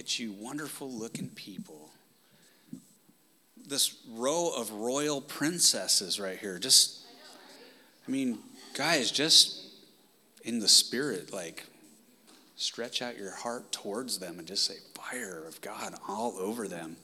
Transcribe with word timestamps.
at 0.00 0.18
you, 0.18 0.32
wonderful 0.32 0.90
looking 0.90 1.28
people. 1.28 1.90
This 3.68 3.96
row 4.08 4.50
of 4.56 4.72
royal 4.72 5.20
princesses 5.20 6.18
right 6.18 6.38
here. 6.38 6.58
Just, 6.58 7.02
I 8.08 8.10
mean, 8.10 8.38
guys, 8.74 9.10
just 9.10 9.62
in 10.42 10.58
the 10.58 10.68
spirit, 10.68 11.34
like, 11.34 11.66
stretch 12.56 13.02
out 13.02 13.18
your 13.18 13.30
heart 13.30 13.70
towards 13.72 14.18
them 14.18 14.38
and 14.38 14.48
just 14.48 14.64
say, 14.64 14.76
fire 14.94 15.44
of 15.46 15.60
God 15.60 15.94
all 16.08 16.34
over 16.38 16.66
them. 16.66 16.96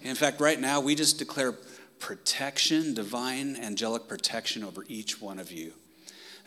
And 0.00 0.10
in 0.10 0.14
fact, 0.14 0.38
right 0.38 0.60
now, 0.60 0.80
we 0.80 0.94
just 0.94 1.18
declare 1.18 1.54
protection, 1.98 2.92
divine 2.92 3.56
angelic 3.56 4.06
protection 4.06 4.62
over 4.62 4.84
each 4.86 5.20
one 5.20 5.38
of 5.38 5.50
you 5.50 5.72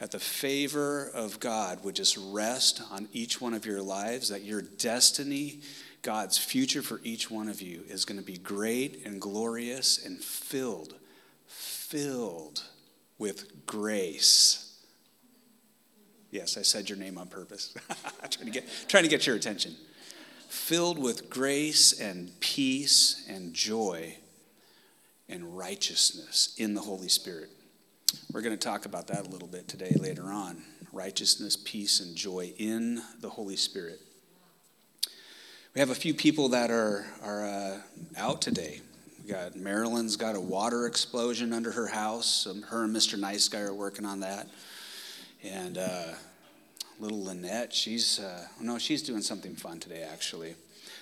that 0.01 0.09
the 0.09 0.19
favor 0.19 1.11
of 1.13 1.39
God 1.39 1.83
would 1.83 1.95
just 1.95 2.17
rest 2.17 2.81
on 2.89 3.07
each 3.13 3.39
one 3.39 3.53
of 3.53 3.67
your 3.67 3.83
lives, 3.83 4.29
that 4.29 4.41
your 4.41 4.63
destiny, 4.63 5.59
God's 6.01 6.39
future 6.39 6.81
for 6.81 6.99
each 7.03 7.29
one 7.29 7.47
of 7.47 7.61
you 7.61 7.83
is 7.87 8.03
going 8.03 8.19
to 8.19 8.25
be 8.25 8.37
great 8.37 9.05
and 9.05 9.21
glorious 9.21 10.03
and 10.03 10.19
filled, 10.19 10.95
filled 11.45 12.63
with 13.19 13.67
grace. 13.67 14.75
Yes, 16.31 16.57
I 16.57 16.63
said 16.63 16.89
your 16.89 16.97
name 16.97 17.19
on 17.19 17.27
purpose. 17.27 17.71
trying, 18.31 18.47
to 18.47 18.51
get, 18.51 18.67
trying 18.87 19.03
to 19.03 19.09
get 19.09 19.27
your 19.27 19.35
attention. 19.35 19.75
Filled 20.49 20.97
with 20.97 21.29
grace 21.29 21.99
and 21.99 22.31
peace 22.39 23.23
and 23.29 23.53
joy 23.53 24.17
and 25.29 25.55
righteousness 25.55 26.55
in 26.57 26.73
the 26.73 26.81
Holy 26.81 27.07
Spirit. 27.07 27.51
We're 28.33 28.41
going 28.41 28.57
to 28.57 28.67
talk 28.67 28.85
about 28.85 29.07
that 29.07 29.27
a 29.27 29.29
little 29.29 29.47
bit 29.47 29.67
today 29.67 29.93
later 29.99 30.25
on 30.25 30.63
righteousness, 30.93 31.55
peace, 31.55 31.99
and 31.99 32.15
joy 32.15 32.53
in 32.57 33.01
the 33.21 33.29
Holy 33.29 33.55
Spirit. 33.55 33.99
We 35.73 35.79
have 35.79 35.89
a 35.89 35.95
few 35.95 36.13
people 36.13 36.49
that 36.49 36.69
are, 36.69 37.05
are 37.23 37.45
uh, 37.45 37.77
out 38.17 38.41
today. 38.41 38.81
We 39.23 39.31
got 39.31 39.55
Marilyn's 39.55 40.17
got 40.17 40.35
a 40.35 40.39
water 40.39 40.85
explosion 40.85 41.53
under 41.53 41.71
her 41.71 41.87
house. 41.87 42.45
Um, 42.45 42.61
her 42.63 42.83
and 42.83 42.95
Mr. 42.95 43.17
Nice 43.17 43.47
Guy 43.47 43.61
are 43.61 43.73
working 43.73 44.05
on 44.05 44.19
that. 44.19 44.49
And 45.43 45.77
uh, 45.77 46.13
little 46.99 47.23
Lynette, 47.23 47.73
she's, 47.73 48.19
uh, 48.19 48.47
no, 48.59 48.77
she's 48.77 49.01
doing 49.01 49.21
something 49.21 49.55
fun 49.55 49.79
today, 49.79 50.03
actually. 50.03 50.55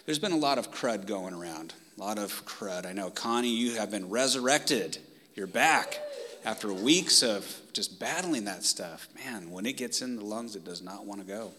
There's 0.06 0.20
been 0.20 0.32
a 0.32 0.38
lot 0.38 0.58
of 0.58 0.72
crud 0.72 1.08
going 1.08 1.34
around. 1.34 1.74
A 1.98 2.02
lot 2.02 2.20
of 2.20 2.46
crud. 2.46 2.86
I 2.86 2.94
know, 2.94 3.10
Connie, 3.10 3.50
you 3.50 3.76
have 3.76 3.90
been 3.92 4.10
resurrected. 4.10 5.00
You're 5.36 5.48
back 5.48 6.00
after 6.46 6.74
weeks 6.74 7.22
of 7.24 7.46
just 7.74 8.00
battling 8.00 8.46
that 8.46 8.64
stuff, 8.64 9.08
man, 9.16 9.52
when 9.52 9.66
it 9.66 9.78
gets 9.78 10.02
in 10.02 10.16
the 10.16 10.24
lungs, 10.24 10.56
it 10.56 10.64
does 10.64 10.82
not 10.82 11.06
want 11.06 11.22
to 11.22 11.28
go. 11.28 11.52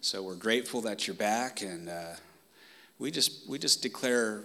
So 0.00 0.22
we're 0.22 0.34
grateful 0.34 0.82
that 0.82 1.06
you're 1.06 1.16
back, 1.16 1.62
and 1.62 1.88
uh, 1.88 2.14
we 2.98 3.10
just 3.10 3.48
we 3.48 3.58
just 3.58 3.82
declare 3.82 4.44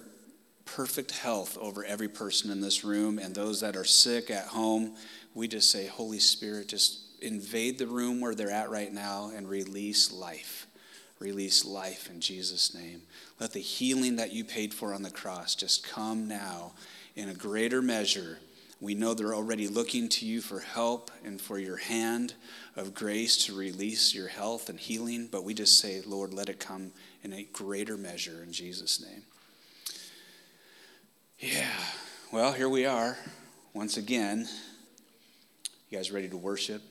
perfect 0.66 1.12
health 1.12 1.58
over 1.60 1.84
every 1.84 2.08
person 2.08 2.52
in 2.52 2.62
this 2.62 2.84
room 2.84 3.18
and 3.18 3.34
those 3.34 3.62
that 3.62 3.76
are 3.76 3.84
sick 3.84 4.30
at 4.30 4.46
home. 4.46 4.96
We 5.34 5.48
just 5.48 5.72
say, 5.72 5.88
Holy 5.88 6.20
Spirit, 6.20 6.68
just 6.68 7.02
invade 7.22 7.78
the 7.78 7.88
room 7.88 8.22
where 8.22 8.36
they're 8.36 8.52
at 8.52 8.70
right 8.70 8.92
now 8.92 9.32
and 9.36 9.50
release 9.50 10.12
life. 10.12 10.68
Release 11.20 11.66
life 11.66 12.10
in 12.10 12.22
Jesus' 12.22 12.74
name. 12.74 13.02
Let 13.40 13.52
the 13.52 13.60
healing 13.60 14.16
that 14.18 14.32
you 14.32 14.46
paid 14.46 14.74
for 14.74 14.94
on 14.94 15.02
the 15.02 15.12
cross 15.12 15.56
just 15.56 15.86
come 15.86 16.28
now 16.28 16.74
in 17.16 17.28
a 17.28 17.34
greater 17.34 17.82
measure 17.82 18.38
we 18.82 18.96
know 18.96 19.14
they're 19.14 19.36
already 19.36 19.68
looking 19.68 20.08
to 20.08 20.26
you 20.26 20.42
for 20.42 20.60
help 20.60 21.12
and 21.26 21.40
for 21.40 21.60
your 21.60 21.76
hand 21.76 22.34
of 22.78 22.94
grace 22.94 23.46
to 23.46 23.56
release 23.56 24.14
your 24.16 24.30
health 24.30 24.70
and 24.70 24.80
healing, 24.80 25.28
but 25.30 25.44
we 25.44 25.54
just 25.54 25.80
say, 25.80 26.02
Lord, 26.06 26.34
let 26.34 26.48
it 26.48 26.60
come 26.60 26.92
in 27.22 27.34
a 27.34 27.44
greater 27.52 27.98
measure 27.98 28.42
in 28.42 28.54
Jesus' 28.54 29.02
name. 29.02 29.24
Yeah, 31.40 31.72
well, 32.32 32.54
here 32.54 32.70
we 32.70 32.86
are 32.86 33.18
once 33.74 33.98
again. 33.98 34.48
You 35.90 35.98
guys 35.98 36.12
ready 36.12 36.30
to 36.30 36.38
worship? 36.38 36.82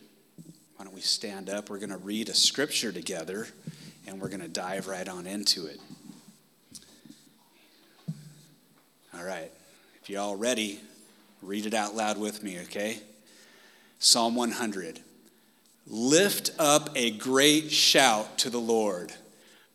Why 0.77 0.85
don't 0.85 0.95
we 0.95 1.01
stand 1.01 1.49
up? 1.49 1.71
We're 1.71 1.79
going 1.79 1.91
to 1.91 1.97
read 1.97 2.29
a 2.29 2.35
scripture 2.35 2.93
together 2.93 3.49
and 4.07 4.21
we're 4.21 4.29
going 4.29 4.41
to 4.41 4.49
dive 4.49 4.89
right 4.89 5.09
on 5.09 5.27
into 5.27 5.67
it. 5.67 5.81
All 9.15 9.25
right, 9.25 9.51
if 10.03 10.11
you're 10.11 10.21
all 10.21 10.37
ready, 10.37 10.81
Read 11.43 11.67
it 11.67 11.75
out 11.75 11.95
loud 11.95 12.19
with 12.19 12.43
me, 12.43 12.61
okay? 12.61 12.99
Psalm 13.99 14.35
100. 14.35 15.01
Lift 15.87 16.51
up 16.59 16.91
a 16.95 17.11
great 17.11 17.71
shout 17.71 18.39
to 18.39 18.51
the 18.51 18.61
Lord. 18.61 19.13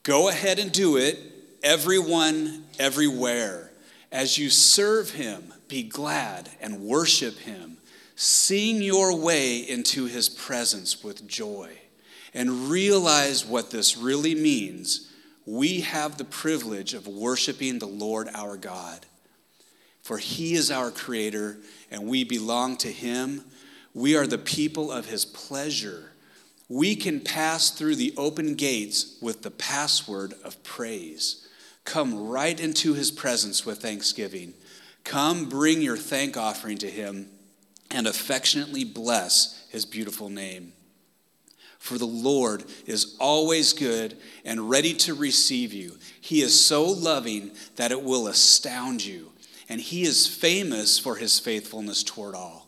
Go 0.03 0.29
ahead 0.29 0.59
and 0.59 0.71
do 0.71 0.97
it, 0.97 1.17
everyone, 1.63 2.65
everywhere. 2.77 3.71
As 4.11 4.37
you 4.37 4.49
serve 4.49 5.11
him, 5.11 5.53
be 5.67 5.83
glad 5.83 6.49
and 6.61 6.81
worship 6.81 7.39
him. 7.39 7.77
Sing 8.15 8.81
your 8.81 9.17
way 9.17 9.57
into 9.57 10.05
his 10.05 10.29
presence 10.29 11.03
with 11.03 11.27
joy 11.27 11.71
and 12.33 12.69
realize 12.69 13.45
what 13.45 13.71
this 13.71 13.97
really 13.97 14.35
means. 14.35 15.11
We 15.45 15.81
have 15.81 16.17
the 16.17 16.25
privilege 16.25 16.93
of 16.93 17.07
worshiping 17.07 17.79
the 17.79 17.87
Lord 17.87 18.29
our 18.33 18.55
God 18.55 19.05
for 20.03 20.17
he 20.17 20.53
is 20.53 20.69
our 20.69 20.91
creator 20.91 21.57
and 21.89 22.07
we 22.07 22.23
belong 22.23 22.77
to 22.77 22.91
him. 22.91 23.43
We 23.93 24.15
are 24.17 24.27
the 24.27 24.37
people 24.37 24.91
of 24.91 25.05
his 25.07 25.23
pleasure. 25.25 26.11
We 26.67 26.95
can 26.95 27.21
pass 27.21 27.71
through 27.71 27.95
the 27.95 28.13
open 28.17 28.55
gates 28.55 29.17
with 29.21 29.41
the 29.41 29.51
password 29.51 30.33
of 30.43 30.61
praise. 30.63 31.47
Come 31.85 32.27
right 32.27 32.59
into 32.59 32.93
his 32.93 33.11
presence 33.11 33.65
with 33.65 33.81
thanksgiving. 33.81 34.53
Come 35.05 35.47
bring 35.47 35.81
your 35.81 35.97
thank 35.97 36.35
offering 36.35 36.77
to 36.79 36.89
him 36.89 37.29
and 37.89 38.05
affectionately 38.05 38.83
bless 38.83 39.65
his 39.69 39.85
beautiful 39.85 40.29
name. 40.29 40.73
For 41.79 41.97
the 41.97 42.05
Lord 42.05 42.63
is 42.85 43.15
always 43.19 43.71
good 43.73 44.17
and 44.43 44.69
ready 44.69 44.93
to 44.95 45.13
receive 45.13 45.73
you. 45.73 45.97
He 46.19 46.41
is 46.41 46.59
so 46.59 46.85
loving 46.85 47.51
that 47.75 47.91
it 47.91 48.01
will 48.01 48.27
astound 48.27 49.05
you 49.05 49.32
and 49.69 49.79
he 49.79 50.03
is 50.03 50.27
famous 50.27 50.99
for 50.99 51.15
his 51.15 51.39
faithfulness 51.39 52.03
toward 52.03 52.35
all. 52.35 52.67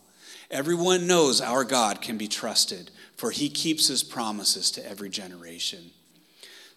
Everyone 0.51 1.07
knows 1.07 1.41
our 1.41 1.63
God 1.63 2.01
can 2.01 2.17
be 2.17 2.27
trusted, 2.27 2.91
for 3.17 3.31
he 3.31 3.49
keeps 3.49 3.87
his 3.87 4.03
promises 4.03 4.71
to 4.71 4.87
every 4.87 5.09
generation. 5.09 5.91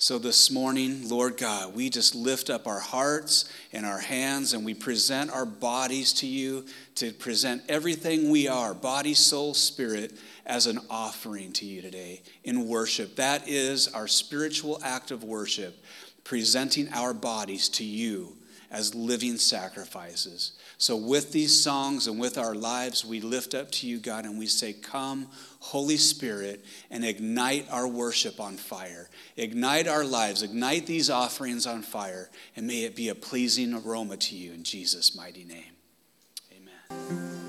So 0.01 0.17
this 0.19 0.49
morning, 0.49 1.09
Lord 1.09 1.37
God, 1.37 1.75
we 1.75 1.91
just 1.91 2.15
lift 2.15 2.51
up 2.51 2.69
our 2.69 2.79
hearts 2.79 3.53
and 3.73 3.85
our 3.85 3.99
hands 3.99 4.53
and 4.53 4.65
we 4.65 4.73
present 4.73 5.33
our 5.33 5.45
bodies 5.45 6.13
to 6.15 6.27
you 6.27 6.67
to 6.95 7.13
present 7.13 7.65
everything 7.69 8.31
we 8.31 8.47
are, 8.47 8.75
body, 8.75 9.13
soul, 9.13 9.55
spirit, 9.55 10.13
as 10.47 10.69
an 10.69 10.79
offering 10.89 11.53
to 11.55 11.67
you 11.67 11.83
today 11.83 12.23
in 12.45 12.69
worship. 12.69 13.17
That 13.17 13.49
is 13.49 13.89
our 13.89 14.07
spiritual 14.07 14.79
act 14.85 15.11
of 15.11 15.25
worship, 15.25 15.85
presenting 16.23 16.89
our 16.93 17.13
bodies 17.13 17.69
to 17.71 17.85
you 17.85 18.38
as 18.71 18.95
living 18.95 19.37
sacrifices. 19.37 20.53
So, 20.77 20.97
with 20.97 21.33
these 21.33 21.61
songs 21.61 22.07
and 22.07 22.21
with 22.21 22.39
our 22.39 22.55
lives, 22.55 23.05
we 23.05 23.21
lift 23.21 23.55
up 23.55 23.71
to 23.73 23.87
you, 23.87 23.99
God, 23.99 24.25
and 24.25 24.39
we 24.39 24.47
say, 24.47 24.73
Come, 24.73 25.29
Holy 25.61 25.97
Spirit, 25.97 26.65
and 26.91 27.05
ignite 27.05 27.67
our 27.71 27.89
worship 27.89 28.41
on 28.41 28.57
fire. 28.57 29.09
Ignite 29.37 29.89
our 29.89 30.05
lives, 30.05 30.43
ignite 30.43 30.87
these 30.87 31.11
offerings 31.11 31.67
on 31.67 31.83
fire, 31.83 32.31
and 32.57 32.67
may 32.67 32.85
it 32.85 32.95
be 32.95 33.09
a 33.09 33.15
pleasing 33.15 33.75
aroma 33.75 34.17
to 34.19 34.37
you 34.37 34.53
in 34.53 34.63
Jesus' 34.63 35.17
mighty 35.17 35.45
name. 35.45 35.75
Amen. 36.53 37.48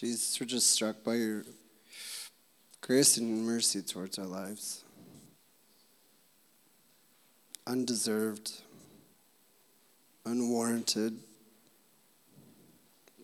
Jesus, 0.00 0.40
we're 0.40 0.46
just 0.46 0.70
struck 0.70 1.04
by 1.04 1.12
your 1.12 1.44
grace 2.80 3.18
and 3.18 3.44
mercy 3.44 3.82
towards 3.82 4.18
our 4.18 4.24
lives. 4.24 4.82
Undeserved, 7.66 8.50
unwarranted. 10.24 11.18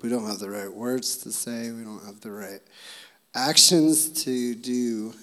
We 0.03 0.11
don't 0.11 0.27
have 0.27 0.39
the 0.39 0.51
right 0.51 0.71
words 0.71 1.17
to 1.23 1.33
say, 1.33 1.71
we 1.71 1.83
don't 1.83 2.05
have 2.05 2.21
the 2.21 2.31
right 2.31 2.61
actions 3.35 4.11
to 4.25 4.55
do, 4.55 5.15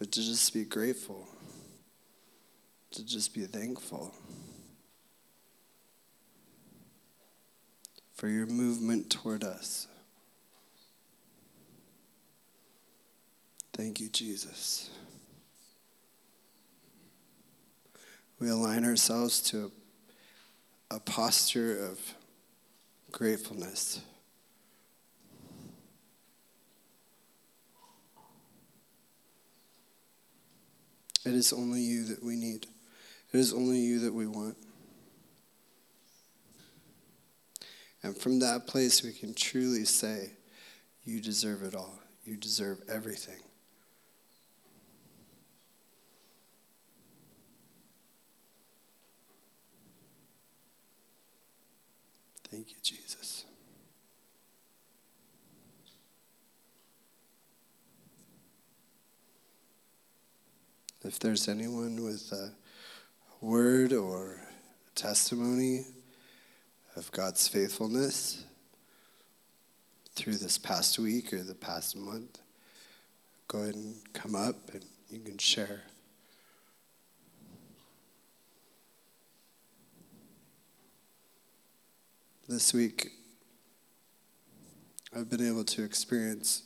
but 0.00 0.10
to 0.10 0.20
just 0.20 0.52
be 0.52 0.64
grateful, 0.64 1.28
to 2.90 3.06
just 3.06 3.32
be 3.32 3.42
thankful. 3.42 4.12
For 8.16 8.28
your 8.28 8.46
movement 8.46 9.10
toward 9.10 9.44
us. 9.44 9.86
Thank 13.74 14.00
you, 14.00 14.08
Jesus. 14.08 14.90
We 18.40 18.48
align 18.48 18.84
ourselves 18.84 19.40
to 19.50 19.70
a, 20.90 20.96
a 20.96 21.00
posture 21.00 21.86
of 21.86 22.00
gratefulness. 23.12 24.00
It 31.26 31.34
is 31.34 31.52
only 31.52 31.80
you 31.80 32.04
that 32.04 32.22
we 32.22 32.36
need. 32.36 32.66
It 33.32 33.38
is 33.38 33.52
only 33.52 33.78
you 33.78 33.98
that 34.00 34.14
we 34.14 34.26
want. 34.26 34.56
And 38.06 38.16
from 38.16 38.38
that 38.38 38.68
place, 38.68 39.02
we 39.02 39.12
can 39.12 39.34
truly 39.34 39.84
say, 39.84 40.30
You 41.02 41.20
deserve 41.20 41.64
it 41.64 41.74
all. 41.74 41.98
You 42.24 42.36
deserve 42.36 42.78
everything. 42.88 43.40
Thank 52.48 52.70
you, 52.70 52.76
Jesus. 52.80 53.44
If 61.02 61.18
there's 61.18 61.48
anyone 61.48 62.04
with 62.04 62.30
a 62.30 62.52
word 63.40 63.92
or 63.92 64.42
testimony 64.94 65.86
of 66.96 67.12
God's 67.12 67.46
faithfulness 67.46 68.44
through 70.14 70.36
this 70.36 70.56
past 70.56 70.98
week 70.98 71.32
or 71.34 71.42
the 71.42 71.54
past 71.54 71.94
month, 71.94 72.40
go 73.48 73.58
ahead 73.58 73.74
and 73.74 73.96
come 74.14 74.34
up 74.34 74.72
and 74.72 74.84
you 75.10 75.20
can 75.20 75.36
share. 75.36 75.82
This 82.48 82.72
week, 82.72 83.12
I've 85.14 85.28
been 85.28 85.46
able 85.46 85.64
to 85.64 85.84
experience 85.84 86.62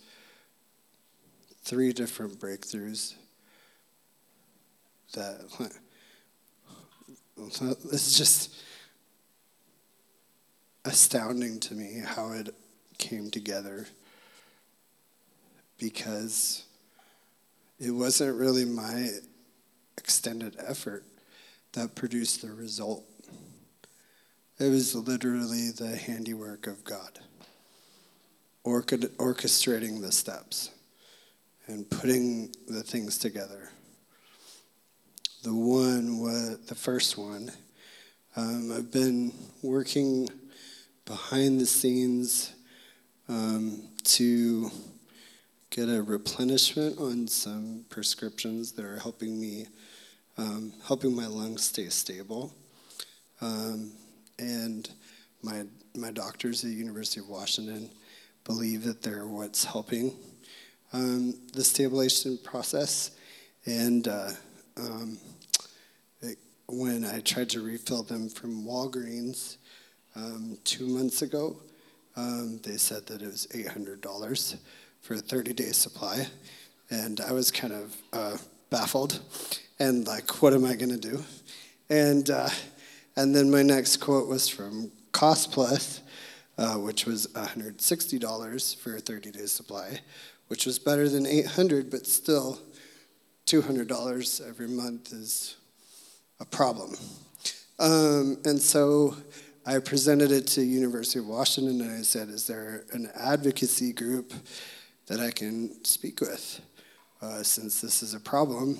three 1.65 1.93
different 1.93 2.38
breakthroughs 2.38 3.15
that 5.15 5.41
it's 7.93 8.17
just 8.17 8.55
astounding 10.85 11.61
to 11.61 11.75
me 11.75 12.03
how 12.05 12.32
it 12.32 12.55
came 12.99 13.31
together 13.31 13.87
because 15.79 16.65
it 17.79 17.91
wasn't 17.91 18.38
really 18.38 18.65
my 18.65 19.09
extended 19.97 20.56
effort 20.67 21.05
that 21.73 21.94
produced 21.94 22.43
the 22.43 22.53
result. 22.53 23.05
It 24.59 24.69
was 24.69 24.94
literally 24.94 25.71
the 25.71 25.97
handiwork 25.97 26.67
of 26.67 26.85
God, 26.85 27.19
orchestrating 28.65 30.00
the 30.00 30.12
steps 30.12 30.71
and 31.67 31.88
putting 31.88 32.55
the 32.69 32.82
things 32.82 33.17
together. 33.17 33.71
The 35.43 35.55
one 35.55 36.19
was 36.21 36.59
the 36.67 36.75
first 36.75 37.17
one. 37.17 37.50
Um, 38.37 38.73
I've 38.73 38.93
been 38.93 39.32
working 39.62 40.29
behind 41.05 41.61
the 41.61 41.67
scenes 41.67 42.52
um, 43.29 43.82
to 44.05 44.70
get 45.70 45.88
a 45.88 46.02
replenishment 46.02 46.99
on 46.99 47.29
some 47.29 47.85
prescriptions 47.88 48.73
that 48.73 48.85
are 48.85 48.99
helping 48.99 49.41
me, 49.41 49.67
um, 50.37 50.73
helping 50.87 51.14
my 51.14 51.26
lungs 51.26 51.64
stay 51.64 51.88
stable. 51.88 52.52
Um, 53.41 53.93
and 54.38 54.91
my, 55.43 55.64
my 55.94 56.11
doctors 56.11 56.64
at 56.64 56.70
the 56.70 56.76
University 56.76 57.20
of 57.20 57.29
Washington 57.29 57.91
believe 58.44 58.85
that 58.85 59.03
they're 59.03 59.26
what's 59.26 59.64
helping 59.64 60.14
um, 60.93 61.35
the 61.53 61.62
stabilization 61.62 62.38
process. 62.43 63.12
And 63.67 64.08
uh, 64.08 64.31
um, 64.76 65.19
it, 66.20 66.38
when 66.69 67.05
I 67.05 67.20
tried 67.20 67.50
to 67.50 67.61
refill 67.61 68.03
them 68.03 68.29
from 68.29 68.64
Walgreens 68.64 69.56
um, 70.17 70.59
two 70.65 70.87
months 70.87 71.23
ago, 71.23 71.57
um, 72.17 72.59
they 72.62 72.77
said 72.77 73.07
that 73.07 73.23
it 73.23 73.27
was 73.27 73.47
$800 73.49 74.57
for 75.01 75.15
a 75.15 75.19
30 75.19 75.53
day 75.53 75.71
supply. 75.71 76.27
And 76.91 77.21
I 77.21 77.33
was 77.33 77.51
kind 77.51 77.73
of 77.73 77.97
uh, 78.12 78.37
baffled 78.71 79.21
and 79.79 80.07
like, 80.07 80.43
what 80.43 80.53
am 80.53 80.65
I 80.65 80.75
going 80.75 80.91
to 80.91 80.99
do? 80.99 81.23
And, 81.89 82.29
uh, 82.31 82.49
and 83.17 83.35
then 83.35 83.51
my 83.51 83.62
next 83.62 83.99
quote 83.99 84.29
was 84.29 84.49
from 84.49 84.91
Cost 85.12 85.53
Plus, 85.53 86.01
uh, 86.59 86.75
which 86.75 87.06
was 87.06 87.27
$160 87.29 88.77
for 88.77 88.97
a 88.97 89.01
30 89.01 89.31
day 89.31 89.47
supply, 89.47 90.01
which 90.49 90.67
was 90.67 90.79
better 90.79 91.09
than 91.09 91.27
800 91.27 91.91
but 91.91 92.06
still 92.06 92.59
$200 93.47 94.49
every 94.49 94.69
month 94.69 95.13
is 95.13 95.56
a 96.39 96.45
problem. 96.45 96.97
Um, 97.79 98.39
and 98.45 98.61
so 98.61 99.17
I 99.67 99.79
presented 99.79 100.33
it 100.33 100.47
to 100.49 100.62
University 100.62 101.19
of 101.19 101.27
Washington 101.27 101.83
and 101.83 101.99
I 101.99 102.03
said, 102.03 102.31
is 102.31 102.47
there 102.47 102.85
an 102.93 103.11
advocacy 103.15 103.93
group 103.93 104.33
that 105.07 105.21
I 105.21 105.31
can 105.31 105.85
speak 105.85 106.23
with 106.23 106.61
uh, 107.21 107.43
since 107.43 107.83
this 107.83 108.03
is 108.03 108.15
a 108.15 108.21
problem? 108.21 108.79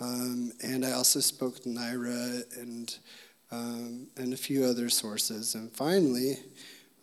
Um, 0.00 0.52
and 0.62 0.84
I 0.84 0.92
also 0.92 1.20
spoke 1.20 1.62
to 1.62 1.70
NIRA 1.70 2.42
and, 2.58 2.98
um, 3.50 4.06
and 4.18 4.34
a 4.34 4.36
few 4.36 4.64
other 4.64 4.90
sources. 4.90 5.54
And 5.54 5.72
finally, 5.72 6.36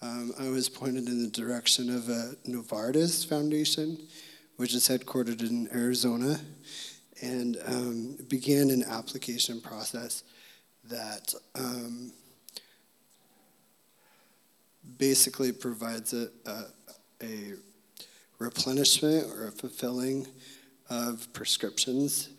um, 0.04 0.34
I 0.40 0.50
was 0.50 0.70
pointed 0.70 1.08
in 1.08 1.24
the 1.24 1.30
direction 1.30 1.90
of 1.90 2.08
a 2.08 2.36
Novartis 2.48 3.28
Foundation, 3.28 3.98
which 4.58 4.76
is 4.76 4.88
headquartered 4.88 5.42
in 5.42 5.70
Arizona 5.74 6.40
and 7.24 7.58
um, 7.66 8.18
began 8.28 8.70
an 8.70 8.84
application 8.84 9.60
process 9.60 10.24
that 10.84 11.34
um, 11.56 12.12
basically 14.98 15.52
provides 15.52 16.14
a, 16.14 16.30
a, 16.46 16.64
a, 17.24 17.54
replenishment 18.40 19.28
or 19.36 19.48
a 19.48 19.52
fulfilling 19.52 20.26
of 20.90 21.32
prescriptions. 21.32 22.30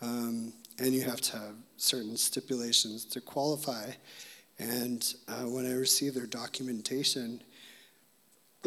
Um, 0.00 0.54
and 0.78 0.94
you 0.94 1.02
have 1.02 1.20
to 1.20 1.36
have 1.36 1.54
certain 1.76 2.16
stipulations 2.16 3.04
to 3.04 3.20
qualify. 3.20 3.90
And 4.58 5.14
uh, 5.28 5.42
when 5.42 5.66
I 5.66 5.74
received 5.74 6.16
their 6.16 6.26
documentation, 6.26 7.42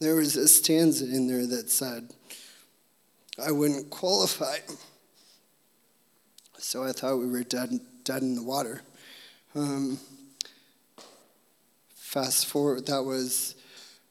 there 0.00 0.14
was 0.14 0.36
a 0.36 0.48
stanza 0.48 1.04
in 1.04 1.26
there 1.26 1.46
that 1.46 1.68
said, 1.68 2.10
I 3.44 3.50
wouldn't 3.50 3.90
qualify. 3.90 4.56
So 6.58 6.84
I 6.84 6.92
thought 6.92 7.16
we 7.16 7.26
were 7.26 7.44
dead, 7.44 7.78
dead 8.04 8.22
in 8.22 8.34
the 8.34 8.42
water. 8.42 8.82
Um, 9.54 9.98
fast 12.12 12.44
forward, 12.44 12.84
that 12.84 13.02
was 13.02 13.54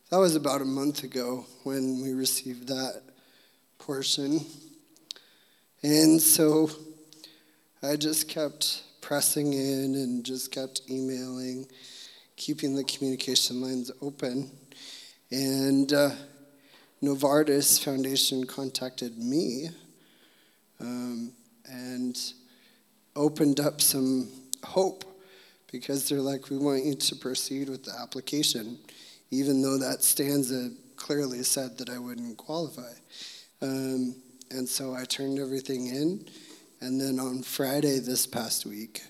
that 0.09 0.17
was 0.17 0.35
about 0.35 0.59
a 0.59 0.65
month 0.65 1.03
ago 1.03 1.45
when 1.63 2.01
we 2.01 2.13
received 2.13 2.67
that 2.67 3.03
portion. 3.77 4.43
And 5.83 6.19
so 6.19 6.71
I 7.83 7.97
just 7.97 8.27
kept 8.27 8.81
pressing 9.01 9.53
in 9.53 9.93
and 9.93 10.23
just 10.23 10.51
kept 10.51 10.81
emailing, 10.89 11.67
keeping 12.37 12.75
the 12.75 12.83
communication 12.85 13.61
lines 13.61 13.91
open. 14.01 14.49
And 15.29 15.93
uh, 15.93 16.09
Novartis 17.03 17.83
Foundation 17.83 18.47
contacted 18.47 19.19
me 19.19 19.69
um, 20.79 21.33
and 21.65 22.19
opened 23.15 23.59
up 23.59 23.79
some 23.79 24.27
hope 24.63 25.05
because 25.71 26.07
they're 26.07 26.21
like, 26.21 26.49
we 26.49 26.57
want 26.57 26.83
you 26.83 26.95
to 26.95 27.15
proceed 27.15 27.69
with 27.69 27.83
the 27.83 27.93
application, 28.01 28.77
even 29.31 29.61
though 29.61 29.77
that 29.77 30.03
stanza 30.03 30.71
clearly 30.95 31.43
said 31.43 31.77
that 31.77 31.89
I 31.89 31.97
wouldn't 31.97 32.37
qualify. 32.37 32.91
Um, 33.61 34.15
and 34.49 34.67
so 34.67 34.93
I 34.93 35.05
turned 35.05 35.39
everything 35.39 35.87
in. 35.87 36.25
And 36.81 36.99
then 36.99 37.19
on 37.19 37.43
Friday 37.43 37.99
this 37.99 38.25
past 38.27 38.65
week, 38.65 39.03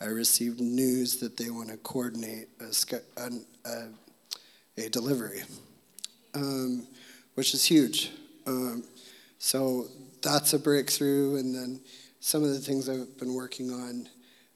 I 0.00 0.06
received 0.06 0.60
news 0.60 1.16
that 1.18 1.36
they 1.36 1.50
want 1.50 1.70
to 1.70 1.76
coordinate 1.78 2.48
a, 2.60 3.30
a, 3.64 3.88
a 4.76 4.88
delivery. 4.88 5.42
Um, 6.34 6.86
which 7.34 7.54
is 7.54 7.64
huge. 7.64 8.10
Um, 8.46 8.84
so 9.38 9.86
that's 10.22 10.52
a 10.52 10.58
breakthrough. 10.58 11.36
And 11.36 11.54
then 11.54 11.80
some 12.20 12.42
of 12.42 12.50
the 12.50 12.58
things 12.58 12.88
I've 12.88 13.16
been 13.18 13.34
working 13.34 13.70
on 13.70 14.08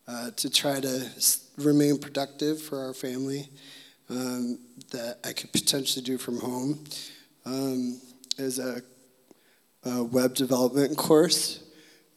uh, 0.08 0.30
to 0.36 0.50
try 0.50 0.80
to 0.80 1.10
remain 1.58 1.98
productive 1.98 2.60
for 2.60 2.84
our 2.84 2.94
family 2.94 3.48
um, 4.08 4.58
that 4.92 5.18
I 5.25 5.32
could 5.32 5.52
potentially 5.52 6.04
do 6.04 6.16
from 6.18 6.38
home 6.38 6.84
um, 7.44 8.00
is 8.38 8.58
a, 8.58 8.82
a, 9.84 10.04
web 10.04 10.34
development 10.34 10.96
course. 10.96 11.64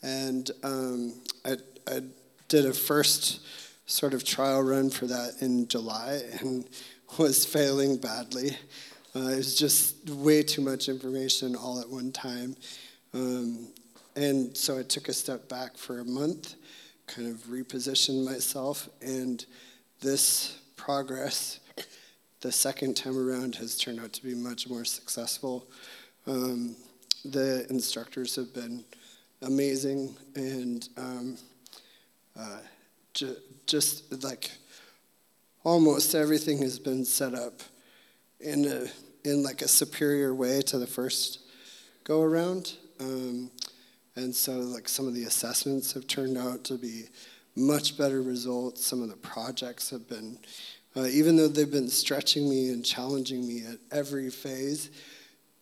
And 0.03 0.50
um, 0.63 1.13
I, 1.46 1.58
I, 1.88 2.01
did 2.48 2.65
a 2.65 2.74
first 2.74 3.41
sort 3.86 4.13
of 4.15 4.24
trial 4.24 4.63
run 4.63 4.89
for 4.89 5.05
that 5.05 5.36
in 5.41 5.67
July 5.67 6.22
and 6.39 6.67
was 7.19 7.46
failing 7.46 7.98
badly. 7.98 8.58
Uh, 9.15 9.19
it 9.29 9.38
was 9.38 9.55
just 9.55 10.10
way 10.10 10.41
too 10.41 10.62
much 10.62 10.89
information 10.89 11.55
all 11.55 11.79
at 11.79 11.89
one 11.89 12.12
time. 12.12 12.55
Um, 13.13 13.67
and 14.15 14.55
so 14.55 14.77
I 14.79 14.84
took 14.84 15.10
a 15.10 15.13
step 15.13 15.48
back 15.48 15.77
for 15.77 16.00
a 16.00 16.05
month, 16.05 16.55
kind 17.10 17.28
of 17.28 17.38
repositioned 17.48 18.25
myself, 18.25 18.88
and 19.01 19.46
this 20.01 20.60
progress, 20.75 21.60
the 22.42 22.51
second 22.51 22.96
time 22.96 23.18
around, 23.18 23.56
has 23.56 23.78
turned 23.78 24.00
out 24.00 24.13
to 24.13 24.24
be 24.24 24.36
much 24.36 24.70
more 24.70 24.86
successful. 24.86 25.68
Um, 26.28 26.75
the 27.25 27.66
instructors 27.70 28.36
have 28.36 28.54
been 28.54 28.84
amazing, 29.42 30.16
and 30.36 30.88
um, 30.98 31.38
uh, 32.38 32.60
ju- 33.13 33.38
just 33.66 34.24
like 34.24 34.51
almost 35.63 36.16
everything 36.16 36.60
has 36.60 36.80
been 36.80 37.04
set 37.04 37.34
up 37.34 37.62
in 38.39 38.66
a 38.66 38.88
in 39.28 39.44
like 39.44 39.62
a 39.62 39.68
superior 39.68 40.34
way 40.34 40.62
to 40.62 40.78
the 40.78 40.88
first 40.88 41.39
go 42.04 42.22
around. 42.22 42.74
Um, 43.00 43.51
and 44.16 44.34
so 44.36 44.54
like 44.54 44.89
some 44.89 45.08
of 45.08 45.13
the 45.13 45.24
assessments 45.24 45.94
have 45.94 46.08
turned 46.08 46.38
out 46.38 46.63
to 46.66 46.78
be 46.78 47.06
much 47.56 47.98
better 47.98 48.22
results. 48.22 48.86
Some 48.86 49.01
of 49.01 49.10
the 49.10 49.18
projects 49.18 49.89
have 49.89 50.08
been, 50.08 50.39
uh, 50.96 51.06
even 51.06 51.36
though 51.36 51.48
they've 51.48 51.70
been 51.70 51.89
stretching 51.89 52.50
me 52.50 52.70
and 52.70 52.86
challenging 52.86 53.48
me 53.48 53.66
at 53.66 53.78
every 53.92 54.30
phase, 54.30 54.92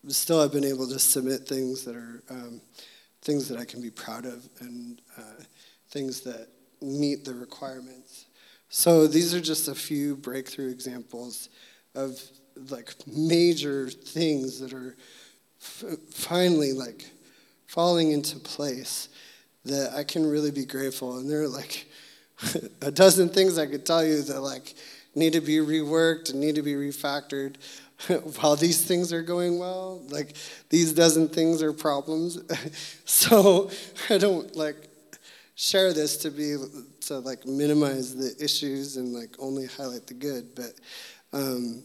still 0.06 0.40
I've 0.40 0.52
been 0.52 0.64
able 0.64 0.88
to 0.88 0.98
submit 0.98 1.46
things 1.46 1.84
that 1.84 1.96
are 1.96 2.22
um, 2.30 2.60
things 3.22 3.48
that 3.48 3.58
I 3.58 3.64
can 3.64 3.82
be 3.82 3.90
proud 3.90 4.24
of 4.24 4.48
and 4.60 5.00
uh, 5.16 5.42
things 5.90 6.20
that 6.22 6.48
meet 6.80 7.24
the 7.24 7.34
requirements. 7.34 8.26
So 8.68 9.06
these 9.06 9.34
are 9.34 9.40
just 9.40 9.68
a 9.68 9.74
few 9.74 10.16
breakthrough 10.16 10.70
examples 10.70 11.48
of 11.94 12.20
like 12.70 12.94
major 13.06 13.88
things 13.88 14.60
that 14.60 14.72
are 14.72 14.96
f- 15.60 15.98
finally 16.10 16.72
like 16.72 17.10
falling 17.68 18.10
into 18.10 18.38
place 18.38 19.08
that 19.64 19.92
I 19.94 20.02
can 20.02 20.26
really 20.26 20.50
be 20.50 20.64
grateful. 20.64 21.18
And 21.18 21.30
there 21.30 21.42
are 21.42 21.48
like 21.48 21.86
a 22.82 22.90
dozen 22.90 23.28
things 23.28 23.58
I 23.58 23.66
could 23.66 23.86
tell 23.86 24.04
you 24.04 24.22
that 24.22 24.40
like 24.40 24.74
need 25.14 25.34
to 25.34 25.40
be 25.40 25.58
reworked 25.58 26.30
and 26.30 26.40
need 26.40 26.56
to 26.56 26.62
be 26.62 26.74
refactored. 26.74 27.56
While 28.40 28.56
these 28.56 28.84
things 28.84 29.12
are 29.12 29.22
going 29.22 29.58
well, 29.58 30.02
like 30.08 30.36
these 30.70 30.92
dozen 30.92 31.28
things 31.28 31.62
are 31.62 31.72
problems. 31.72 32.38
so 33.04 33.70
I 34.08 34.18
don't 34.18 34.54
like 34.56 34.76
share 35.54 35.92
this 35.92 36.16
to 36.18 36.30
be 36.30 36.56
to 37.00 37.18
like 37.18 37.44
minimize 37.44 38.14
the 38.14 38.32
issues 38.42 38.96
and 38.96 39.12
like 39.12 39.34
only 39.40 39.66
highlight 39.66 40.06
the 40.06 40.14
good, 40.14 40.54
but 40.54 40.74
um, 41.32 41.82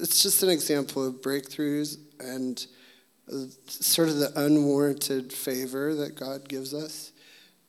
it's 0.00 0.22
just 0.22 0.42
an 0.42 0.50
example 0.50 1.06
of 1.06 1.14
breakthroughs 1.22 1.98
and 2.18 2.66
sort 3.66 4.08
of 4.08 4.16
the 4.16 4.32
unwarranted 4.36 5.32
favor 5.32 5.94
that 5.94 6.16
God 6.16 6.48
gives 6.48 6.74
us, 6.74 7.12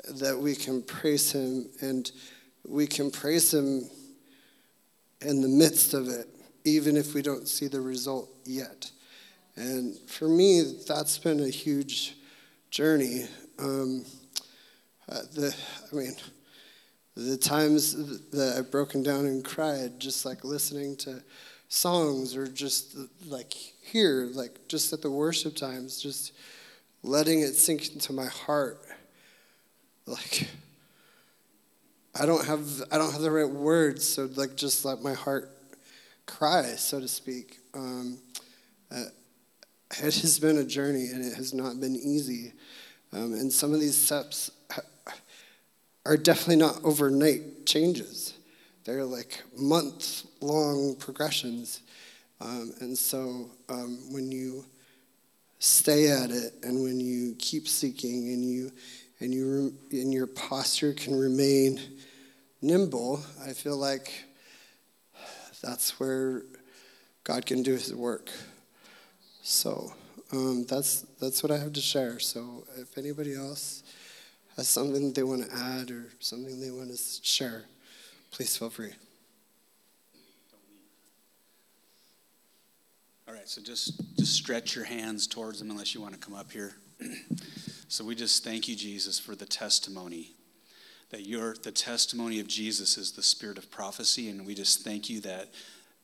that 0.10 0.38
we 0.38 0.56
can 0.56 0.82
praise 0.82 1.32
Him 1.32 1.70
and 1.82 2.12
we 2.68 2.88
can 2.88 3.12
praise 3.12 3.54
Him 3.54 3.90
in 5.22 5.42
the 5.42 5.48
midst 5.48 5.94
of 5.94 6.08
it, 6.08 6.28
even 6.66 6.98
if 6.98 7.14
we 7.14 7.22
don't 7.22 7.48
see 7.48 7.68
the 7.68 7.82
result 7.82 8.30
yet. 8.46 8.90
And 9.56 9.98
for 10.10 10.28
me, 10.28 10.64
that's 10.88 11.18
been 11.18 11.42
a 11.42 11.50
huge 11.50 12.16
journey. 12.72 13.26
Um, 13.60 14.06
uh, 15.10 15.22
the, 15.34 15.56
I 15.92 15.96
mean, 15.96 16.14
the 17.16 17.38
times 17.38 18.30
that 18.30 18.56
I've 18.58 18.72
broken 18.72 19.04
down 19.04 19.26
and 19.26 19.44
cried, 19.44 20.00
just 20.00 20.26
like 20.26 20.44
listening 20.44 20.96
to 20.98 21.22
songs 21.72 22.36
or 22.36 22.48
just 22.48 22.98
like 23.28 23.54
here, 23.54 24.30
like 24.34 24.68
just 24.68 24.92
at 24.92 25.02
the 25.02 25.10
worship 25.10 25.56
times, 25.56 26.02
just 26.02 26.34
letting 27.02 27.40
it 27.40 27.56
sink 27.56 27.94
into 27.94 28.14
my 28.14 28.28
heart. 28.28 28.80
Like 30.06 30.48
I 32.20 32.26
don't 32.26 32.46
have 32.46 32.84
I 32.92 32.98
don't 32.98 33.12
have 33.14 33.22
the 33.22 33.32
right 33.32 33.50
words, 33.50 34.06
so 34.06 34.30
like 34.36 34.56
just 34.56 34.84
let 34.84 35.02
my 35.02 35.14
heart 35.14 35.50
cry, 36.26 36.64
so 36.76 37.00
to 37.00 37.08
speak. 37.08 37.60
Um, 37.74 38.18
uh, 38.92 39.06
it 39.92 40.16
has 40.16 40.40
been 40.40 40.58
a 40.58 40.66
journey, 40.66 41.08
and 41.14 41.24
it 41.24 41.36
has 41.36 41.54
not 41.54 41.80
been 41.80 41.96
easy. 41.96 42.52
Um, 43.14 43.34
and 43.34 43.52
some 43.52 43.74
of 43.74 43.80
these 43.80 43.98
steps 43.98 44.52
are 46.06 46.18
definitely 46.18 46.58
not 46.58 46.84
overnight 46.84 47.66
changes. 47.66 48.34
They're 48.84 49.06
like 49.06 49.42
month 49.58 50.26
long 50.42 50.96
progressions. 50.96 51.82
Um, 52.40 52.74
and 52.82 52.98
so 52.98 53.52
um, 53.70 54.00
when 54.12 54.32
you 54.32 54.66
stay 55.60 56.10
at 56.10 56.32
it 56.32 56.54
and 56.64 56.82
when 56.82 57.00
you 57.00 57.36
keep 57.38 57.68
seeking 57.68 58.30
and 58.30 58.44
you 58.44 58.72
and 59.20 59.32
you 59.32 59.74
and 59.92 60.12
your 60.12 60.26
posture 60.26 60.94
can 60.94 61.16
remain 61.16 61.80
nimble, 62.62 63.24
I 63.46 63.54
feel 63.54 63.78
like 63.78 64.12
that's 65.62 66.00
where 66.00 66.44
God 67.24 67.46
can 67.46 67.62
do 67.62 67.74
His 67.74 67.94
work. 67.94 68.32
So 69.44 69.94
um, 70.32 70.66
that's 70.68 71.02
that's 71.20 71.44
what 71.44 71.52
I 71.52 71.58
have 71.58 71.74
to 71.74 71.82
share. 71.82 72.20
So 72.20 72.66
if 72.78 72.98
anybody 72.98 73.36
else 73.36 73.84
has 74.58 74.68
something 74.68 75.14
they 75.14 75.24
want 75.24 75.48
to 75.48 75.56
add 75.56 75.92
or 75.92 76.08
something 76.20 76.60
they 76.60 76.72
want 76.72 76.90
to 76.90 76.98
share, 76.98 77.66
please 78.32 78.56
feel 78.58 78.70
free. 78.70 78.94
All 83.28 83.34
right, 83.34 83.48
so 83.48 83.62
just 83.62 84.02
just 84.18 84.34
stretch 84.34 84.76
your 84.76 84.86
hands 84.86 85.28
towards 85.28 85.60
them 85.60 85.70
unless 85.72 85.94
you 85.94 86.02
want 86.02 86.14
to 86.14 86.20
come 86.20 86.36
up 86.36 86.52
here. 86.52 86.74
so 87.88 88.04
we 88.04 88.16
just 88.16 88.44
thank 88.44 88.68
you, 88.68 88.76
Jesus, 88.76 89.20
for 89.20 89.36
the 89.36 89.46
testimony 89.46 90.32
that 91.12 91.26
your 91.28 91.56
the 91.62 91.72
testimony 91.72 92.40
of 92.40 92.48
Jesus 92.48 92.98
is 92.98 93.12
the 93.12 93.24
spirit 93.24 93.58
of 93.58 93.70
prophecy, 93.70 94.30
and 94.30 94.46
we 94.46 94.56
just 94.56 94.84
thank 94.84 95.10
you 95.10 95.22
that 95.22 95.50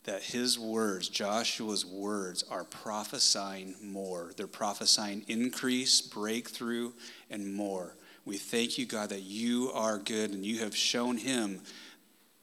that 0.03 0.23
his 0.23 0.57
words, 0.57 1.09
Joshua's 1.09 1.85
words, 1.85 2.43
are 2.49 2.63
prophesying 2.63 3.75
more. 3.81 4.31
They're 4.37 4.47
prophesying 4.47 5.25
increase, 5.27 5.99
breakthrough, 5.99 6.93
and 7.29 7.53
more. 7.53 7.97
We 8.23 8.37
thank 8.37 8.77
you, 8.77 8.85
God, 8.85 9.09
that 9.09 9.23
you 9.23 9.69
are 9.73 9.97
good 9.97 10.31
and 10.31 10.45
you 10.45 10.59
have 10.59 10.75
shown 10.75 11.17
him 11.17 11.61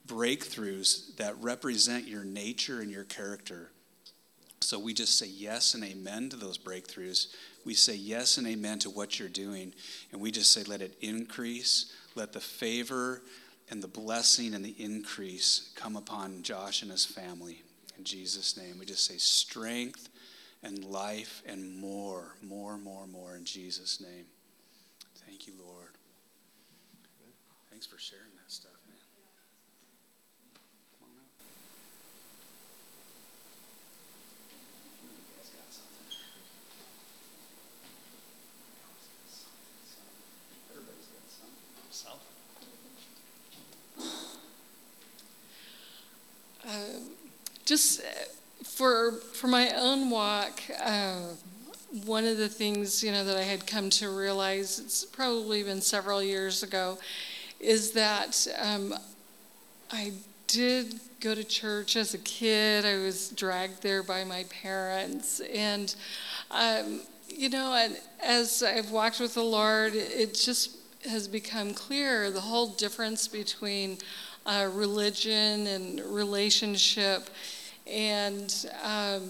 breakthroughs 0.07 1.17
that 1.17 1.41
represent 1.41 2.07
your 2.07 2.25
nature 2.25 2.81
and 2.81 2.91
your 2.91 3.05
character. 3.05 3.71
So 4.61 4.79
we 4.79 4.95
just 4.95 5.19
say 5.19 5.27
yes 5.27 5.75
and 5.75 5.85
amen 5.85 6.31
to 6.31 6.37
those 6.37 6.59
breakthroughs. 6.59 7.29
We 7.65 7.75
say 7.75 7.95
yes 7.95 8.39
and 8.39 8.47
amen 8.47 8.79
to 8.81 8.91
what 8.91 9.19
you're 9.19 9.29
doing. 9.29 9.75
And 10.13 10.21
we 10.21 10.31
just 10.31 10.53
say, 10.53 10.63
let 10.65 10.83
it 10.83 10.97
increase. 11.01 11.93
Let 12.15 12.33
the 12.33 12.41
favor 12.41 13.23
and 13.71 13.83
the 13.83 13.89
blessing 13.89 14.55
and 14.55 14.65
the 14.65 14.75
increase 14.79 15.73
come 15.75 15.97
upon 15.97 16.43
Josh 16.43 16.83
and 16.83 16.91
his 16.91 17.05
family. 17.05 17.63
In 17.99 18.05
Jesus' 18.05 18.57
name, 18.57 18.79
we 18.79 18.87
just 18.87 19.05
say 19.05 19.17
strength 19.17 20.09
and 20.63 20.85
life 20.85 21.43
and 21.47 21.77
more, 21.79 22.35
more, 22.43 22.79
more, 22.79 23.07
more 23.07 23.37
in 23.37 23.45
Jesus' 23.45 24.01
name. 24.01 24.25
Thank 25.27 25.47
you, 25.47 25.55
Lord. 25.63 25.93
Thanks 27.71 27.87
for 27.87 27.99
sharing 27.99 28.34
stuff. 41.95 42.19
just 47.65 48.01
uh, 48.01 48.05
for 48.63 49.13
for 49.13 49.47
my 49.47 49.71
own 49.77 50.11
walk, 50.11 50.61
uh, 50.83 51.21
one 52.05 52.25
of 52.25 52.37
the 52.37 52.49
things 52.49 53.03
you 53.03 53.13
know 53.13 53.25
that 53.25 53.37
I 53.37 53.43
had 53.43 53.67
come 53.67 53.91
to 53.91 54.11
realize 54.11 54.79
it's 54.79 55.05
probably 55.05 55.63
been 55.63 55.81
several 55.81 56.23
years 56.23 56.63
ago, 56.63 56.99
is 57.61 57.93
that 57.93 58.47
um, 58.61 58.95
I 59.91 60.13
did 60.47 61.01
go 61.21 61.35
to 61.35 61.45
church 61.45 61.97
as 61.97 62.13
a 62.15 62.19
kid. 62.19 62.85
I 62.85 62.97
was 62.97 63.31
dragged 63.31 63.83
there 63.83 64.03
by 64.03 64.25
my 64.25 64.45
parents, 64.45 65.41
and 65.41 65.95
um, 66.51 67.01
you 67.29 67.49
know, 67.49 67.75
and 67.75 67.99
as 68.23 68.63
I've 68.63 68.91
walked 68.91 69.21
with 69.21 69.35
the 69.35 69.43
Lord, 69.43 69.95
it 69.95 70.35
just 70.35 70.84
has 71.07 71.29
become 71.29 71.75
clear 71.75 72.31
the 72.31 72.41
whole 72.41 72.69
difference 72.69 73.29
between 73.29 73.99
uh, 74.47 74.69
religion 74.73 75.67
and 75.67 76.01
relationship. 76.01 77.29
And 77.87 78.55
um, 78.83 79.23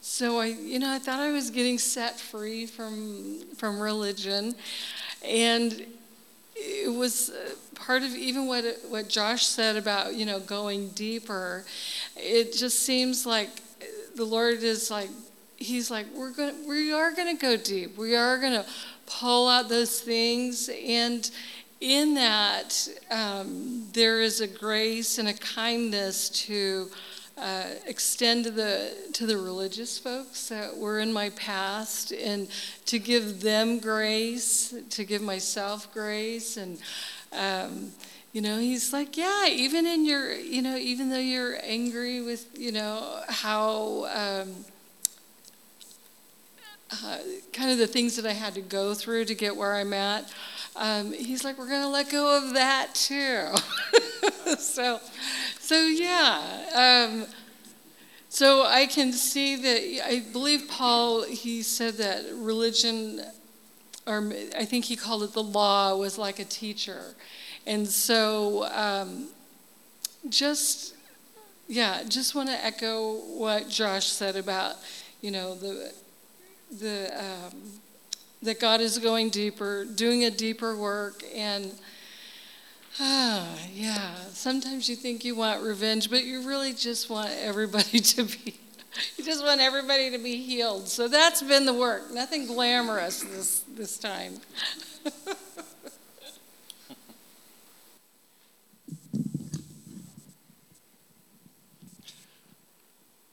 so 0.00 0.38
I, 0.38 0.46
you 0.46 0.78
know, 0.78 0.92
I 0.92 0.98
thought 0.98 1.20
I 1.20 1.30
was 1.30 1.50
getting 1.50 1.78
set 1.78 2.18
free 2.18 2.66
from 2.66 3.40
from 3.56 3.80
religion, 3.80 4.54
and 5.24 5.86
it 6.56 6.92
was 6.92 7.30
uh, 7.30 7.54
part 7.74 8.02
of 8.02 8.10
even 8.14 8.46
what 8.46 8.64
what 8.88 9.08
Josh 9.08 9.46
said 9.46 9.76
about 9.76 10.14
you 10.14 10.26
know 10.26 10.40
going 10.40 10.88
deeper, 10.90 11.64
it 12.16 12.52
just 12.52 12.80
seems 12.80 13.24
like 13.24 13.50
the 14.16 14.24
Lord 14.24 14.62
is 14.62 14.90
like 14.90 15.10
He's 15.56 15.90
like 15.90 16.06
we're 16.14 16.32
gonna 16.32 16.54
we 16.66 16.92
are 16.92 17.12
going 17.12 17.34
to 17.34 17.40
go 17.40 17.56
deep. 17.56 17.96
We 17.96 18.16
are 18.16 18.38
going 18.38 18.52
to 18.52 18.66
pull 19.06 19.48
out 19.48 19.68
those 19.68 20.00
things 20.00 20.70
and 20.86 21.30
in 21.84 22.14
that, 22.14 22.88
um, 23.10 23.86
there 23.92 24.22
is 24.22 24.40
a 24.40 24.46
grace 24.46 25.18
and 25.18 25.28
a 25.28 25.34
kindness 25.34 26.30
to 26.30 26.88
uh, 27.36 27.64
extend 27.86 28.44
to 28.44 28.50
the 28.50 28.92
to 29.12 29.26
the 29.26 29.36
religious 29.36 29.98
folks 29.98 30.48
that 30.48 30.74
were 30.74 31.00
in 31.00 31.12
my 31.12 31.30
past, 31.30 32.12
and 32.12 32.48
to 32.86 32.98
give 32.98 33.42
them 33.42 33.80
grace, 33.80 34.72
to 34.88 35.04
give 35.04 35.20
myself 35.20 35.92
grace, 35.92 36.56
and 36.56 36.78
um, 37.32 37.90
you 38.32 38.40
know, 38.40 38.58
he's 38.58 38.92
like, 38.92 39.16
yeah, 39.16 39.46
even 39.48 39.84
in 39.84 40.06
your, 40.06 40.32
you 40.32 40.62
know, 40.62 40.76
even 40.76 41.10
though 41.10 41.18
you're 41.18 41.58
angry 41.62 42.22
with, 42.22 42.46
you 42.58 42.72
know, 42.72 43.20
how. 43.28 44.06
Um, 44.06 44.64
uh, 46.90 47.18
kind 47.52 47.70
of 47.70 47.78
the 47.78 47.86
things 47.86 48.16
that 48.16 48.26
I 48.26 48.32
had 48.32 48.54
to 48.54 48.60
go 48.60 48.94
through 48.94 49.24
to 49.26 49.34
get 49.34 49.56
where 49.56 49.74
I'm 49.74 49.92
at 49.92 50.30
um, 50.76 51.12
he's 51.12 51.44
like, 51.44 51.56
we're 51.56 51.68
going 51.68 51.82
to 51.82 51.88
let 51.88 52.10
go 52.10 52.36
of 52.36 52.54
that 52.54 52.94
too. 52.94 53.46
so, 54.58 55.00
so 55.60 55.76
yeah. 55.76 57.08
Um, 57.08 57.26
so 58.28 58.64
I 58.66 58.86
can 58.86 59.12
see 59.12 59.54
that, 59.54 60.06
I 60.08 60.24
believe 60.32 60.68
Paul, 60.68 61.22
he 61.22 61.62
said 61.62 61.94
that 61.94 62.24
religion, 62.32 63.20
or 64.06 64.32
I 64.56 64.64
think 64.64 64.86
he 64.86 64.96
called 64.96 65.22
it 65.22 65.32
the 65.32 65.42
law, 65.42 65.96
was 65.96 66.18
like 66.18 66.40
a 66.40 66.44
teacher. 66.44 67.14
And 67.66 67.86
so 67.86 68.64
um, 68.74 69.28
just, 70.28 70.96
yeah, 71.68 72.02
just 72.08 72.34
want 72.34 72.48
to 72.48 72.64
echo 72.64 73.18
what 73.38 73.68
Josh 73.68 74.08
said 74.08 74.34
about, 74.34 74.74
you 75.20 75.30
know, 75.30 75.54
the, 75.54 75.92
the, 76.70 77.10
um, 77.18 77.80
that 78.42 78.60
God 78.60 78.80
is 78.80 78.98
going 78.98 79.30
deeper, 79.30 79.84
doing 79.84 80.24
a 80.24 80.30
deeper 80.30 80.76
work, 80.76 81.22
and 81.34 81.72
ah, 83.00 83.48
yeah, 83.72 84.14
sometimes 84.30 84.88
you 84.88 84.96
think 84.96 85.24
you 85.24 85.34
want 85.34 85.62
revenge, 85.62 86.10
but 86.10 86.24
you 86.24 86.46
really 86.46 86.72
just 86.72 87.10
want 87.10 87.30
everybody 87.40 87.98
to 88.00 88.24
be. 88.24 88.58
You 89.16 89.24
just 89.24 89.42
want 89.42 89.60
everybody 89.60 90.10
to 90.12 90.18
be 90.18 90.36
healed. 90.36 90.86
So 90.86 91.08
that's 91.08 91.42
been 91.42 91.66
the 91.66 91.74
work. 91.74 92.12
Nothing 92.12 92.46
glamorous 92.46 93.22
this 93.24 93.64
this 93.74 93.98
time. 93.98 94.34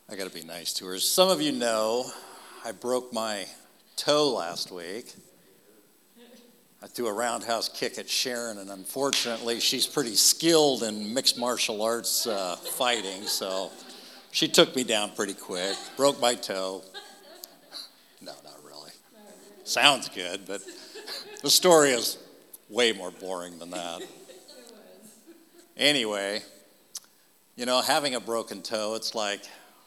I 0.10 0.16
got 0.16 0.28
to 0.28 0.34
be 0.34 0.44
nice 0.44 0.74
to 0.74 0.86
her. 0.88 1.00
Some 1.00 1.30
of 1.30 1.42
you 1.42 1.54
know 1.54 2.12
I 2.64 2.72
broke 2.72 3.12
my 3.12 3.48
toe 3.96 4.36
last 4.36 4.72
week. 4.72 5.16
I 6.84 6.86
threw 6.86 7.08
a 7.08 7.14
roundhouse 7.14 7.70
kick 7.70 7.98
at 7.98 8.08
Sharon, 8.08 8.60
and 8.60 8.70
unfortunately, 8.70 9.60
she's 9.60 9.88
pretty 9.88 10.14
skilled 10.14 10.84
in 10.84 11.12
mixed 11.12 11.40
martial 11.40 11.82
arts 11.82 12.28
uh, 12.28 12.56
fighting, 12.56 13.24
so 13.24 13.72
she 14.32 14.48
took 14.48 14.76
me 14.76 14.84
down 14.84 15.12
pretty 15.16 15.34
quick, 15.34 15.76
broke 15.98 16.22
my 16.22 16.36
toe. 16.36 16.84
No, 18.22 18.34
not 18.44 18.60
really. 18.64 18.92
Sounds 19.64 20.10
good, 20.10 20.42
but 20.46 20.62
the 21.42 21.50
story 21.50 21.90
is 21.90 22.20
way 22.70 22.92
more 22.92 23.10
boring 23.10 23.58
than 23.58 23.72
that. 23.72 24.04
Anyway, 25.78 26.42
you 27.56 27.66
know, 27.66 27.82
having 27.82 28.14
a 28.14 28.20
broken 28.20 28.62
toe, 28.62 28.94
it's 28.94 29.16
like, 29.16 29.42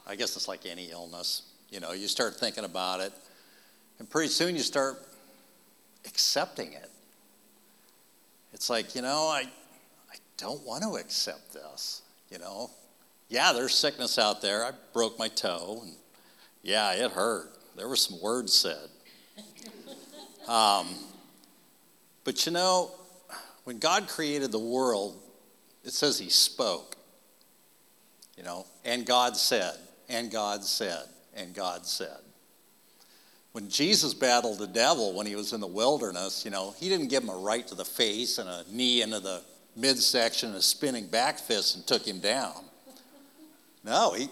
I 0.08 0.16
guess 0.16 0.34
it's 0.34 0.48
like 0.48 0.66
any 0.66 0.90
illness. 0.90 1.42
You 1.70 1.80
know, 1.80 1.92
you 1.92 2.08
start 2.08 2.36
thinking 2.36 2.64
about 2.64 3.00
it, 3.00 3.12
and 3.98 4.08
pretty 4.08 4.28
soon 4.28 4.54
you 4.54 4.62
start 4.62 4.96
accepting 6.06 6.72
it. 6.72 6.90
It's 8.52 8.70
like, 8.70 8.94
you 8.94 9.02
know, 9.02 9.28
I, 9.28 9.44
I 10.10 10.16
don't 10.36 10.64
want 10.64 10.82
to 10.84 10.96
accept 10.96 11.52
this, 11.52 12.02
you 12.30 12.38
know. 12.38 12.70
Yeah, 13.28 13.52
there's 13.52 13.74
sickness 13.74 14.18
out 14.18 14.40
there. 14.42 14.64
I 14.64 14.70
broke 14.92 15.18
my 15.18 15.28
toe, 15.28 15.80
and 15.82 15.94
yeah, 16.62 16.92
it 16.92 17.10
hurt. 17.10 17.52
There 17.76 17.88
were 17.88 17.96
some 17.96 18.20
words 18.20 18.52
said. 18.52 18.88
Um, 20.46 20.88
but 22.22 22.44
you 22.44 22.52
know, 22.52 22.90
when 23.64 23.78
God 23.78 24.08
created 24.08 24.52
the 24.52 24.58
world, 24.58 25.18
it 25.84 25.92
says 25.92 26.18
He 26.18 26.28
spoke, 26.28 26.96
you 28.36 28.42
know, 28.42 28.66
and 28.84 29.06
God 29.06 29.38
said, 29.38 29.74
and 30.08 30.30
God 30.30 30.62
said, 30.62 31.04
and 31.34 31.54
God 31.54 31.86
said 31.86 32.18
when 33.54 33.68
Jesus 33.68 34.14
battled 34.14 34.58
the 34.58 34.66
devil 34.66 35.14
when 35.14 35.26
he 35.26 35.36
was 35.36 35.52
in 35.52 35.60
the 35.60 35.66
wilderness, 35.68 36.44
you 36.44 36.50
know, 36.50 36.74
he 36.76 36.88
didn't 36.88 37.06
give 37.06 37.22
him 37.22 37.28
a 37.28 37.36
right 37.36 37.64
to 37.68 37.76
the 37.76 37.84
face 37.84 38.38
and 38.38 38.48
a 38.48 38.64
knee 38.68 39.00
into 39.00 39.20
the 39.20 39.42
midsection 39.76 40.48
and 40.48 40.58
a 40.58 40.62
spinning 40.62 41.06
back 41.06 41.38
fist 41.38 41.76
and 41.76 41.86
took 41.86 42.04
him 42.04 42.18
down. 42.18 42.64
No, 43.84 44.12
he, 44.12 44.28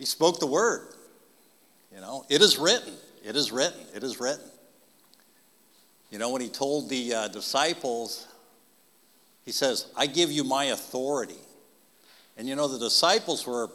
he 0.00 0.04
spoke 0.04 0.40
the 0.40 0.48
word. 0.48 0.88
You 1.94 2.00
know, 2.00 2.26
it 2.28 2.42
is 2.42 2.58
written, 2.58 2.92
it 3.24 3.36
is 3.36 3.52
written, 3.52 3.78
it 3.94 4.02
is 4.02 4.18
written. 4.18 4.50
You 6.10 6.18
know, 6.18 6.30
when 6.30 6.42
he 6.42 6.48
told 6.48 6.90
the 6.90 7.14
uh, 7.14 7.28
disciples, 7.28 8.26
he 9.44 9.52
says, 9.52 9.86
I 9.96 10.06
give 10.08 10.32
you 10.32 10.42
my 10.42 10.64
authority. 10.66 11.38
And 12.36 12.48
you 12.48 12.56
know, 12.56 12.66
the 12.66 12.80
disciples 12.80 13.46
were 13.46 13.70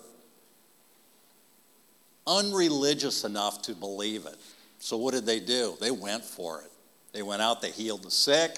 unreligious 2.27 3.23
enough 3.23 3.61
to 3.63 3.73
believe 3.73 4.25
it. 4.25 4.35
So, 4.79 4.97
what 4.97 5.13
did 5.13 5.25
they 5.25 5.39
do? 5.39 5.75
They 5.79 5.91
went 5.91 6.23
for 6.23 6.61
it. 6.61 6.71
They 7.13 7.21
went 7.21 7.41
out, 7.41 7.61
they 7.61 7.71
healed 7.71 8.03
the 8.03 8.11
sick, 8.11 8.57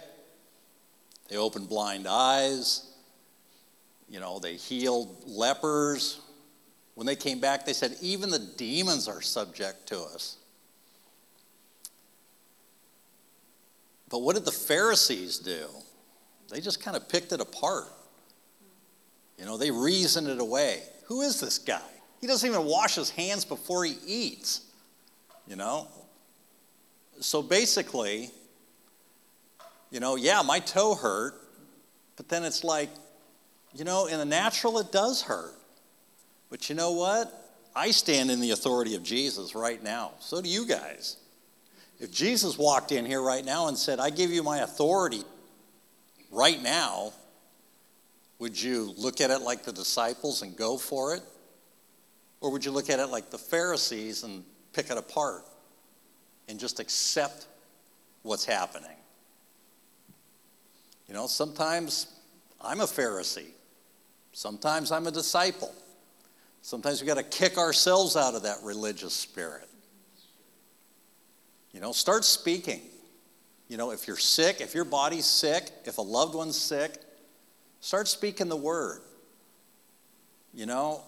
they 1.28 1.38
opened 1.38 1.70
blind 1.70 2.08
eyes, 2.08 2.94
you 4.08 4.20
know, 4.20 4.40
they 4.40 4.56
healed 4.56 5.24
lepers. 5.26 6.20
When 6.96 7.08
they 7.08 7.16
came 7.16 7.40
back, 7.40 7.66
they 7.66 7.74
said, 7.74 7.96
even 8.02 8.30
the 8.30 8.38
demons 8.38 9.08
are 9.08 9.22
subject 9.22 9.88
to 9.88 10.00
us. 10.00 10.38
But 14.10 14.20
what 14.20 14.36
did 14.36 14.46
the 14.46 14.52
Pharisees 14.52 15.40
do? 15.40 15.66
They 16.52 16.62
just 16.62 16.84
kind 16.84 16.96
of 16.96 17.10
picked 17.10 17.32
it 17.32 17.42
apart. 17.42 17.88
You 19.40 19.46
know, 19.46 19.58
they 19.58 19.72
reasoned 19.72 20.28
it 20.28 20.40
away. 20.40 20.84
Who 21.06 21.22
is 21.22 21.40
this 21.40 21.58
guy? 21.58 21.82
He 22.24 22.28
doesn't 22.28 22.50
even 22.50 22.64
wash 22.64 22.96
his 22.96 23.10
hands 23.10 23.44
before 23.44 23.84
he 23.84 23.98
eats. 24.08 24.62
You 25.46 25.58
know, 25.58 25.90
so 27.20 27.42
basically, 27.42 28.32
you 29.92 30.00
know, 30.00 30.16
yeah, 30.16 30.42
my 30.42 30.60
toe 30.60 30.96
hurt, 30.96 31.34
but 32.16 32.30
then 32.30 32.46
it's 32.46 32.64
like, 32.64 32.88
you 33.76 33.84
know, 33.84 34.06
in 34.06 34.20
the 34.20 34.26
natural, 34.26 34.80
it 34.80 34.90
does 34.90 35.22
hurt. 35.22 35.54
But 36.50 36.70
you 36.70 36.76
know 36.76 36.94
what? 36.94 37.60
I 37.76 37.92
stand 37.92 38.32
in 38.32 38.40
the 38.40 38.52
authority 38.52 38.96
of 38.96 39.04
Jesus 39.04 39.54
right 39.54 39.84
now. 39.84 40.12
So 40.22 40.42
do 40.42 40.48
you 40.48 40.66
guys. 40.66 41.18
If 42.00 42.10
Jesus 42.10 42.58
walked 42.58 42.94
in 42.94 43.06
here 43.06 43.22
right 43.22 43.44
now 43.44 43.68
and 43.68 43.78
said, 43.78 44.00
I 44.00 44.10
give 44.10 44.32
you 44.32 44.44
my 44.44 44.60
authority 44.60 45.24
right 46.32 46.64
now, 46.64 47.12
would 48.40 48.62
you 48.62 48.94
look 48.98 49.20
at 49.20 49.30
it 49.30 49.42
like 49.42 49.66
the 49.66 49.74
disciples 49.74 50.42
and 50.42 50.56
go 50.56 50.78
for 50.78 51.16
it? 51.16 51.22
Or 52.44 52.52
would 52.52 52.64
you 52.64 52.70
look 52.70 52.92
at 52.92 53.00
it 53.00 53.08
like 53.08 53.32
the 53.32 53.40
Pharisees 53.40 54.22
and 54.22 54.44
pick 54.72 54.92
it 54.92 54.98
apart? 54.98 55.46
and 56.48 56.60
just 56.60 56.80
accept 56.80 57.48
what's 58.22 58.46
happening. 58.46 58.96
You 61.08 61.14
know, 61.14 61.28
sometimes 61.28 62.08
I'm 62.62 62.82
a 62.82 62.86
Pharisee, 62.86 63.52
sometimes 64.32 64.92
I'm 64.92 65.08
a 65.08 65.12
disciple. 65.12 65.74
Sometimes 66.66 67.02
we 67.02 67.08
got 67.08 67.18
to 67.18 67.24
kick 67.24 67.58
ourselves 67.58 68.16
out 68.16 68.36
of 68.36 68.44
that 68.44 68.60
religious 68.64 69.14
spirit. 69.14 69.68
You 71.74 71.82
know, 71.82 71.92
start 71.92 72.24
speaking. 72.24 72.80
You 73.68 73.76
know, 73.76 73.92
if 73.92 74.08
you're 74.08 74.16
sick, 74.16 74.62
if 74.62 74.74
your 74.74 74.86
body's 74.86 75.26
sick, 75.26 75.70
if 75.84 75.98
a 75.98 76.02
loved 76.02 76.36
one's 76.36 76.56
sick, 76.56 76.94
start 77.82 78.08
speaking 78.08 78.48
the 78.48 78.56
word. 78.56 79.02
You 80.54 80.66
know, 80.66 81.04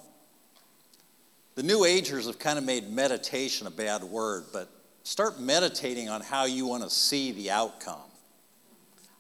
the 1.56 1.63
New 1.63 1.86
Agers 1.86 2.28
have 2.28 2.38
kind 2.38 2.58
of 2.58 2.65
made 2.65 2.89
meditation 2.89 3.65
a 3.65 3.72
bad 3.72 4.04
word, 4.04 4.46
but 4.52 4.70
start 5.04 5.39
meditating 5.39 6.10
on 6.10 6.22
how 6.22 6.46
you 6.46 6.68
want 6.68 6.84
to 6.84 6.89
see 6.89 7.32
the 7.32 7.50
outcome. 7.50 7.96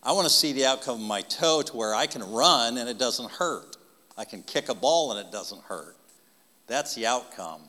I 0.03 0.11
want 0.11 0.27
to 0.27 0.33
see 0.33 0.51
the 0.51 0.65
outcome 0.65 1.01
of 1.01 1.07
my 1.07 1.21
toe 1.21 1.61
to 1.63 1.75
where 1.75 1.95
I 1.95 2.05
can 2.07 2.21
run 2.29 2.77
and 2.77 2.87
it 2.87 2.99
doesn't 2.99 3.31
hurt. 3.31 3.77
I 4.17 4.25
can 4.25 4.43
kick 4.43 4.69
a 4.69 4.75
ball 4.75 5.11
and 5.11 5.25
it 5.25 5.31
doesn't 5.31 5.63
hurt. 5.63 5.95
That's 6.67 6.93
the 6.93 7.07
outcome. 7.07 7.61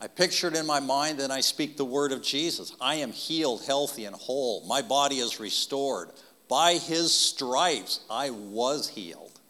I 0.00 0.06
picture 0.06 0.48
it 0.48 0.56
in 0.56 0.66
my 0.66 0.80
mind, 0.80 1.20
then 1.20 1.30
I 1.30 1.40
speak 1.40 1.76
the 1.76 1.84
word 1.84 2.10
of 2.10 2.22
Jesus. 2.22 2.74
I 2.80 2.96
am 2.96 3.12
healed, 3.12 3.64
healthy, 3.64 4.04
and 4.04 4.16
whole. 4.16 4.64
My 4.66 4.82
body 4.82 5.18
is 5.18 5.38
restored. 5.38 6.10
By 6.48 6.74
his 6.74 7.12
stripes, 7.12 8.00
I 8.10 8.30
was 8.30 8.88
healed. 8.88 9.40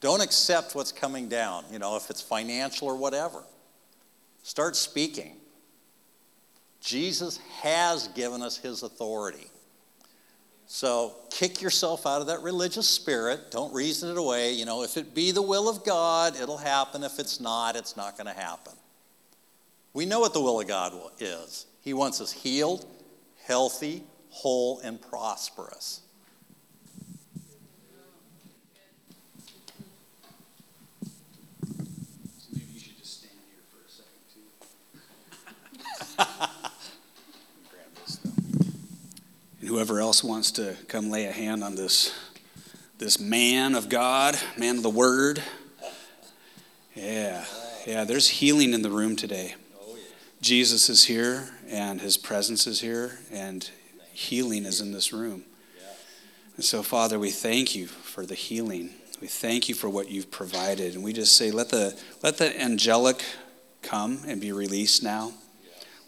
Don't 0.00 0.20
accept 0.20 0.74
what's 0.74 0.92
coming 0.92 1.28
down, 1.28 1.64
you 1.70 1.78
know, 1.78 1.96
if 1.96 2.10
it's 2.10 2.20
financial 2.20 2.88
or 2.88 2.96
whatever. 2.96 3.42
Start 4.42 4.76
speaking. 4.76 5.36
Jesus 6.80 7.38
has 7.62 8.08
given 8.08 8.42
us 8.42 8.58
his 8.58 8.82
authority. 8.82 9.46
So 10.66 11.14
kick 11.30 11.62
yourself 11.62 12.06
out 12.06 12.20
of 12.20 12.26
that 12.28 12.42
religious 12.42 12.88
spirit. 12.88 13.50
Don't 13.50 13.72
reason 13.72 14.10
it 14.10 14.18
away. 14.18 14.52
You 14.52 14.64
know, 14.64 14.82
if 14.82 14.96
it 14.96 15.14
be 15.14 15.30
the 15.30 15.42
will 15.42 15.68
of 15.68 15.84
God, 15.84 16.34
it'll 16.40 16.58
happen. 16.58 17.02
If 17.04 17.18
it's 17.18 17.40
not, 17.40 17.76
it's 17.76 17.96
not 17.96 18.16
going 18.16 18.26
to 18.26 18.38
happen. 18.38 18.72
We 19.92 20.06
know 20.06 20.20
what 20.20 20.32
the 20.32 20.40
will 20.40 20.60
of 20.60 20.66
God 20.66 20.92
is. 21.20 21.66
He 21.80 21.94
wants 21.94 22.20
us 22.20 22.32
healed, 22.32 22.86
healthy, 23.44 24.02
whole, 24.30 24.80
and 24.80 25.00
prosperous. 25.00 26.00
Maybe 32.52 32.66
you 32.72 32.80
should 32.80 32.98
just 32.98 33.20
stand 33.20 33.38
here 33.48 33.62
for 33.70 33.86
a 33.86 33.88
second, 33.88 34.24
too. 34.32 34.40
Grab 34.92 35.54
this, 35.72 36.00
though. 36.00 36.03
And 39.60 39.68
whoever 39.68 40.00
else 40.00 40.22
wants 40.22 40.50
to 40.52 40.76
come 40.88 41.10
lay 41.10 41.26
a 41.26 41.32
hand 41.32 41.64
on 41.64 41.74
this, 41.74 42.14
this 42.98 43.18
man 43.18 43.74
of 43.74 43.88
God, 43.88 44.38
man 44.58 44.76
of 44.76 44.82
the 44.82 44.90
Word. 44.90 45.42
Yeah, 46.94 47.44
yeah, 47.86 48.04
there's 48.04 48.28
healing 48.28 48.72
in 48.72 48.82
the 48.82 48.90
room 48.90 49.16
today. 49.16 49.54
Jesus 50.40 50.90
is 50.90 51.04
here, 51.04 51.48
and 51.68 52.00
his 52.00 52.16
presence 52.16 52.66
is 52.66 52.80
here, 52.80 53.18
and 53.32 53.68
healing 54.12 54.66
is 54.66 54.80
in 54.80 54.92
this 54.92 55.12
room. 55.12 55.44
And 56.56 56.64
so, 56.64 56.82
Father, 56.82 57.18
we 57.18 57.30
thank 57.30 57.74
you 57.74 57.86
for 57.86 58.24
the 58.24 58.34
healing. 58.34 58.90
We 59.20 59.26
thank 59.26 59.68
you 59.68 59.74
for 59.74 59.88
what 59.88 60.10
you've 60.10 60.30
provided. 60.30 60.94
And 60.94 61.02
we 61.02 61.12
just 61.12 61.36
say, 61.36 61.50
let 61.50 61.70
the, 61.70 61.98
let 62.22 62.36
the 62.36 62.60
angelic 62.60 63.24
come 63.82 64.20
and 64.26 64.40
be 64.40 64.52
released 64.52 65.02
now. 65.02 65.32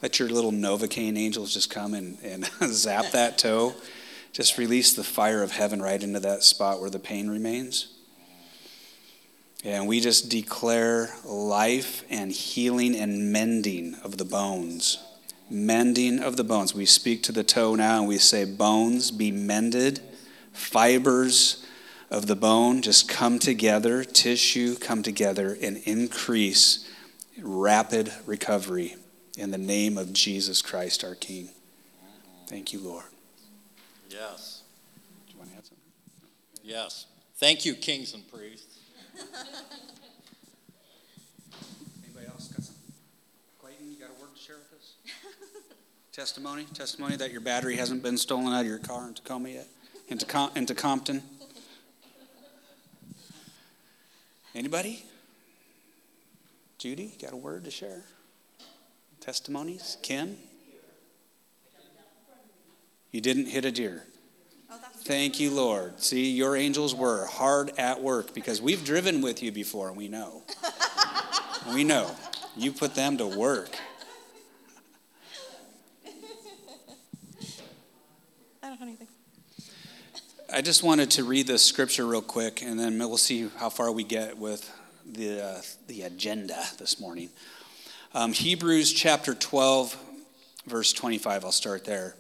Let 0.03 0.19
your 0.19 0.29
little 0.29 0.53
Novocaine 0.53 1.17
angels 1.17 1.55
just 1.55 1.71
come 1.71 1.95
and, 1.95 2.19
and 2.23 2.45
zap 2.69 3.13
that 3.13 3.39
toe. 3.39 3.75
Just 4.33 4.59
release 4.59 4.93
the 4.93 5.05
fire 5.05 5.43
of 5.43 5.53
heaven 5.53 5.81
right 5.81 6.03
into 6.03 6.21
that 6.21 6.43
spot 6.43 6.81
where 6.81 6.91
the 6.91 6.99
pain 6.99 7.29
remains. 7.29 7.95
And 9.65 9.89
we 9.89 10.01
just 10.01 10.29
declare 10.29 11.09
life 11.25 12.05
and 12.11 12.31
healing 12.31 12.95
and 12.95 13.33
mending 13.33 13.95
of 14.05 14.19
the 14.19 14.27
bones. 14.27 15.03
Mending 15.49 16.21
of 16.21 16.37
the 16.37 16.45
bones. 16.45 16.75
We 16.75 16.85
speak 16.85 17.23
to 17.25 17.33
the 17.33 17.43
toe 17.43 17.75
now 17.75 18.01
and 18.01 18.09
we 18.09 18.19
say, 18.19 18.45
Bones, 18.45 19.11
be 19.11 19.31
mended. 19.31 20.01
Fibers 20.53 21.65
of 22.11 22.27
the 22.27 22.37
bone 22.37 22.83
just 22.83 23.09
come 23.09 23.39
together, 23.39 24.05
tissue 24.05 24.77
come 24.77 25.03
together, 25.03 25.57
and 25.61 25.79
increase 25.79 26.89
rapid 27.39 28.13
recovery 28.27 28.97
in 29.37 29.51
the 29.51 29.59
name 29.59 29.99
of 29.99 30.13
Jesus 30.13 30.63
Christ, 30.63 31.05
our 31.05 31.15
King. 31.15 31.51
Thank 32.47 32.73
you, 32.73 32.81
Lord. 32.81 33.05
Yes. 34.09 34.63
Do 35.27 35.33
you 35.33 35.39
want 35.39 35.51
to 35.51 35.57
add 35.59 35.67
something? 35.67 35.83
Yes. 36.63 37.07
Thank 37.37 37.65
you, 37.67 37.75
kings 37.75 38.15
and 38.15 38.27
priests. 38.31 38.79
Anybody 42.05 42.27
else 42.29 42.49
got 42.49 42.65
something? 42.65 42.93
Clayton, 43.61 43.91
you 43.91 43.99
got 43.99 44.09
a 44.09 44.21
word 44.21 44.35
to 44.35 44.41
share 44.41 44.57
with 44.57 44.73
us? 44.79 44.95
Testimony? 46.13 46.65
Testimony 46.73 47.17
that 47.17 47.31
your 47.31 47.43
battery 47.43 47.77
hasn't 47.77 48.03
been 48.03 48.17
stolen 48.17 48.55
out 48.55 48.63
of 48.63 48.67
your 48.67 48.79
car 48.79 49.07
in 49.07 49.15
Tacoma 49.15 49.51
yet? 49.51 49.69
Into, 50.09 50.25
Com- 50.25 50.51
into 50.55 50.75
Compton? 50.75 51.23
Anybody? 54.55 55.05
Judy, 56.79 57.15
got 57.21 57.33
a 57.33 57.37
word 57.37 57.65
to 57.65 57.71
share? 57.71 58.05
Testimonies? 59.27 59.97
Kim? 60.03 60.37
You 63.11 63.21
didn't 63.21 63.47
hit 63.47 63.65
a 63.65 63.73
deer. 63.73 64.05
Thank 64.99 65.41
you, 65.41 65.51
Lord. 65.51 66.01
See, 66.01 66.31
your 66.31 66.55
angels 66.55 66.95
were 66.95 67.27
hard 67.27 67.73
at 67.77 68.01
work 68.01 68.35
because 68.35 68.63
we've 68.63 68.85
driven 68.85 69.21
with 69.21 69.43
you 69.43 69.51
before 69.51 69.89
and 69.89 69.97
we 69.97 70.07
know. 70.07 70.45
we 71.75 71.83
know. 71.83 72.09
You 72.57 72.71
put 72.71 72.95
them 72.95 73.17
to 73.17 73.27
work. 73.27 73.77
I 78.63 78.69
don't 78.69 78.79
have 78.79 78.83
anything. 78.83 79.09
I 80.53 80.63
just 80.63 80.85
wanted 80.85 81.11
to 81.13 81.25
read 81.25 81.49
the 81.49 81.59
scripture 81.59 82.07
real 82.07 82.23
quick, 82.23 82.63
and 82.63 82.79
then 82.79 82.97
we'll 83.01 83.17
see 83.17 83.51
how 83.57 83.71
far 83.71 83.91
we 83.91 84.05
get 84.05 84.39
with 84.39 84.73
the, 85.05 85.45
uh, 85.45 85.63
the 85.89 86.03
agenda 86.03 86.63
this 86.79 87.01
morning. 87.01 87.31
Um, 88.17 88.33
Hebrews 88.33 88.95
chapter 88.95 89.35
12, 89.35 89.95
verse 90.67 90.95
25, 90.95 91.45
I'll 91.45 91.53
start 91.53 91.85
there. 91.85 92.15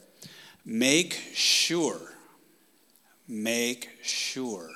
Make 0.62 1.14
sure, 1.32 2.12
make 3.26 3.88
sure 4.02 4.68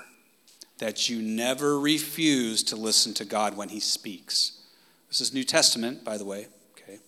that 0.79 1.11
you 1.11 1.21
never 1.21 1.79
refuse 1.79 2.63
to 2.63 2.77
listen 2.77 3.13
to 3.13 3.27
God 3.27 3.55
when 3.55 3.69
He 3.69 3.81
speaks. 3.81 4.63
This 5.09 5.21
is 5.21 5.35
New 5.35 5.45
Testament, 5.45 6.07
by 6.07 6.17
the 6.17 6.25
way, 6.25 6.47
okay? 6.73 7.01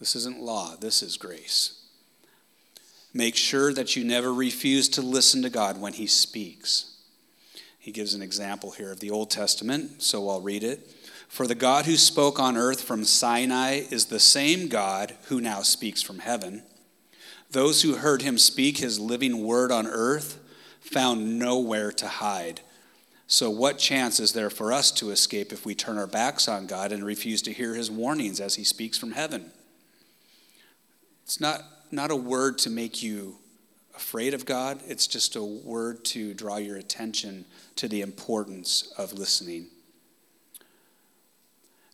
This 0.00 0.16
isn't 0.16 0.40
law, 0.40 0.74
this 0.74 1.00
is 1.00 1.16
grace. 1.16 1.84
Make 3.12 3.36
sure 3.36 3.72
that 3.74 3.94
you 3.94 4.02
never 4.02 4.34
refuse 4.34 4.88
to 4.88 5.02
listen 5.02 5.40
to 5.42 5.50
God 5.50 5.80
when 5.80 5.92
He 5.92 6.08
speaks. 6.08 6.96
He 7.78 7.92
gives 7.92 8.14
an 8.14 8.22
example 8.22 8.72
here 8.72 8.90
of 8.90 8.98
the 8.98 9.12
Old 9.12 9.30
Testament, 9.30 10.02
so 10.02 10.28
I'll 10.28 10.40
read 10.40 10.64
it. 10.64 10.90
For 11.28 11.46
the 11.46 11.54
God 11.54 11.86
who 11.86 11.96
spoke 11.96 12.38
on 12.38 12.56
earth 12.56 12.82
from 12.82 13.04
Sinai 13.04 13.82
is 13.90 14.06
the 14.06 14.20
same 14.20 14.68
God 14.68 15.16
who 15.24 15.40
now 15.40 15.62
speaks 15.62 16.00
from 16.02 16.20
heaven. 16.20 16.62
Those 17.50 17.82
who 17.82 17.96
heard 17.96 18.22
him 18.22 18.38
speak 18.38 18.78
his 18.78 18.98
living 18.98 19.44
word 19.44 19.70
on 19.70 19.86
earth 19.86 20.40
found 20.80 21.38
nowhere 21.38 21.92
to 21.92 22.06
hide. 22.06 22.60
So, 23.26 23.48
what 23.48 23.78
chance 23.78 24.20
is 24.20 24.32
there 24.32 24.50
for 24.50 24.72
us 24.72 24.90
to 24.92 25.10
escape 25.10 25.52
if 25.52 25.64
we 25.64 25.74
turn 25.74 25.96
our 25.96 26.06
backs 26.06 26.46
on 26.46 26.66
God 26.66 26.92
and 26.92 27.04
refuse 27.04 27.40
to 27.42 27.52
hear 27.52 27.74
his 27.74 27.90
warnings 27.90 28.38
as 28.38 28.56
he 28.56 28.64
speaks 28.64 28.98
from 28.98 29.12
heaven? 29.12 29.50
It's 31.24 31.40
not, 31.40 31.62
not 31.90 32.10
a 32.10 32.16
word 32.16 32.58
to 32.58 32.70
make 32.70 33.02
you 33.02 33.38
afraid 33.96 34.34
of 34.34 34.44
God, 34.44 34.80
it's 34.86 35.06
just 35.06 35.36
a 35.36 35.42
word 35.42 36.04
to 36.06 36.34
draw 36.34 36.56
your 36.56 36.76
attention 36.76 37.44
to 37.76 37.88
the 37.88 38.02
importance 38.02 38.92
of 38.98 39.12
listening. 39.12 39.68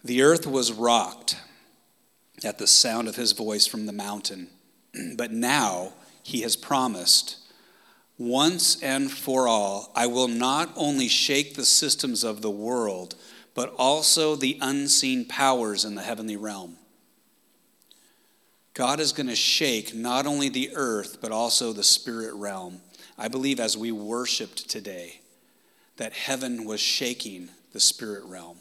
The 0.02 0.22
earth 0.22 0.46
was 0.46 0.72
rocked 0.72 1.36
at 2.42 2.58
the 2.58 2.66
sound 2.66 3.06
of 3.08 3.16
his 3.16 3.32
voice 3.32 3.66
from 3.66 3.86
the 3.86 3.92
mountain, 3.92 4.48
but 5.16 5.30
now 5.30 5.92
he 6.22 6.40
has 6.40 6.56
promised. 6.56 7.36
Once 8.16 8.82
and 8.82 9.10
for 9.10 9.48
all, 9.48 9.90
I 9.94 10.06
will 10.06 10.28
not 10.28 10.70
only 10.76 11.08
shake 11.08 11.54
the 11.54 11.64
systems 11.64 12.24
of 12.24 12.42
the 12.42 12.50
world, 12.50 13.14
but 13.54 13.74
also 13.76 14.36
the 14.36 14.58
unseen 14.60 15.26
powers 15.26 15.84
in 15.84 15.94
the 15.94 16.02
heavenly 16.02 16.36
realm. 16.36 16.76
God 18.72 19.00
is 19.00 19.12
going 19.12 19.26
to 19.26 19.36
shake 19.36 19.94
not 19.94 20.26
only 20.26 20.48
the 20.48 20.70
earth, 20.74 21.18
but 21.20 21.32
also 21.32 21.72
the 21.72 21.84
spirit 21.84 22.32
realm. 22.34 22.80
I 23.18 23.28
believe 23.28 23.60
as 23.60 23.76
we 23.76 23.92
worshiped 23.92 24.70
today, 24.70 25.20
that 25.96 26.12
heaven 26.14 26.64
was 26.64 26.80
shaking 26.80 27.50
the 27.72 27.80
spirit 27.80 28.24
realm. 28.24 28.58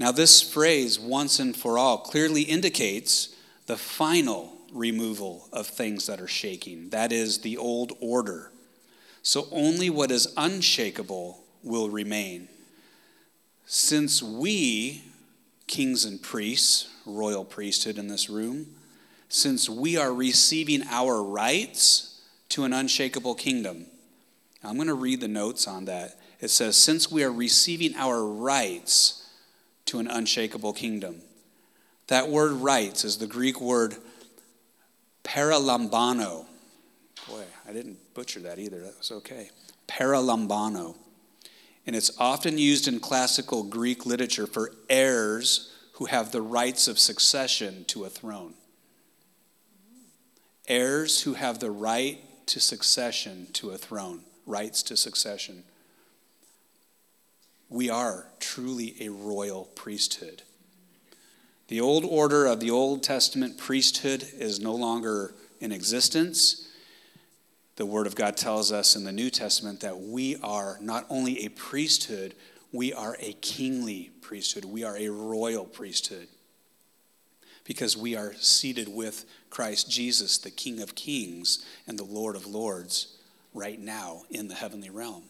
Now, 0.00 0.12
this 0.12 0.40
phrase, 0.40 0.98
once 0.98 1.38
and 1.40 1.54
for 1.54 1.76
all, 1.76 1.98
clearly 1.98 2.40
indicates 2.40 3.36
the 3.66 3.76
final 3.76 4.50
removal 4.72 5.46
of 5.52 5.66
things 5.66 6.06
that 6.06 6.22
are 6.22 6.26
shaking. 6.26 6.88
That 6.88 7.12
is 7.12 7.40
the 7.40 7.58
old 7.58 7.92
order. 8.00 8.50
So 9.20 9.46
only 9.52 9.90
what 9.90 10.10
is 10.10 10.32
unshakable 10.38 11.44
will 11.62 11.90
remain. 11.90 12.48
Since 13.66 14.22
we, 14.22 15.04
kings 15.66 16.06
and 16.06 16.22
priests, 16.22 16.88
royal 17.04 17.44
priesthood 17.44 17.98
in 17.98 18.08
this 18.08 18.30
room, 18.30 18.68
since 19.28 19.68
we 19.68 19.98
are 19.98 20.14
receiving 20.14 20.82
our 20.88 21.22
rights 21.22 22.22
to 22.48 22.64
an 22.64 22.72
unshakable 22.72 23.34
kingdom. 23.34 23.84
I'm 24.64 24.76
going 24.76 24.88
to 24.88 24.94
read 24.94 25.20
the 25.20 25.28
notes 25.28 25.68
on 25.68 25.84
that. 25.84 26.18
It 26.40 26.48
says, 26.48 26.78
since 26.78 27.12
we 27.12 27.22
are 27.22 27.30
receiving 27.30 27.94
our 27.96 28.24
rights 28.24 29.19
to 29.90 29.98
an 29.98 30.06
unshakable 30.06 30.72
kingdom. 30.72 31.20
That 32.06 32.28
word 32.28 32.52
rights 32.52 33.04
is 33.04 33.18
the 33.18 33.26
Greek 33.26 33.60
word 33.60 33.96
paralambano. 35.24 36.46
Boy, 37.28 37.44
I 37.68 37.72
didn't 37.72 37.98
butcher 38.14 38.40
that 38.40 38.58
either. 38.58 38.80
That 38.80 38.96
was 38.98 39.10
okay. 39.10 39.50
Paralambano. 39.88 40.96
And 41.86 41.96
it's 41.96 42.12
often 42.18 42.56
used 42.56 42.86
in 42.86 43.00
classical 43.00 43.64
Greek 43.64 44.06
literature 44.06 44.46
for 44.46 44.72
heirs 44.88 45.72
who 45.94 46.04
have 46.06 46.30
the 46.30 46.42
rights 46.42 46.86
of 46.86 46.98
succession 46.98 47.84
to 47.86 48.04
a 48.04 48.08
throne. 48.08 48.54
Heirs 50.68 51.22
who 51.22 51.34
have 51.34 51.58
the 51.58 51.70
right 51.70 52.20
to 52.46 52.60
succession 52.60 53.48
to 53.54 53.70
a 53.70 53.78
throne, 53.78 54.20
rights 54.46 54.84
to 54.84 54.96
succession. 54.96 55.64
We 57.70 57.88
are 57.88 58.26
truly 58.40 58.96
a 59.00 59.10
royal 59.10 59.66
priesthood. 59.76 60.42
The 61.68 61.80
old 61.80 62.04
order 62.04 62.46
of 62.46 62.58
the 62.58 62.72
Old 62.72 63.04
Testament 63.04 63.56
priesthood 63.56 64.26
is 64.36 64.58
no 64.58 64.74
longer 64.74 65.34
in 65.60 65.70
existence. 65.70 66.68
The 67.76 67.86
Word 67.86 68.08
of 68.08 68.16
God 68.16 68.36
tells 68.36 68.72
us 68.72 68.96
in 68.96 69.04
the 69.04 69.12
New 69.12 69.30
Testament 69.30 69.80
that 69.82 70.00
we 70.00 70.36
are 70.42 70.78
not 70.80 71.06
only 71.08 71.46
a 71.46 71.48
priesthood, 71.50 72.34
we 72.72 72.92
are 72.92 73.16
a 73.20 73.34
kingly 73.34 74.10
priesthood. 74.20 74.64
We 74.64 74.82
are 74.82 74.96
a 74.96 75.08
royal 75.08 75.64
priesthood 75.64 76.26
because 77.62 77.96
we 77.96 78.16
are 78.16 78.34
seated 78.34 78.88
with 78.88 79.26
Christ 79.48 79.88
Jesus, 79.88 80.38
the 80.38 80.50
King 80.50 80.82
of 80.82 80.96
Kings 80.96 81.64
and 81.86 81.96
the 81.96 82.04
Lord 82.04 82.34
of 82.34 82.46
Lords, 82.46 83.16
right 83.54 83.78
now 83.78 84.24
in 84.28 84.48
the 84.48 84.56
heavenly 84.56 84.90
realm. 84.90 85.29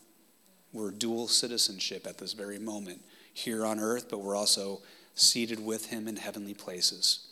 We're 0.72 0.90
dual 0.90 1.28
citizenship 1.28 2.06
at 2.06 2.18
this 2.18 2.32
very 2.32 2.58
moment 2.58 3.02
here 3.32 3.64
on 3.64 3.80
earth, 3.80 4.08
but 4.10 4.18
we're 4.18 4.36
also 4.36 4.82
seated 5.14 5.64
with 5.64 5.86
him 5.86 6.06
in 6.06 6.16
heavenly 6.16 6.54
places. 6.54 7.26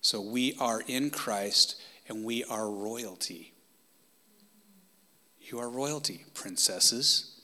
So 0.00 0.20
we 0.20 0.54
are 0.60 0.82
in 0.86 1.10
Christ 1.10 1.80
and 2.08 2.24
we 2.24 2.44
are 2.44 2.70
royalty. 2.70 3.54
You 5.40 5.58
are 5.58 5.68
royalty, 5.68 6.24
princesses. 6.34 7.40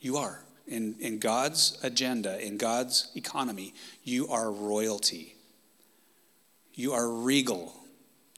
You 0.00 0.16
are. 0.16 0.44
In, 0.66 0.96
in 1.00 1.18
God's 1.18 1.78
agenda, 1.82 2.44
in 2.44 2.58
God's 2.58 3.10
economy, 3.16 3.74
you 4.04 4.28
are 4.28 4.52
royalty. 4.52 5.34
You 6.74 6.92
are 6.92 7.08
regal. 7.08 7.74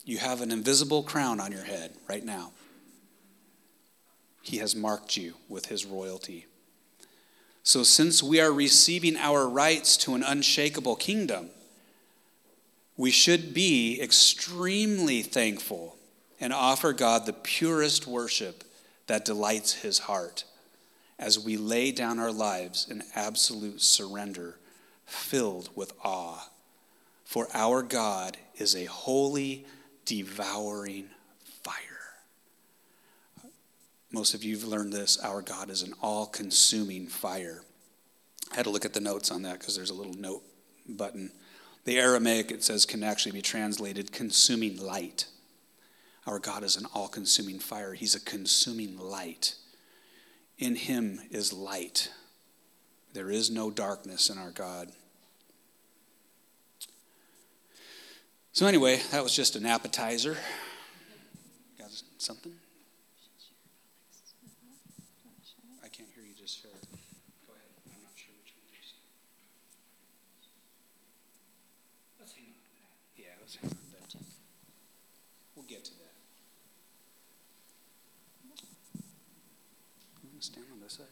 You 0.05 0.19
have 0.19 0.41
an 0.41 0.53
invisible 0.53 1.03
crown 1.03 1.41
on 1.41 1.53
your 1.53 1.65
head 1.65 1.93
right 2.09 2.25
now. 2.25 2.53
He 4.51 4.59
has 4.59 4.75
marked 4.75 5.17
you 5.17 5.35
with 5.49 5.67
his 5.67 5.87
royalty. 5.87 6.47
So, 7.63 7.85
since 7.85 8.21
we 8.21 8.41
are 8.41 8.53
receiving 8.53 9.17
our 9.17 9.49
rights 9.49 9.97
to 9.99 10.17
an 10.17 10.25
unshakable 10.25 10.97
kingdom, 10.97 11.51
we 12.97 13.13
should 13.13 13.55
be 13.55 14.03
extremely 14.03 15.23
thankful 15.23 15.97
and 16.41 16.53
offer 16.53 16.93
God 16.93 17.27
the 17.27 17.33
purest 17.33 18.09
worship 18.09 18.65
that 19.07 19.25
delights 19.25 19.75
his 19.75 20.01
heart 20.01 20.43
as 21.17 21.39
we 21.39 21.57
lay 21.57 21.93
down 21.93 22.19
our 22.19 22.33
lives 22.33 22.89
in 22.91 23.05
absolute 23.15 23.81
surrender, 23.81 24.59
filled 25.07 25.71
with 25.77 25.93
awe. 26.03 26.51
For 27.23 27.47
our 27.55 27.85
God 27.85 28.37
is 28.57 28.75
a 28.75 28.87
holy, 28.87 29.65
devouring. 30.07 31.11
Most 34.13 34.35
of 34.35 34.43
you 34.43 34.57
have 34.57 34.67
learned 34.67 34.93
this. 34.93 35.19
Our 35.19 35.43
God 35.43 35.71
is 35.71 35.83
an 35.83 35.95
all 36.03 36.27
consuming 36.27 37.07
fire. 37.07 37.63
I 38.53 38.57
had 38.57 38.65
to 38.65 38.71
look 38.71 38.85
at 38.85 38.93
the 38.93 39.01
notes 39.01 39.31
on 39.31 39.43
that 39.43 39.61
because 39.61 39.77
there's 39.77 39.91
a 39.91 39.95
little 39.95 40.15
note 40.15 40.43
button. 40.89 41.31
The 41.85 41.99
Aramaic, 41.99 42.51
it 42.51 42.65
says, 42.65 42.85
can 42.85 43.03
actually 43.03 43.33
be 43.33 43.43
translated 43.43 44.13
consuming 44.13 44.77
light. 44.79 45.27
Our 46.27 46.39
God 46.39 46.65
is 46.65 46.77
an 46.77 46.87
all 46.95 47.09
consuming 47.09 47.59
fire, 47.59 47.95
He's 47.95 48.15
a 48.15 48.21
consuming 48.21 48.99
light. 48.99 49.55
In 50.59 50.75
Him 50.75 51.21
is 51.31 51.53
light. 51.53 52.11
There 53.13 53.31
is 53.31 53.51
no 53.51 53.71
darkness 53.71 54.29
in 54.29 54.39
our 54.39 54.51
God. 54.51 54.93
So, 58.53 58.67
anyway, 58.67 59.01
that 59.11 59.23
was 59.23 59.35
just 59.35 59.57
an 59.57 59.65
appetizer. 59.65 60.37
Got 61.79 61.91
something? 62.19 62.53
I 65.83 65.89
can't 65.89 66.09
hear 66.15 66.25
you 66.25 66.35
just 66.35 66.61
share. 66.61 66.71
Go 67.47 67.55
ahead. 67.55 67.71
I'm 67.87 68.03
not 68.03 68.13
sure 68.17 68.35
which 68.43 68.53
one 68.55 68.67
it 68.69 68.77
is. 68.83 68.93
Let's 72.19 72.33
hang 72.35 72.47
on 72.47 72.59
to 72.59 72.75
that. 72.75 72.91
Yeah, 73.17 73.35
let's 73.41 73.55
hang 73.55 73.71
on 73.71 73.79
to 73.79 73.91
that. 73.97 74.23
We'll 75.55 75.67
get 75.67 75.85
to 75.85 75.95
that. 75.95 76.15
I'm 80.23 80.29
going 80.29 80.39
to 80.39 80.45
stand 80.45 80.67
on 80.73 80.81
this 80.81 80.95
side. 80.95 81.07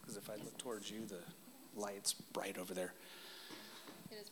Because 0.00 0.16
if 0.16 0.28
I 0.28 0.36
look 0.36 0.58
towards 0.70 0.88
you, 0.88 1.04
the 1.04 1.80
light's 1.80 2.12
bright 2.12 2.56
over 2.56 2.74
there. 2.74 2.92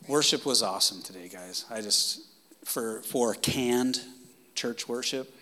Worship 0.07 0.45
was 0.45 0.63
awesome 0.63 1.01
today, 1.01 1.27
guys. 1.27 1.65
I 1.69 1.81
just 1.81 2.21
for 2.63 3.01
for 3.01 3.33
canned 3.33 3.99
church 4.55 4.87
worship, 4.87 5.35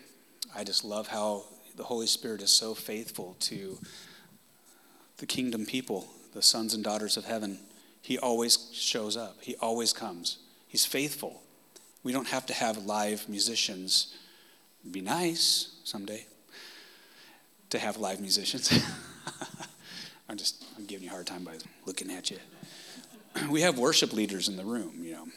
I 0.56 0.64
just 0.64 0.84
love 0.84 1.08
how 1.08 1.44
the 1.76 1.84
Holy 1.84 2.08
Spirit 2.08 2.42
is 2.42 2.50
so 2.50 2.74
faithful 2.74 3.36
to 3.42 3.78
the 5.18 5.28
kingdom 5.28 5.68
people, 5.68 6.08
the 6.34 6.42
sons 6.42 6.74
and 6.74 6.84
daughters 6.84 7.16
of 7.16 7.26
heaven. 7.26 7.60
He 8.02 8.18
always 8.18 8.72
shows 8.74 9.16
up. 9.16 9.38
He 9.40 9.56
always 9.58 9.94
comes. 9.94 10.40
He's 10.68 10.88
faithful. 10.88 11.44
We 12.02 12.12
don't 12.12 12.30
have 12.30 12.48
to 12.48 12.56
have 12.56 12.86
live 12.88 13.30
musicians. 13.30 14.16
It'd 14.82 14.94
be 14.94 15.02
nice 15.02 15.76
someday 15.84 16.26
to 17.70 17.78
have 17.78 17.98
live 17.98 18.20
musicians. 18.20 18.74
I'm 20.30 20.38
just 20.38 20.64
I'm 20.78 20.86
giving 20.86 21.06
you 21.06 21.10
a 21.10 21.14
hard 21.14 21.28
time 21.28 21.44
by 21.44 21.58
looking 21.86 22.12
at 22.12 22.32
you. 22.32 22.38
We 23.50 23.62
have 23.62 23.78
worship 23.78 24.14
leaders 24.14 24.48
in 24.48 24.58
the 24.58 24.66
room, 24.66 25.00
you 25.04 25.14
know. 25.14 25.28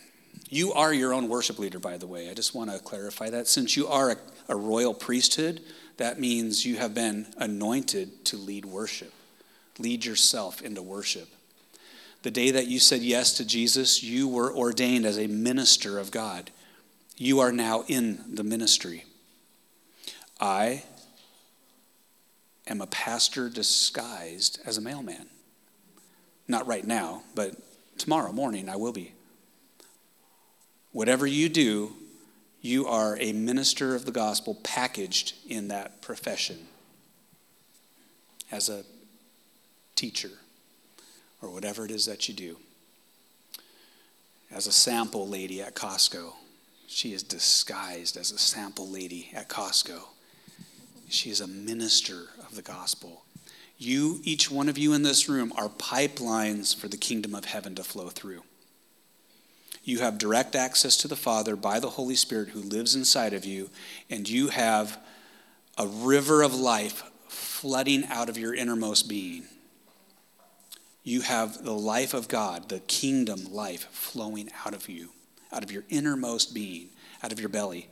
You 0.49 0.73
are 0.73 0.93
your 0.93 1.13
own 1.13 1.29
worship 1.29 1.59
leader, 1.59 1.79
by 1.79 1.97
the 1.97 2.07
way. 2.07 2.29
I 2.29 2.35
just 2.35 2.55
want 2.55 2.71
to 2.71 2.79
clarify 2.79 3.31
that. 3.31 3.47
Since 3.47 3.77
you 3.77 3.87
are 3.87 4.13
a, 4.13 4.17
a 4.49 4.57
royal 4.57 4.95
priesthood, 4.95 5.61
that 5.99 6.19
means 6.19 6.65
you 6.65 6.77
have 6.77 6.95
been 6.95 7.27
anointed 7.37 8.25
to 8.27 8.37
lead 8.37 8.65
worship. 8.65 9.13
Lead 9.79 10.05
yourself 10.05 10.61
into 10.63 10.83
worship. 10.83 11.29
The 12.23 12.31
day 12.31 12.51
that 12.51 12.67
you 12.67 12.81
said 12.81 13.01
yes 13.01 13.35
to 13.35 13.45
Jesus, 13.45 14.03
you 14.03 14.27
were 14.29 14.53
ordained 14.55 15.07
as 15.07 15.19
a 15.19 15.27
minister 15.27 15.99
of 15.99 16.11
God. 16.11 16.51
You 17.17 17.41
are 17.41 17.53
now 17.53 17.85
in 17.87 18.35
the 18.35 18.43
ministry. 18.43 19.05
I 20.41 20.85
am 22.71 22.81
a 22.81 22.87
pastor 22.87 23.51
disguised 23.51 24.61
as 24.65 24.79
a 24.79 24.81
mailman. 24.81 25.27
Not 26.49 26.67
right 26.67 26.87
now, 26.87 27.25
but 27.35 27.57
tomorrow 27.99 28.33
morning 28.33 28.69
I 28.69 28.77
will 28.77 28.93
be. 28.93 29.13
Whatever 30.93 31.27
you 31.27 31.49
do, 31.49 31.93
you 32.63 32.87
are 32.87 33.17
a 33.21 33.33
minister 33.33 33.95
of 33.95 34.05
the 34.05 34.13
gospel 34.13 34.57
packaged 34.63 35.35
in 35.49 35.69
that 35.69 36.01
profession 36.01 36.59
as 38.51 38.69
a 38.69 38.85
teacher 39.95 40.31
or 41.43 41.51
whatever 41.51 41.85
it 41.85 41.91
is 41.91 42.07
that 42.07 42.29
you 42.29 42.35
do. 42.35 42.57
As 44.51 44.67
a 44.67 44.73
sample 44.73 45.29
lady 45.29 45.63
at 45.63 45.75
Costco, 45.75 46.35
she 46.87 47.13
is 47.13 47.23
disguised 47.23 48.17
as 48.17 48.33
a 48.33 48.39
sample 48.39 48.89
lady 48.89 49.31
at 49.33 49.49
Costco. 49.49 50.03
She 51.11 51.31
is 51.31 51.41
a 51.41 51.47
minister 51.47 52.29
of 52.39 52.55
the 52.55 52.63
gospel. 52.63 53.25
You, 53.77 54.21
each 54.23 54.51
one 54.51 54.69
of 54.69 54.79
you 54.79 54.93
in 54.93 55.03
this 55.03 55.29
room, 55.29 55.53
are 55.57 55.69
pipelines 55.69 56.75
for 56.75 56.87
the 56.87 56.97
kingdom 56.97 57.35
of 57.35 57.47
heaven 57.47 57.75
to 57.75 57.83
flow 57.83 58.09
through. 58.11 58.43
You 59.83 60.01
have 60.01 60.19
direct 60.19 60.55
access 60.55 60.97
to 60.99 61.09
the 61.09 61.17
Father 61.17 61.57
by 61.57 61.81
the 61.81 61.91
Holy 61.91 62.15
Spirit 62.15 62.51
who 62.51 62.61
lives 62.61 62.95
inside 62.95 63.33
of 63.33 63.45
you, 63.45 63.71
and 64.09 64.29
you 64.29 64.49
have 64.49 64.99
a 65.77 65.87
river 65.87 66.43
of 66.43 66.55
life 66.55 67.03
flooding 67.29 68.05
out 68.05 68.29
of 68.29 68.39
your 68.39 68.55
innermost 68.55 69.09
being. 69.09 69.45
You 71.03 71.23
have 71.23 71.65
the 71.65 71.73
life 71.73 72.15
of 72.15 72.29
God, 72.29 72.69
the 72.69 72.81
kingdom 72.81 73.53
life 73.53 73.89
flowing 73.91 74.51
out 74.65 74.75
of 74.75 74.89
you, 74.89 75.11
out 75.51 75.65
of 75.65 75.73
your 75.73 75.85
innermost 75.89 76.55
being, 76.55 76.91
out 77.23 77.33
of 77.33 77.41
your 77.41 77.49
belly. 77.49 77.89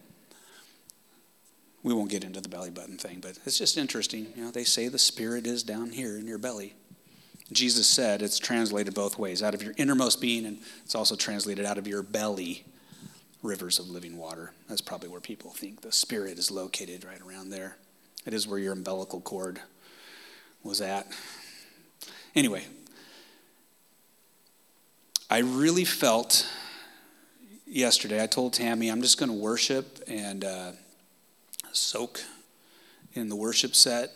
We 1.83 1.95
won't 1.95 2.11
get 2.11 2.25
into 2.25 2.41
the 2.41 2.49
belly 2.49 2.71
button 2.71 2.99
thing, 2.99 3.21
but 3.21 3.38
it's 3.47 3.59
just 3.59 3.79
interesting. 3.79 4.27
You 4.35 4.45
know, 4.45 4.51
they 4.51 4.64
say 4.64 4.88
the 4.88 4.99
spirit 4.99 5.47
is 5.47 5.62
down 5.62 5.91
here 5.91 6.19
in 6.19 6.27
your 6.27 6.38
belly. 6.38 6.75
Jesus 7.53 7.87
said 7.87 8.21
it's 8.21 8.38
translated 8.38 8.95
both 8.95 9.19
ways 9.19 9.43
out 9.43 9.55
of 9.55 9.62
your 9.62 9.73
innermost 9.77 10.21
being, 10.21 10.45
and 10.45 10.59
it's 10.85 10.95
also 10.95 11.17
translated 11.17 11.64
out 11.64 11.79
of 11.79 11.87
your 11.87 12.03
belly, 12.03 12.64
rivers 13.43 13.79
of 13.79 13.88
living 13.88 14.19
water. 14.19 14.53
That's 14.69 14.81
probably 14.81 15.09
where 15.09 15.21
people 15.21 15.51
think 15.53 15.81
the 15.81 15.93
spirit 15.93 16.38
is 16.38 16.51
located 16.51 17.05
right 17.05 17.21
around 17.21 17.51
there. 17.51 17.77
It 18.27 18.35
is 18.35 18.47
where 18.47 18.59
your 18.59 18.73
umbilical 18.73 19.21
cord 19.21 19.61
was 20.62 20.81
at. 20.81 21.07
Anyway, 22.35 22.64
I 25.31 25.38
really 25.38 25.85
felt 25.85 26.47
yesterday, 27.67 28.23
I 28.23 28.27
told 28.27 28.53
Tammy, 28.55 28.91
I'm 28.91 29.03
just 29.03 29.19
going 29.19 29.31
to 29.31 29.37
worship 29.37 30.01
and 30.07 30.45
uh, 30.45 30.73
soak 31.79 32.21
in 33.14 33.29
the 33.29 33.37
worship 33.37 33.75
set, 33.75 34.11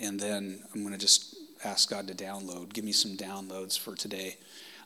and 0.00 0.18
then 0.18 0.62
I'm 0.74 0.80
going 0.80 0.92
to 0.92 0.98
just 0.98 1.36
ask 1.64 1.88
God 1.88 2.08
to 2.08 2.14
download. 2.14 2.72
Give 2.72 2.84
me 2.84 2.92
some 2.92 3.16
downloads 3.16 3.78
for 3.78 3.94
today. 3.94 4.36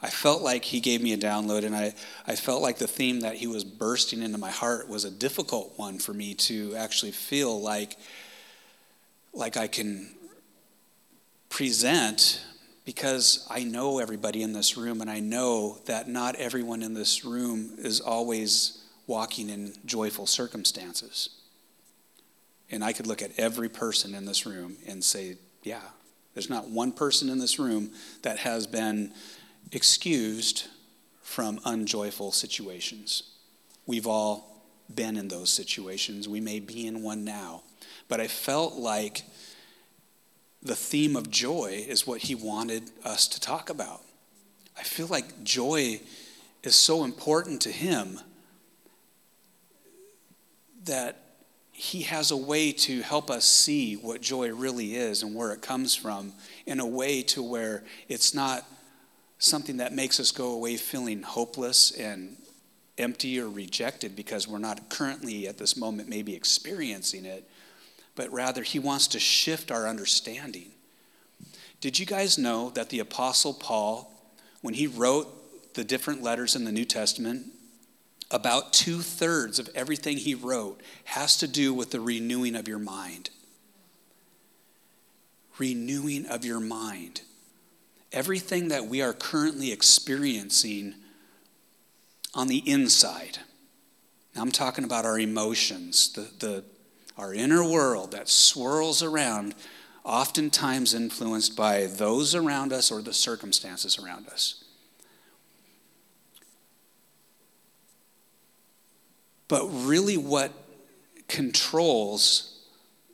I 0.01 0.11
felt 0.11 0.43
like 0.43 0.65
he 0.65 0.79
gave 0.81 1.03
me 1.03 1.13
a 1.13 1.19
download, 1.19 1.65
and 1.65 1.75
I, 1.75 1.95
I 2.27 2.37
felt 2.37 2.63
like 2.63 2.79
the 2.79 2.87
theme 2.87 3.21
that 3.21 3.35
he 3.35 3.47
was 3.47 3.65
bursting 3.65 4.23
into 4.23 4.39
my 4.39 4.51
heart 4.51 4.89
was 4.89 5.05
a 5.05 5.11
difficult 5.11 5.73
one 5.77 5.99
for 5.99 6.15
me 6.15 6.35
to 6.35 6.75
actually 6.77 7.11
feel 7.11 7.61
like, 7.61 7.97
like 9.33 9.57
I 9.57 9.67
can 9.67 10.11
present 11.49 12.45
because 12.85 13.47
I 13.51 13.65
know 13.65 13.99
everybody 13.99 14.43
in 14.43 14.53
this 14.55 14.79
room, 14.79 15.03
and 15.03 15.11
I 15.11 15.21
know 15.21 15.79
that 15.85 16.09
not 16.09 16.37
everyone 16.37 16.83
in 16.83 16.95
this 16.95 17.23
room 17.23 17.75
is 17.77 18.01
always 18.01 18.83
walking 19.07 19.51
in 19.51 19.75
joyful 19.85 20.27
circumstances. 20.27 21.29
And 22.71 22.85
I 22.85 22.93
could 22.93 23.07
look 23.07 23.23
at 23.23 23.39
every 23.39 23.69
person 23.69 24.15
in 24.15 24.25
this 24.25 24.45
room 24.45 24.77
and 24.87 25.03
say, 25.03 25.39
yeah, 25.63 25.81
there's 26.35 26.51
not 26.51 26.69
one 26.69 26.93
person 26.93 27.29
in 27.29 27.39
this 27.39 27.59
room 27.59 27.91
that 28.23 28.39
has 28.39 28.67
been 28.67 29.13
excused 29.73 30.67
from 31.23 31.61
unjoyful 31.65 32.33
situations. 32.33 33.23
We've 33.87 34.07
all 34.07 34.63
been 34.95 35.17
in 35.17 35.29
those 35.29 35.51
situations. 35.53 36.29
We 36.29 36.41
may 36.41 36.61
be 36.61 36.87
in 36.87 37.03
one 37.03 37.25
now. 37.25 37.63
But 38.09 38.21
I 38.21 38.27
felt 38.27 38.75
like 38.75 39.23
the 40.63 40.75
theme 40.75 41.17
of 41.17 41.31
joy 41.31 41.85
is 41.87 42.07
what 42.07 42.23
he 42.23 42.35
wanted 42.35 42.91
us 43.05 43.29
to 43.29 43.41
talk 43.41 43.71
about. 43.71 44.03
I 44.77 44.83
feel 44.83 45.07
like 45.07 45.43
joy 45.45 46.01
is 46.63 46.75
so 46.75 47.05
important 47.05 47.63
to 47.63 47.71
him 47.71 48.21
that 50.85 51.28
he 51.79 52.03
has 52.03 52.33
a 52.33 52.37
way 52.37 52.73
to 52.73 53.03
help 53.03 53.31
us 53.31 53.45
see 53.45 53.95
what 53.95 54.21
joy 54.21 54.53
really 54.53 54.97
is 54.97 55.23
and 55.23 55.33
where 55.33 55.53
it 55.53 55.63
comes 55.63 55.95
from 55.95 56.33
in 56.67 56.81
a 56.81 56.87
way 56.87 57.23
to 57.23 57.41
where 57.41 57.85
it's 58.09 58.35
not 58.35 58.67
something 59.39 59.77
that 59.77 59.93
makes 59.93 60.19
us 60.19 60.33
go 60.33 60.55
away 60.55 60.77
feeling 60.77 61.23
hopeless 61.23 61.93
and 61.93 62.37
empty 62.99 63.39
or 63.39 63.49
rejected 63.49 64.17
because 64.17 64.49
we're 64.49 64.59
not 64.59 64.89
currently 64.89 65.47
at 65.47 65.57
this 65.57 65.77
moment 65.77 66.09
maybe 66.09 66.35
experiencing 66.35 67.25
it, 67.25 67.49
but 68.17 68.29
rather 68.33 68.65
he 68.65 68.81
wants 68.81 69.07
to 69.07 69.21
shift 69.21 69.71
our 69.71 69.87
understanding. 69.87 70.73
Did 71.81 71.97
you 71.97 72.07
guys 72.07 72.39
know 72.39 72.71
that 72.71 72.91
the 72.91 72.99
Apostle 72.99 73.55
Paul, 73.55 74.13
when 74.63 74.75
he 74.75 74.89
wrote 74.89 75.75
the 75.75 75.85
different 75.85 76.25
letters 76.25 76.57
in 76.57 76.65
the 76.65 76.73
New 76.73 76.85
Testament, 76.85 77.47
about 78.31 78.73
two 78.73 79.01
thirds 79.01 79.59
of 79.59 79.71
everything 79.75 80.19
he 80.19 80.35
wrote 80.35 80.83
has 81.05 81.37
to 81.39 81.49
do 81.49 81.73
with 81.73 81.91
the 81.91 82.01
renewing 82.01 82.55
of 82.55 82.69
your 82.69 82.79
mind. 82.79 83.31
Renewing 85.59 86.27
of 86.27 86.45
your 86.45 86.61
mind. 86.61 87.23
Everything 88.13 88.69
that 88.69 88.87
we 88.87 89.03
are 89.03 89.13
currently 89.13 89.73
experiencing 89.73 90.95
on 92.35 92.49
the 92.49 92.59
inside. 92.71 93.39
Now, 94.35 94.43
I'm 94.43 94.53
talking 94.53 94.85
about 94.85 95.05
our 95.05 95.19
emotions, 95.19 96.13
the, 96.13 96.29
the, 96.39 96.65
our 97.17 97.35
inner 97.35 97.69
world 97.69 98.13
that 98.13 98.29
swirls 98.29 99.03
around, 99.03 99.55
oftentimes 100.05 100.95
influenced 100.95 101.57
by 101.57 101.87
those 101.87 102.35
around 102.35 102.73
us 102.73 102.91
or 102.91 103.03
the 103.03 103.15
circumstances 103.15 103.99
around 103.99 104.29
us. 104.29 104.65
But 109.49 109.67
really, 109.67 110.17
what 110.17 110.53
controls 111.27 112.59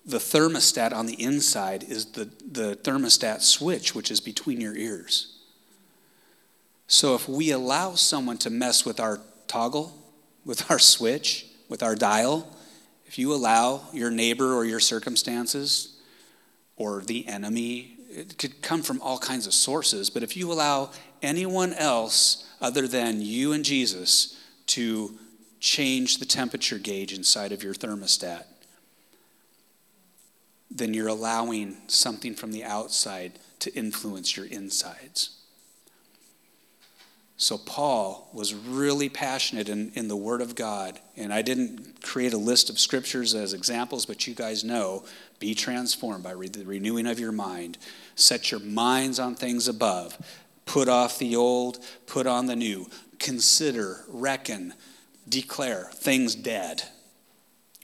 the 0.04 0.18
thermostat 0.18 0.92
on 0.92 1.06
the 1.06 1.20
inside 1.20 1.84
is 1.84 2.06
the, 2.12 2.28
the 2.50 2.76
thermostat 2.76 3.40
switch, 3.40 3.94
which 3.94 4.10
is 4.10 4.20
between 4.20 4.60
your 4.60 4.76
ears. 4.76 5.38
So 6.86 7.14
if 7.14 7.28
we 7.28 7.50
allow 7.50 7.94
someone 7.94 8.36
to 8.38 8.50
mess 8.50 8.84
with 8.84 9.00
our 9.00 9.20
toggle, 9.46 9.96
with 10.44 10.70
our 10.70 10.78
switch, 10.78 11.46
with 11.68 11.82
our 11.82 11.94
dial, 11.94 12.54
if 13.06 13.18
you 13.18 13.32
allow 13.32 13.82
your 13.92 14.10
neighbor 14.10 14.54
or 14.54 14.64
your 14.64 14.80
circumstances 14.80 15.96
or 16.76 17.00
the 17.00 17.26
enemy, 17.26 17.96
it 18.10 18.36
could 18.38 18.60
come 18.60 18.82
from 18.82 19.00
all 19.00 19.18
kinds 19.18 19.46
of 19.46 19.54
sources, 19.54 20.10
but 20.10 20.22
if 20.22 20.36
you 20.36 20.52
allow 20.52 20.90
anyone 21.22 21.72
else 21.74 22.46
other 22.60 22.86
than 22.86 23.22
you 23.22 23.52
and 23.52 23.64
Jesus 23.64 24.38
to 24.66 25.18
change 25.64 26.18
the 26.18 26.26
temperature 26.26 26.78
gauge 26.78 27.14
inside 27.14 27.50
of 27.50 27.62
your 27.62 27.72
thermostat, 27.72 28.44
then 30.70 30.92
you're 30.92 31.08
allowing 31.08 31.78
something 31.86 32.34
from 32.34 32.52
the 32.52 32.62
outside 32.62 33.32
to 33.60 33.74
influence 33.74 34.36
your 34.36 34.44
insides. 34.44 35.40
So, 37.38 37.56
Paul 37.56 38.28
was 38.34 38.54
really 38.54 39.08
passionate 39.08 39.70
in, 39.70 39.90
in 39.94 40.06
the 40.06 40.16
Word 40.16 40.42
of 40.42 40.54
God. 40.54 41.00
And 41.16 41.32
I 41.32 41.40
didn't 41.40 42.02
create 42.02 42.34
a 42.34 42.38
list 42.38 42.68
of 42.68 42.78
scriptures 42.78 43.34
as 43.34 43.54
examples, 43.54 44.04
but 44.06 44.26
you 44.26 44.34
guys 44.34 44.64
know 44.64 45.04
be 45.40 45.54
transformed 45.54 46.22
by 46.22 46.32
re- 46.32 46.48
the 46.48 46.64
renewing 46.64 47.06
of 47.06 47.18
your 47.18 47.32
mind. 47.32 47.78
Set 48.14 48.50
your 48.50 48.60
minds 48.60 49.18
on 49.18 49.34
things 49.34 49.66
above. 49.66 50.16
Put 50.66 50.88
off 50.88 51.18
the 51.18 51.36
old, 51.36 51.78
put 52.06 52.26
on 52.26 52.46
the 52.46 52.56
new. 52.56 52.86
Consider, 53.18 54.04
reckon, 54.08 54.74
declare 55.28 55.90
things 55.92 56.34
dead. 56.34 56.82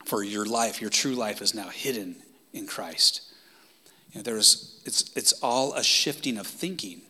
For 0.04 0.22
your 0.22 0.46
life, 0.46 0.80
your 0.80 0.90
true 0.90 1.14
life 1.14 1.42
is 1.42 1.54
now 1.54 1.68
hidden 1.68 2.16
in 2.52 2.66
Christ. 2.66 3.22
You 4.10 4.18
know, 4.18 4.22
there's, 4.22 4.80
it's, 4.84 5.14
it's 5.14 5.32
all 5.42 5.74
a 5.74 5.84
shifting 5.84 6.38
of 6.38 6.46
thinking. 6.46 7.02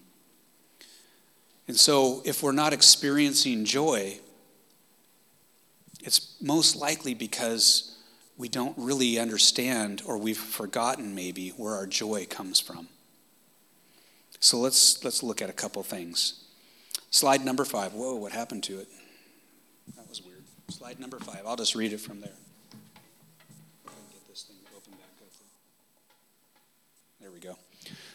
And 1.69 1.79
so, 1.79 2.21
if 2.25 2.43
we're 2.43 2.53
not 2.53 2.73
experiencing 2.73 3.65
joy, 3.65 4.19
it's 6.03 6.35
most 6.43 6.77
likely 6.77 7.15
because 7.15 7.97
we 8.37 8.49
don't 8.49 8.77
really 8.77 9.19
understand 9.19 10.03
or 10.07 10.19
we've 10.19 10.39
forgotten 10.39 11.15
maybe 11.15 11.51
where 11.51 11.75
our 11.75 11.87
joy 11.87 12.27
comes 12.29 12.59
from. 12.59 12.89
So 14.41 14.59
let's 14.59 15.05
let's 15.05 15.23
look 15.23 15.43
at 15.43 15.51
a 15.51 15.53
couple 15.53 15.83
things. 15.83 16.45
Slide 17.11 17.45
number 17.45 17.65
5. 17.65 17.93
Whoa, 17.93 18.15
what 18.15 18.33
happened 18.33 18.63
to 18.65 18.81
it? 18.81 18.89
Slide 20.81 20.99
number 20.99 21.19
five. 21.19 21.43
I'll 21.47 21.57
just 21.57 21.75
read 21.75 21.93
it 21.93 22.01
from 22.01 22.23
there. 22.23 22.33
Get 23.85 24.29
this 24.31 24.45
thing 24.45 24.57
open 24.75 24.93
back 24.93 25.11
up. 25.21 25.29
There 27.21 27.31
we 27.31 27.39
go. 27.39 27.59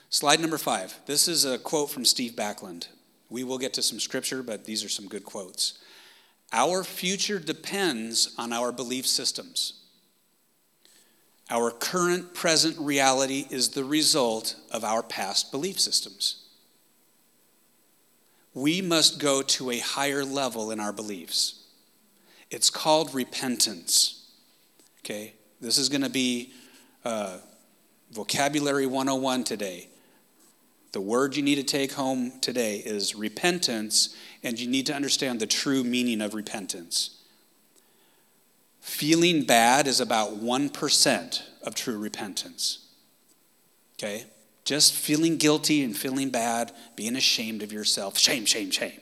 Slide 0.10 0.40
number 0.40 0.58
five. 0.58 0.98
This 1.06 1.28
is 1.28 1.46
a 1.46 1.60
quote 1.60 1.92
from 1.92 2.06
Steve 2.06 2.32
Backlund. 2.32 2.88
We 3.30 3.44
will 3.44 3.60
get 3.60 3.76
to 3.76 3.84
some 3.84 4.00
scripture, 4.00 4.42
but 4.42 4.66
these 4.66 4.84
are 4.84 4.90
some 4.90 5.08
good 5.08 5.24
quotes. 5.24 5.78
Our 6.52 6.84
future 6.84 7.38
depends 7.38 8.34
on 8.36 8.52
our 8.52 8.72
belief 8.72 9.06
systems. 9.06 9.82
Our 11.52 11.70
current 11.70 12.34
present 12.34 12.80
reality 12.80 13.46
is 13.52 13.70
the 13.70 13.86
result 13.86 14.56
of 14.72 14.84
our 14.84 15.04
past 15.04 15.52
belief 15.52 15.80
systems. 15.80 16.48
We 18.56 18.82
must 18.82 19.20
go 19.20 19.44
to 19.44 19.70
a 19.70 19.78
higher 19.78 20.26
level 20.26 20.72
in 20.72 20.80
our 20.80 20.92
beliefs. 20.92 21.62
It's 22.52 22.70
called 22.70 23.14
repentance. 23.14 24.32
Okay? 25.04 25.34
This 25.62 25.78
is 25.78 25.90
going 25.90 26.02
to 26.02 26.10
be 26.10 26.54
uh, 27.04 27.38
vocabulary 28.12 28.86
101 28.86 29.44
today. 29.44 29.88
The 30.92 31.02
word 31.02 31.36
you 31.36 31.44
need 31.44 31.56
to 31.56 31.64
take 31.64 31.94
home 31.94 32.34
today 32.40 32.78
is 32.78 33.16
repentance, 33.16 34.16
and 34.44 34.60
you 34.60 34.68
need 34.68 34.86
to 34.86 34.94
understand 34.94 35.40
the 35.40 35.48
true 35.48 35.84
meaning 35.84 36.22
of 36.22 36.34
repentance. 36.34 37.22
Feeling 38.80 39.44
bad 39.44 39.88
is 39.88 40.00
about 40.00 40.40
1% 40.40 41.42
of 41.64 41.76
true 41.76 41.98
repentance. 41.98 42.88
Okay? 43.98 44.26
Just 44.64 44.94
feeling 44.94 45.38
guilty 45.38 45.84
and 45.84 45.96
feeling 45.98 46.30
bad, 46.30 46.72
being 46.96 47.16
ashamed 47.16 47.62
of 47.62 47.74
yourself. 47.74 48.18
Shame, 48.18 48.46
shame, 48.46 48.72
shame 48.72 49.00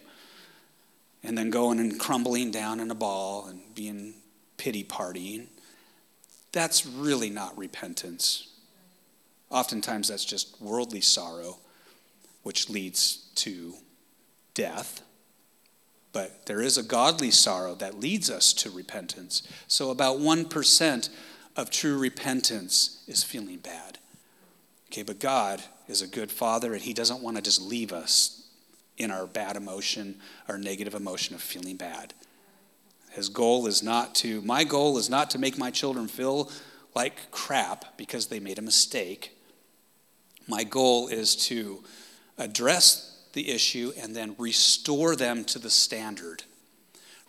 and 1.24 1.38
then 1.38 1.50
going 1.50 1.80
and 1.80 2.00
crumbling 2.00 2.52
down 2.52 2.80
in 2.80 2.92
a 2.92 2.96
ball 2.96 3.48
and 3.48 3.62
being 3.74 4.16
pity 4.58 4.84
partying. 4.84 5.48
That's 6.52 6.86
really 6.86 7.30
not 7.30 7.58
repentance. 7.58 8.50
Oftentimes, 9.50 10.10
that's 10.10 10.26
just 10.26 10.62
worldly 10.62 11.02
sorrow, 11.02 11.58
which 12.44 12.70
leads 12.70 13.30
to 13.36 13.74
death. 14.54 15.02
But 16.12 16.46
there 16.46 16.62
is 16.62 16.78
a 16.78 16.84
godly 16.84 17.32
sorrow 17.32 17.74
that 17.76 18.00
leads 18.00 18.30
us 18.30 18.54
to 18.54 18.70
repentance. 18.70 19.48
So, 19.68 19.90
about 19.90 20.18
1% 20.18 21.10
of 21.56 21.70
true 21.72 21.98
repentance 21.98 23.04
is 23.08 23.24
feeling 23.24 23.58
bad. 23.58 24.00
Okay, 24.92 25.04
but 25.04 25.20
God 25.20 25.64
is 25.88 26.02
a 26.02 26.08
good 26.08 26.32
father, 26.32 26.74
and 26.74 26.82
He 26.82 26.94
doesn't 26.94 27.22
want 27.22 27.38
to 27.38 27.42
just 27.42 27.62
leave 27.62 27.92
us 27.92 28.43
in 28.98 29.12
our 29.12 29.26
bad 29.26 29.56
emotion, 29.56 30.20
our 30.48 30.58
negative 30.58 30.94
emotion 30.94 31.36
of 31.36 31.42
feeling 31.42 31.78
bad. 31.78 32.14
His 33.12 33.30
goal 33.30 33.68
is 33.68 33.84
not 33.84 34.16
to, 34.16 34.42
my 34.42 34.64
goal 34.64 34.98
is 34.98 35.10
not 35.10 35.30
to 35.32 35.40
make 35.40 35.58
my 35.58 35.72
children 35.72 36.08
feel 36.08 36.52
like 36.96 37.32
crap 37.32 37.98
because 37.98 38.28
they 38.28 38.40
made 38.40 38.60
a 38.60 38.64
mistake. 38.64 39.38
My 40.48 40.64
goal 40.64 41.08
is 41.08 41.36
to 41.48 41.84
address 42.38 43.22
the 43.34 43.50
issue 43.50 43.92
and 44.00 44.16
then 44.16 44.36
restore 44.38 45.16
them 45.16 45.44
to 45.46 45.60
the 45.60 45.70
standard. 45.70 46.44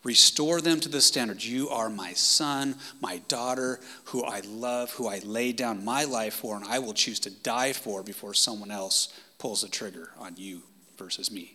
Restore 0.02 0.60
them 0.60 0.80
to 0.80 0.88
the 0.90 1.00
standard. 1.00 1.42
You 1.42 1.70
are 1.70 1.88
my 1.88 2.12
son, 2.12 2.76
my 3.00 3.18
daughter, 3.28 3.80
who 4.04 4.22
I 4.22 4.40
love, 4.40 4.90
who 4.92 5.08
I 5.08 5.20
lay 5.24 5.52
down 5.52 5.84
my 5.84 6.04
life 6.04 6.34
for, 6.34 6.56
and 6.56 6.64
I 6.64 6.78
will 6.78 6.92
choose 6.92 7.20
to 7.20 7.30
die 7.30 7.72
for 7.72 8.02
before 8.02 8.34
someone 8.34 8.70
else 8.70 9.08
pulls 9.38 9.62
the 9.62 9.68
trigger 9.68 10.10
on 10.18 10.34
you 10.36 10.62
versus 10.98 11.30
me. 11.30 11.53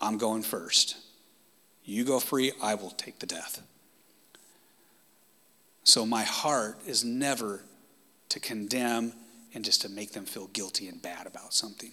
I'm 0.00 0.18
going 0.18 0.42
first. 0.42 0.96
You 1.84 2.04
go 2.04 2.20
free, 2.20 2.52
I 2.62 2.74
will 2.74 2.90
take 2.90 3.18
the 3.18 3.26
death. 3.26 3.62
So 5.84 6.04
my 6.04 6.24
heart 6.24 6.78
is 6.86 7.04
never 7.04 7.62
to 8.28 8.40
condemn 8.40 9.12
and 9.54 9.64
just 9.64 9.82
to 9.82 9.88
make 9.88 10.12
them 10.12 10.24
feel 10.24 10.48
guilty 10.48 10.88
and 10.88 11.00
bad 11.00 11.26
about 11.26 11.54
something. 11.54 11.92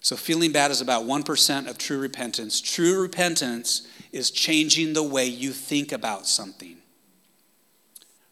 So, 0.00 0.14
feeling 0.14 0.52
bad 0.52 0.70
is 0.70 0.80
about 0.80 1.04
1% 1.04 1.68
of 1.68 1.78
true 1.78 1.98
repentance. 1.98 2.60
True 2.60 3.00
repentance 3.00 3.88
is 4.12 4.30
changing 4.30 4.92
the 4.92 5.02
way 5.02 5.26
you 5.26 5.50
think 5.50 5.90
about 5.90 6.28
something. 6.28 6.76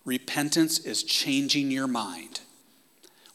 Repentance 0.05 0.79
is 0.79 1.03
changing 1.03 1.73
your 1.73 1.89
mind. 1.89 2.43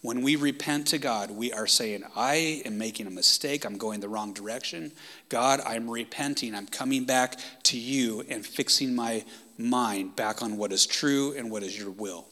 When 0.02 0.22
we 0.22 0.38
repent 0.38 0.88
to 0.88 0.98
God, 0.98 1.30
we 1.30 1.52
are 1.52 1.68
saying, 1.68 2.06
I 2.16 2.62
am 2.64 2.78
making 2.78 3.06
a 3.06 3.12
mistake. 3.12 3.66
I'm 3.66 3.78
going 3.78 4.00
the 4.00 4.08
wrong 4.08 4.32
direction. 4.32 4.94
God, 5.28 5.60
I'm 5.66 5.90
repenting. 5.90 6.56
I'm 6.56 6.68
coming 6.68 7.04
back 7.04 7.38
to 7.64 7.78
you 7.78 8.24
and 8.30 8.46
fixing 8.46 8.96
my 8.96 9.26
mind 9.58 10.16
back 10.16 10.42
on 10.42 10.56
what 10.56 10.72
is 10.72 10.86
true 10.86 11.34
and 11.38 11.52
what 11.52 11.64
is 11.64 11.78
your 11.78 11.92
will. 11.92 12.28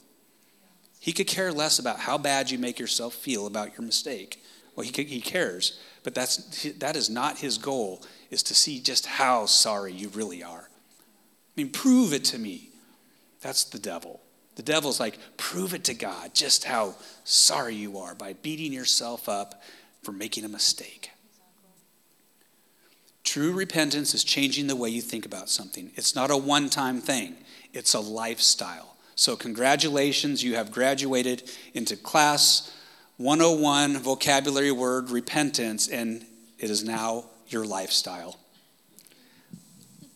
He 0.99 1.11
could 1.11 1.27
care 1.27 1.51
less 1.51 1.77
about 1.77 1.99
how 1.99 2.17
bad 2.17 2.49
you 2.49 2.57
make 2.57 2.79
yourself 2.79 3.13
feel 3.13 3.47
about 3.47 3.77
your 3.77 3.85
mistake. 3.85 4.41
Well, 4.75 4.85
he, 4.85 5.03
he 5.03 5.19
cares, 5.19 5.79
but 6.03 6.15
that's, 6.15 6.63
that 6.79 6.95
is 6.95 7.09
not 7.09 7.39
his 7.39 7.57
goal, 7.57 8.01
is 8.29 8.43
to 8.43 8.55
see 8.55 8.79
just 8.79 9.05
how 9.05 9.45
sorry 9.45 9.91
you 9.91 10.07
really 10.09 10.41
are. 10.41 10.69
I 10.69 11.61
mean, 11.61 11.69
prove 11.69 12.13
it 12.13 12.23
to 12.25 12.39
me. 12.39 12.69
That's 13.41 13.65
the 13.65 13.79
devil. 13.79 14.21
The 14.57 14.63
devil's 14.63 14.99
like, 14.99 15.19
prove 15.37 15.75
it 15.75 15.83
to 15.83 15.93
God 15.93 16.33
just 16.33 16.63
how 16.63 16.95
sorry 17.23 17.75
you 17.75 17.99
are 17.99 18.15
by 18.15 18.33
beating 18.33 18.73
yourself 18.73 19.29
up 19.29 19.61
for 20.01 20.11
making 20.11 20.45
a 20.45 20.49
mistake. 20.49 21.11
True 23.23 23.53
repentance 23.53 24.15
is 24.15 24.23
changing 24.23 24.65
the 24.65 24.75
way 24.75 24.89
you 24.89 25.01
think 25.01 25.27
about 25.27 25.49
something. 25.49 25.91
It's 25.93 26.15
not 26.15 26.31
a 26.31 26.37
one 26.37 26.69
time 26.69 27.01
thing, 27.01 27.35
it's 27.71 27.93
a 27.93 27.99
lifestyle. 27.99 28.95
So, 29.13 29.35
congratulations, 29.35 30.43
you 30.43 30.55
have 30.55 30.71
graduated 30.71 31.43
into 31.75 31.95
class 31.95 32.75
101 33.17 33.99
vocabulary 33.99 34.71
word 34.71 35.11
repentance, 35.11 35.87
and 35.87 36.25
it 36.57 36.71
is 36.71 36.83
now 36.83 37.25
your 37.47 37.65
lifestyle. 37.65 38.39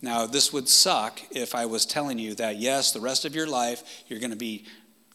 Now, 0.01 0.25
this 0.25 0.51
would 0.51 0.67
suck 0.67 1.21
if 1.29 1.53
I 1.53 1.65
was 1.65 1.85
telling 1.85 2.17
you 2.17 2.33
that, 2.35 2.57
yes, 2.57 2.91
the 2.91 2.99
rest 2.99 3.23
of 3.23 3.35
your 3.35 3.47
life 3.47 4.03
you're 4.07 4.19
going 4.19 4.31
to 4.31 4.37
be 4.37 4.65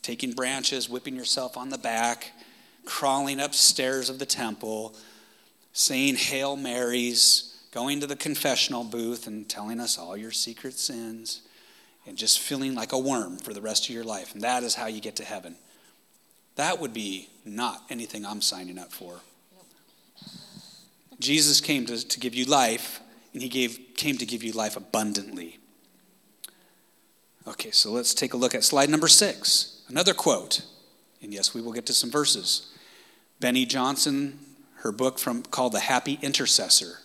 taking 0.02 0.32
branches, 0.32 0.88
whipping 0.88 1.16
yourself 1.16 1.56
on 1.56 1.70
the 1.70 1.78
back, 1.78 2.30
crawling 2.84 3.40
upstairs 3.40 4.08
of 4.08 4.20
the 4.20 4.26
temple, 4.26 4.94
saying 5.72 6.14
Hail 6.14 6.56
Marys, 6.56 7.58
going 7.72 8.00
to 8.00 8.06
the 8.06 8.16
confessional 8.16 8.84
booth 8.84 9.26
and 9.26 9.48
telling 9.48 9.80
us 9.80 9.98
all 9.98 10.16
your 10.16 10.30
secret 10.30 10.74
sins, 10.74 11.42
and 12.06 12.16
just 12.16 12.38
feeling 12.38 12.76
like 12.76 12.92
a 12.92 12.98
worm 12.98 13.36
for 13.38 13.52
the 13.52 13.60
rest 13.60 13.88
of 13.88 13.94
your 13.94 14.04
life. 14.04 14.32
And 14.32 14.42
that 14.42 14.62
is 14.62 14.76
how 14.76 14.86
you 14.86 15.00
get 15.00 15.16
to 15.16 15.24
heaven. 15.24 15.56
That 16.54 16.80
would 16.80 16.92
be 16.92 17.28
not 17.44 17.82
anything 17.90 18.24
I'm 18.24 18.40
signing 18.40 18.78
up 18.78 18.92
for. 18.92 19.16
Jesus 21.18 21.60
came 21.60 21.84
to, 21.86 22.06
to 22.06 22.20
give 22.20 22.34
you 22.34 22.44
life, 22.44 23.00
and 23.36 23.42
he 23.42 23.50
gave, 23.50 23.78
came 23.96 24.16
to 24.16 24.24
give 24.24 24.42
you 24.42 24.52
life 24.52 24.78
abundantly. 24.78 25.58
Okay, 27.46 27.70
so 27.70 27.92
let's 27.92 28.14
take 28.14 28.32
a 28.32 28.36
look 28.38 28.54
at 28.54 28.64
slide 28.64 28.88
number 28.88 29.08
six. 29.08 29.82
Another 29.88 30.14
quote. 30.14 30.62
And 31.20 31.34
yes, 31.34 31.52
we 31.52 31.60
will 31.60 31.74
get 31.74 31.84
to 31.84 31.92
some 31.92 32.10
verses. 32.10 32.72
Beni 33.38 33.66
Johnson, 33.66 34.38
her 34.76 34.90
book 34.90 35.18
from 35.18 35.42
called 35.42 35.72
The 35.72 35.80
Happy 35.80 36.18
Intercessor. 36.22 37.00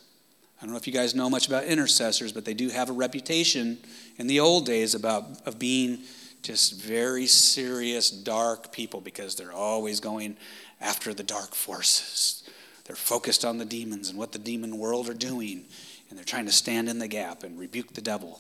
I 0.62 0.64
don't 0.64 0.72
know 0.72 0.78
if 0.78 0.88
you 0.88 0.94
guys 0.94 1.14
know 1.14 1.30
much 1.30 1.48
about 1.48 1.66
intercessors, 1.66 2.32
but 2.32 2.46
they 2.46 2.54
do 2.54 2.70
have 2.70 2.90
a 2.90 2.94
reputation 2.94 3.80
in 4.16 4.28
the 4.28 4.40
old 4.40 4.66
days 4.66 4.96
about 4.96 5.26
of 5.46 5.60
being 5.60 6.00
just 6.44 6.82
very 6.82 7.26
serious, 7.26 8.10
dark 8.10 8.72
people 8.72 9.02
because 9.02 9.36
they're 9.36 9.52
always 9.52 10.00
going 10.00 10.38
after 10.80 11.14
the 11.14 11.24
dark 11.24 11.54
forces. 11.54 12.50
They're 12.86 12.96
focused 12.96 13.44
on 13.44 13.58
the 13.58 13.66
demons 13.66 14.10
and 14.10 14.18
what 14.18 14.32
the 14.32 14.40
demon 14.40 14.78
world 14.78 15.10
are 15.10 15.14
doing, 15.14 15.66
and 16.12 16.20
they're 16.20 16.24
trying 16.24 16.45
to 16.45 16.51
stand 16.51 16.88
in 16.88 16.99
the 16.99 17.07
gap 17.07 17.41
and 17.41 17.57
rebuke 17.57 17.93
the 17.93 18.01
devil. 18.01 18.39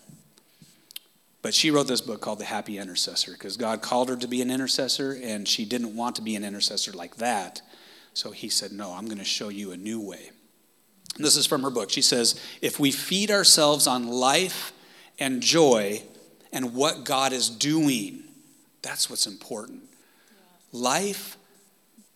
But 1.41 1.55
she 1.55 1.71
wrote 1.71 1.87
this 1.87 2.01
book 2.01 2.21
called 2.21 2.37
The 2.37 2.45
Happy 2.45 2.77
Intercessor 2.77 3.31
because 3.31 3.57
God 3.57 3.81
called 3.81 4.09
her 4.09 4.15
to 4.17 4.27
be 4.27 4.43
an 4.43 4.51
intercessor, 4.51 5.17
and 5.23 5.47
she 5.47 5.65
didn't 5.65 5.95
want 5.95 6.17
to 6.17 6.21
be 6.21 6.35
an 6.35 6.43
intercessor 6.43 6.91
like 6.91 7.15
that. 7.15 7.63
So 8.13 8.29
he 8.29 8.49
said, 8.49 8.71
No, 8.71 8.91
I'm 8.91 9.05
going 9.05 9.17
to 9.17 9.23
show 9.23 9.49
you 9.49 9.71
a 9.71 9.77
new 9.77 9.99
way. 9.99 10.29
And 11.15 11.25
this 11.25 11.35
is 11.35 11.47
from 11.47 11.63
her 11.63 11.71
book. 11.71 11.89
She 11.89 12.03
says, 12.03 12.39
If 12.61 12.79
we 12.79 12.91
feed 12.91 13.31
ourselves 13.31 13.87
on 13.87 14.07
life 14.07 14.71
and 15.17 15.41
joy, 15.41 16.03
and 16.51 16.73
what 16.73 17.03
God 17.03 17.33
is 17.33 17.49
doing. 17.49 18.23
That's 18.81 19.09
what's 19.09 19.27
important. 19.27 19.83
Life, 20.71 21.37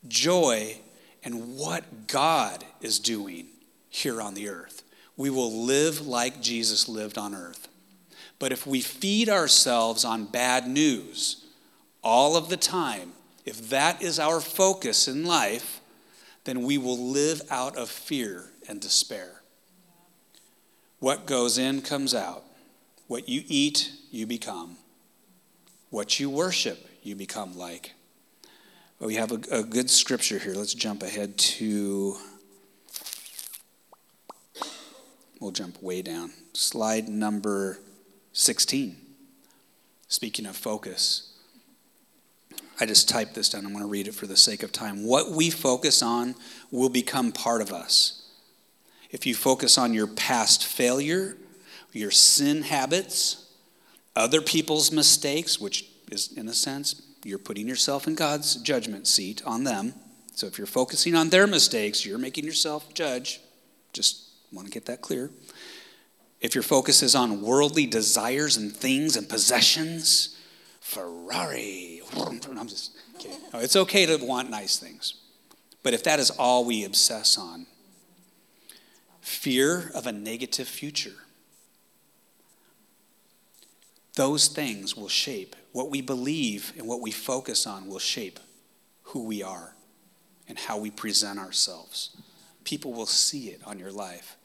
joy, 0.08 0.78
and 1.24 1.58
what 1.58 2.08
God 2.08 2.64
is 2.82 3.00
doing 3.00 3.48
here 3.90 4.22
on 4.22 4.34
the 4.34 4.50
earth. 4.50 4.84
We 5.18 5.30
will 5.30 5.52
live 5.52 6.06
like 6.06 6.42
Jesus 6.42 6.90
lived 6.90 7.18
on 7.18 7.34
earth. 7.34 7.68
But 8.38 8.52
if 8.52 8.68
we 8.68 8.82
feed 8.82 9.30
ourselves 9.30 10.04
on 10.04 10.26
bad 10.26 10.68
news 10.68 11.46
all 12.04 12.36
of 12.36 12.50
the 12.50 12.58
time, 12.58 13.14
if 13.46 13.70
that 13.70 14.02
is 14.02 14.20
our 14.20 14.42
focus 14.42 15.08
in 15.08 15.26
life, 15.26 15.80
then 16.44 16.64
we 16.64 16.78
will 16.78 16.98
live 16.98 17.42
out 17.50 17.78
of 17.78 17.90
fear 17.90 18.52
and 18.68 18.82
despair. 18.82 19.42
What 21.00 21.26
goes 21.26 21.58
in 21.58 21.82
comes 21.82 22.14
out. 22.14 22.44
What 23.08 23.30
you 23.30 23.44
eat, 23.48 23.92
you 24.12 24.26
become. 24.26 24.78
What 25.92 26.20
you 26.20 26.30
worship, 26.30 26.90
you 27.04 27.16
become 27.16 27.58
like. 27.58 27.94
Well, 29.00 29.08
we 29.08 29.16
have 29.16 29.32
a, 29.32 29.40
a 29.52 29.64
good 29.64 29.90
scripture 29.90 30.40
here. 30.40 30.56
Let's 30.56 30.74
jump 30.74 31.04
ahead 31.04 31.38
to. 31.38 32.18
We'll 35.40 35.52
jump 35.52 35.82
way 35.82 36.02
down. 36.02 36.32
Slide 36.54 37.10
number 37.10 37.80
16. 38.34 38.96
Speaking 40.08 40.46
of 40.46 40.56
focus, 40.56 41.34
I 42.80 42.86
just 42.86 43.10
typed 43.10 43.36
this 43.36 43.50
down. 43.50 43.66
I'm 43.66 43.72
going 43.72 43.84
to 43.84 43.90
read 43.90 44.08
it 44.08 44.16
for 44.16 44.28
the 44.28 44.38
sake 44.38 44.64
of 44.64 44.72
time. 44.72 45.06
What 45.06 45.32
we 45.32 45.50
focus 45.50 46.02
on 46.02 46.36
will 46.72 46.90
become 46.90 47.32
part 47.32 47.62
of 47.62 47.72
us. 47.72 48.30
If 49.12 49.26
you 49.26 49.34
focus 49.34 49.78
on 49.78 49.94
your 49.94 50.08
past 50.08 50.66
failure, 50.66 51.38
your 51.94 52.12
sin 52.12 52.64
habits, 52.64 53.46
other 54.16 54.42
people's 54.42 54.92
mistakes, 54.92 55.60
which 55.60 55.86
is, 56.12 56.32
in 56.34 56.48
a 56.48 56.54
sense, 56.54 57.02
you're 57.24 57.40
putting 57.40 57.68
yourself 57.68 58.08
in 58.08 58.16
God's 58.16 58.56
judgment 58.58 59.08
seat 59.08 59.42
on 59.46 59.64
them. 59.64 59.94
So 60.36 60.48
if 60.48 60.58
you're 60.58 60.68
focusing 60.68 61.16
on 61.16 61.30
their 61.30 61.48
mistakes, 61.48 62.06
you're 62.06 62.18
making 62.18 62.44
yourself 62.44 62.94
judge. 62.94 63.40
Just 63.94 64.25
want 64.56 64.68
to 64.68 64.74
get 64.74 64.86
that 64.86 65.02
clear. 65.02 65.30
If 66.42 66.56
your 66.56 66.64
focus 66.64 67.02
is 67.04 67.16
on 67.16 67.42
worldly 67.42 67.86
desires 67.86 68.58
and 68.58 68.76
things 68.76 69.16
and 69.16 69.28
possessions, 69.28 70.38
Ferrari. 70.80 72.02
I'm 72.16 72.40
just 72.68 72.96
kidding. 73.18 73.38
It's 73.56 73.76
okay 73.76 74.06
to 74.06 74.18
want 74.24 74.50
nice 74.50 74.78
things. 74.78 75.16
But 75.82 75.94
if 75.94 76.04
that 76.04 76.20
is 76.20 76.30
all 76.30 76.64
we 76.66 76.86
obsess 76.86 77.38
on, 77.38 77.66
fear 79.22 79.92
of 79.96 80.06
a 80.06 80.12
negative 80.12 80.68
future, 80.68 81.16
those 84.16 84.48
things 84.48 84.96
will 84.96 85.10
shape 85.10 85.56
what 85.72 85.90
we 85.90 86.02
believe 86.02 86.72
and 86.78 86.88
what 86.88 87.02
we 87.02 87.12
focus 87.12 87.68
on 87.68 87.88
will 87.88 88.00
shape 88.00 88.40
who 89.04 89.26
we 89.26 89.44
are 89.44 89.76
and 90.48 90.58
how 90.58 90.78
we 90.78 90.90
present 90.90 91.40
ourselves. 91.40 92.16
People 92.64 92.94
will 92.94 93.06
see 93.06 93.50
it 93.50 93.62
on 93.66 93.80
your 93.80 93.92
life. 93.92 94.38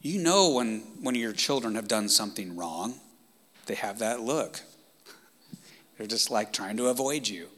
You 0.00 0.20
know 0.20 0.50
when, 0.50 0.80
when 1.02 1.14
your 1.14 1.32
children 1.32 1.74
have 1.74 1.88
done 1.88 2.08
something 2.08 2.56
wrong, 2.56 2.94
they 3.66 3.74
have 3.74 3.98
that 3.98 4.20
look. 4.20 4.60
They're 5.96 6.06
just 6.06 6.30
like 6.30 6.52
trying 6.52 6.76
to 6.76 6.86
avoid 6.86 7.26
you. 7.26 7.48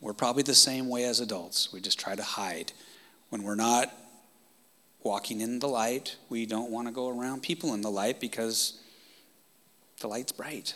We're 0.00 0.12
probably 0.12 0.44
the 0.44 0.54
same 0.54 0.88
way 0.88 1.04
as 1.04 1.18
adults. 1.18 1.72
We 1.72 1.80
just 1.80 1.98
try 1.98 2.14
to 2.14 2.22
hide. 2.22 2.72
When 3.30 3.42
we're 3.42 3.56
not 3.56 3.92
walking 5.02 5.40
in 5.40 5.58
the 5.58 5.66
light, 5.66 6.16
we 6.28 6.46
don't 6.46 6.70
want 6.70 6.86
to 6.86 6.92
go 6.92 7.08
around 7.08 7.42
people 7.42 7.74
in 7.74 7.80
the 7.80 7.90
light 7.90 8.20
because 8.20 8.80
the 10.00 10.06
light's 10.06 10.30
bright. 10.30 10.74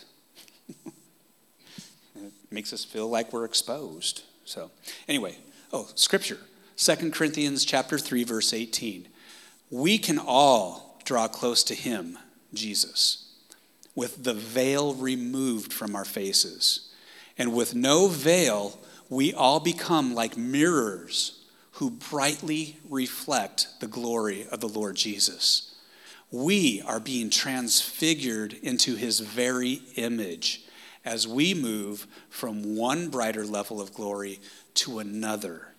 it 0.85 2.31
makes 2.51 2.73
us 2.73 2.83
feel 2.83 3.09
like 3.09 3.31
we're 3.31 3.45
exposed. 3.45 4.23
So, 4.43 4.71
anyway, 5.07 5.37
oh, 5.71 5.87
scripture. 5.95 6.39
2 6.75 7.11
Corinthians 7.11 7.63
chapter 7.63 7.97
3 7.97 8.25
verse 8.25 8.51
18. 8.51 9.07
We 9.73 9.97
can 9.97 10.19
all 10.19 10.99
draw 11.03 11.27
close 11.27 11.63
to 11.63 11.73
him, 11.73 12.19
Jesus, 12.53 13.25
with 13.95 14.23
the 14.23 14.35
veil 14.35 14.93
removed 14.93 15.73
from 15.73 15.95
our 15.95 16.05
faces. 16.05 16.91
And 17.39 17.55
with 17.55 17.73
no 17.73 18.07
veil, 18.07 18.77
we 19.09 19.33
all 19.33 19.59
become 19.59 20.13
like 20.13 20.37
mirrors 20.37 21.39
who 21.71 21.89
brightly 21.89 22.77
reflect 22.87 23.67
the 23.79 23.87
glory 23.87 24.45
of 24.51 24.59
the 24.59 24.69
Lord 24.69 24.95
Jesus. 24.95 25.73
We 26.29 26.83
are 26.83 26.99
being 26.99 27.31
transfigured 27.31 28.53
into 28.53 28.95
his 28.95 29.21
very 29.21 29.81
image 29.95 30.65
as 31.03 31.27
we 31.27 31.55
move 31.55 32.05
from 32.29 32.75
one 32.75 33.09
brighter 33.09 33.43
level 33.43 33.81
of 33.81 33.91
glory 33.91 34.39
to 34.75 34.99
another. 34.99 35.72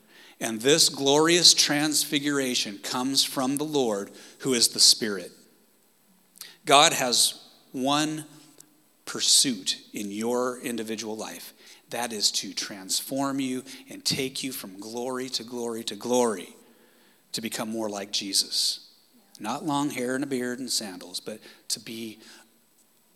And 0.45 0.61
this 0.61 0.91
glorious 0.91 1.55
transfiguration 1.55 2.77
comes 2.83 3.25
from 3.25 3.57
the 3.57 3.65
Lord, 3.65 4.11
who 4.41 4.53
is 4.53 4.69
the 4.69 4.79
Spirit. 4.79 5.33
God 6.67 6.93
has 6.93 7.41
one 7.73 8.27
pursuit 9.07 9.79
in 9.95 10.11
your 10.11 10.61
individual 10.61 11.17
life 11.17 11.55
that 11.89 12.13
is 12.13 12.31
to 12.33 12.53
transform 12.53 13.41
you 13.41 13.65
and 13.89 14.05
take 14.05 14.45
you 14.45 14.53
from 14.53 14.79
glory 14.79 15.31
to 15.31 15.45
glory 15.45 15.83
to 15.85 15.97
glory 15.97 16.55
to 17.33 17.41
become 17.41 17.71
more 17.71 17.89
like 17.89 18.13
Jesus. 18.13 18.91
Not 19.41 19.65
long 19.65 19.89
hair 19.89 20.15
and 20.15 20.25
a 20.25 20.27
beard 20.27 20.59
and 20.59 20.69
sandals, 20.69 21.21
but 21.21 21.41
to 21.69 21.81
be 21.81 22.19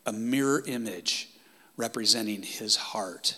a 0.07 0.15
mirror 0.15 0.63
image 0.67 1.29
representing 1.77 2.43
his 2.43 2.77
heart 2.77 3.37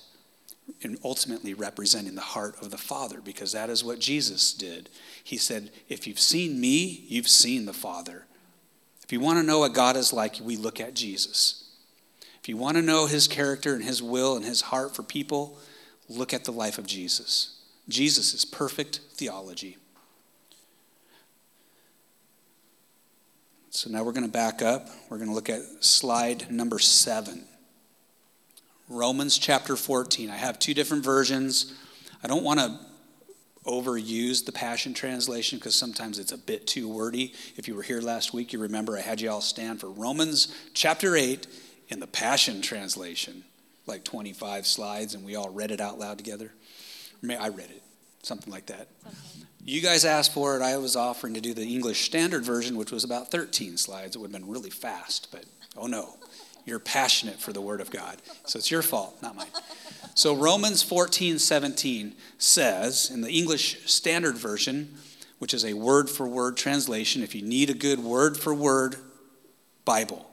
and 0.83 0.99
ultimately 1.05 1.55
representing 1.55 2.15
the 2.15 2.21
heart 2.21 2.57
of 2.61 2.71
the 2.71 2.79
Father, 2.79 3.21
because 3.21 3.53
that 3.53 3.71
is 3.71 3.85
what 3.85 3.99
Jesus 3.99 4.53
did. 4.53 4.89
He 5.23 5.37
said, 5.37 5.71
If 5.89 6.07
you've 6.07 6.21
seen 6.21 6.61
me, 6.61 7.05
you've 7.09 7.29
seen 7.29 7.67
the 7.67 7.73
Father. 7.73 8.27
If 9.03 9.13
you 9.13 9.21
want 9.21 9.39
to 9.39 9.43
know 9.43 9.59
what 9.61 9.75
God 9.75 9.97
is 9.97 10.13
like, 10.13 10.37
we 10.43 10.57
look 10.57 10.81
at 10.81 10.95
Jesus. 10.95 11.69
If 12.41 12.49
you 12.49 12.57
want 12.57 12.77
to 12.77 12.83
know 12.83 13.07
his 13.07 13.29
character 13.29 13.75
and 13.75 13.85
his 13.85 14.03
will 14.03 14.37
and 14.37 14.45
his 14.45 14.61
heart 14.63 14.95
for 14.95 15.03
people, 15.03 15.59
look 16.09 16.33
at 16.33 16.45
the 16.45 16.53
life 16.53 16.79
of 16.79 16.87
Jesus. 16.87 17.61
Jesus 17.89 18.33
is 18.35 18.45
perfect 18.45 19.01
theology. 19.15 19.77
So 23.71 23.91
now 23.91 24.03
we're 24.03 24.13
going 24.13 24.27
to 24.27 24.33
back 24.33 24.63
up. 24.63 24.89
We're 25.09 25.19
going 25.19 25.29
to 25.29 25.35
look 25.35 25.49
at 25.49 25.63
slide 25.81 26.51
number 26.51 26.79
seven. 26.79 27.45
Romans 28.91 29.39
chapter 29.39 29.77
14. 29.77 30.31
I 30.31 30.37
have 30.37 30.59
two 30.59 30.75
different 30.75 31.05
versions. 31.05 31.73
I 32.25 32.27
don't 32.27 32.43
want 32.43 32.59
to 32.59 32.77
overuse 33.65 34.45
the 34.45 34.51
Passion 34.51 34.95
Translation 34.95 35.59
because 35.59 35.77
sometimes 35.77 36.19
it's 36.19 36.33
a 36.33 36.39
bit 36.39 36.67
too 36.67 36.89
wordy. 36.89 37.33
If 37.57 37.69
you 37.69 37.77
were 37.77 37.83
here 37.83 38.01
last 38.01 38.35
week, 38.35 38.53
you 38.53 38.59
remember 38.59 38.99
I 38.99 39.03
had 39.03 39.21
you 39.21 39.31
all 39.31 39.41
stand 39.41 39.81
for 39.81 39.89
Romans 39.89 40.53
chapter 40.75 41.15
8 41.15 41.47
in 41.89 42.01
the 42.01 42.09
Passion 42.09 42.63
Translation, 42.63 43.45
like 43.87 44.03
25 44.03 44.67
slides, 44.67 45.15
and 45.15 45.25
we 45.25 45.37
all 45.37 45.51
read 45.51 45.71
it 45.71 45.81
out 45.81 46.01
loud 46.01 46.19
together. 46.19 46.53
I 47.23 47.49
read 47.49 47.71
it, 47.71 47.83
something 48.25 48.53
like 48.53 48.67
that. 48.67 48.89
You 49.65 49.83
guys 49.83 50.05
asked 50.05 50.35
for 50.35 50.57
it. 50.57 50.63
I 50.63 50.77
was 50.79 50.97
offering 50.97 51.35
to 51.35 51.41
do 51.41 51.55
the 51.55 51.63
English 51.63 52.05
Standard 52.07 52.45
Version, 52.45 52.77
which 52.77 52.91
was 52.91 53.05
about 53.05 53.31
13 53.31 53.77
slides. 53.77 54.17
It 54.17 54.19
would 54.19 54.33
have 54.33 54.41
been 54.41 54.51
really 54.51 54.71
fast, 54.71 55.29
but 55.31 55.45
oh 55.77 55.87
no. 55.87 56.17
You're 56.65 56.79
passionate 56.79 57.41
for 57.41 57.53
the 57.53 57.61
Word 57.61 57.81
of 57.81 57.91
God. 57.91 58.21
So 58.45 58.59
it's 58.59 58.71
your 58.71 58.83
fault, 58.83 59.21
not 59.23 59.37
mine. 59.37 59.49
So 60.15 60.35
Romans 60.35 60.83
14, 60.83 61.39
17 61.39 62.15
says, 62.39 63.11
in 63.13 63.21
the 63.21 63.31
English 63.31 63.91
Standard 63.91 64.37
Version, 64.37 64.95
which 65.39 65.55
is 65.55 65.65
a 65.65 65.73
word 65.73 66.11
for 66.11 66.27
word 66.27 66.57
translation, 66.57 67.23
if 67.23 67.35
you 67.35 67.43
need 67.43 67.71
a 67.71 67.75
good 67.75 68.01
word 68.01 68.37
for 68.37 68.55
word 68.55 68.97
Bible 69.85 70.29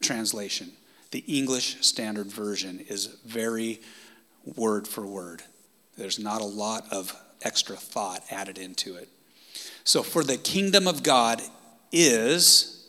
translation, 0.00 0.72
the 1.10 1.20
English 1.20 1.76
Standard 1.84 2.26
Version 2.26 2.84
is 2.88 3.06
very 3.24 3.80
word 4.56 4.88
for 4.88 5.06
word. 5.06 5.42
There's 5.96 6.18
not 6.18 6.40
a 6.40 6.46
lot 6.46 6.86
of 6.90 7.16
extra 7.42 7.76
thought 7.76 8.24
added 8.30 8.58
into 8.58 8.96
it. 8.96 9.08
So, 9.84 10.02
for 10.02 10.22
the 10.22 10.36
kingdom 10.36 10.86
of 10.86 11.02
God 11.02 11.40
is 11.92 12.88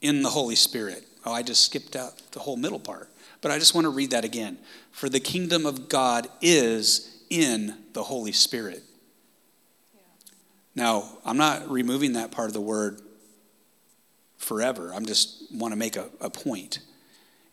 in 0.00 0.22
the 0.22 0.30
Holy 0.30 0.56
Spirit. 0.56 1.06
Oh, 1.24 1.32
I 1.32 1.42
just 1.42 1.64
skipped 1.64 1.96
out 1.96 2.20
the 2.32 2.40
whole 2.40 2.56
middle 2.56 2.78
part. 2.78 3.08
But 3.40 3.50
I 3.50 3.58
just 3.58 3.74
want 3.74 3.84
to 3.86 3.90
read 3.90 4.10
that 4.10 4.24
again. 4.24 4.58
For 4.92 5.08
the 5.08 5.20
kingdom 5.20 5.66
of 5.66 5.88
God 5.88 6.28
is 6.40 7.22
in 7.30 7.74
the 7.92 8.02
Holy 8.02 8.32
Spirit. 8.32 8.82
Yeah. 9.94 10.00
Now, 10.74 11.18
I'm 11.24 11.36
not 11.36 11.70
removing 11.70 12.14
that 12.14 12.30
part 12.30 12.48
of 12.48 12.54
the 12.54 12.60
word 12.60 13.00
forever. 14.36 14.92
I'm 14.94 15.06
just 15.06 15.44
want 15.52 15.72
to 15.72 15.78
make 15.78 15.96
a, 15.96 16.08
a 16.20 16.30
point. 16.30 16.80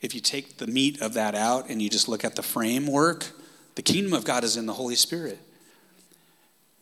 If 0.01 0.13
you 0.13 0.21
take 0.21 0.57
the 0.57 0.67
meat 0.67 1.01
of 1.01 1.13
that 1.13 1.35
out 1.35 1.69
and 1.69 1.81
you 1.81 1.89
just 1.89 2.07
look 2.07 2.23
at 2.23 2.35
the 2.35 2.43
framework, 2.43 3.31
the 3.75 3.81
kingdom 3.81 4.13
of 4.13 4.25
God 4.25 4.43
is 4.43 4.57
in 4.57 4.65
the 4.65 4.73
Holy 4.73 4.95
Spirit. 4.95 5.39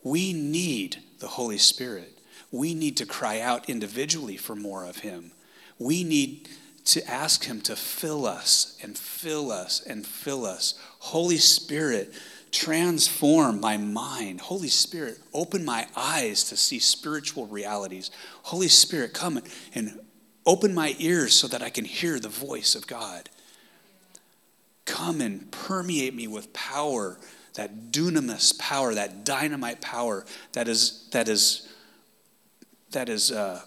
We 0.02 0.32
need 0.32 0.98
the 1.18 1.28
Holy 1.28 1.58
Spirit. 1.58 2.18
We 2.52 2.74
need 2.74 2.96
to 2.98 3.06
cry 3.06 3.40
out 3.40 3.68
individually 3.68 4.36
for 4.36 4.54
more 4.54 4.84
of 4.84 4.98
Him. 4.98 5.32
We 5.78 6.04
need 6.04 6.48
to 6.86 7.08
ask 7.10 7.44
Him 7.44 7.60
to 7.62 7.76
fill 7.76 8.26
us 8.26 8.76
and 8.82 8.96
fill 8.96 9.50
us 9.50 9.80
and 9.80 10.06
fill 10.06 10.46
us. 10.46 10.74
Holy 10.98 11.36
Spirit, 11.36 12.12
transform 12.52 13.60
my 13.60 13.76
mind. 13.76 14.40
Holy 14.40 14.68
Spirit, 14.68 15.18
open 15.34 15.64
my 15.64 15.86
eyes 15.96 16.44
to 16.44 16.56
see 16.56 16.78
spiritual 16.78 17.46
realities. 17.46 18.10
Holy 18.42 18.68
Spirit, 18.68 19.12
come 19.12 19.40
and 19.74 20.00
open 20.46 20.74
my 20.74 20.94
ears 20.98 21.34
so 21.34 21.48
that 21.48 21.62
I 21.62 21.70
can 21.70 21.84
hear 21.84 22.20
the 22.20 22.28
voice 22.28 22.74
of 22.74 22.86
God. 22.86 23.28
Come 24.84 25.20
and 25.20 25.50
permeate 25.50 26.14
me 26.14 26.28
with 26.28 26.52
power, 26.52 27.18
that 27.54 27.90
dunamis 27.90 28.56
power, 28.58 28.94
that 28.94 29.24
dynamite 29.24 29.80
power 29.80 30.24
that 30.52 30.68
is 30.68 31.08
that 31.10 31.28
is 31.28 31.68
that 32.92 33.08
is 33.08 33.32
uh, 33.32 33.60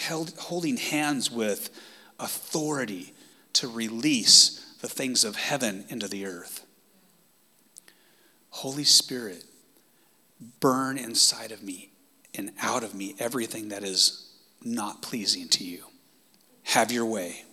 held, 0.00 0.32
holding 0.38 0.76
hands 0.76 1.30
with 1.30 1.70
authority 2.18 3.14
to 3.54 3.68
release 3.68 4.74
the 4.80 4.88
things 4.88 5.24
of 5.24 5.36
heaven 5.36 5.84
into 5.88 6.08
the 6.08 6.26
earth. 6.26 6.66
Holy 8.50 8.84
Spirit, 8.84 9.44
burn 10.60 10.98
inside 10.98 11.52
of 11.52 11.62
me 11.62 11.92
and 12.34 12.52
out 12.60 12.82
of 12.82 12.94
me 12.94 13.14
everything 13.18 13.68
that 13.68 13.84
is 13.84 14.32
not 14.62 15.02
pleasing 15.02 15.48
to 15.48 15.64
you. 15.64 15.84
Have 16.64 16.92
your 16.92 17.06
way. 17.06 17.44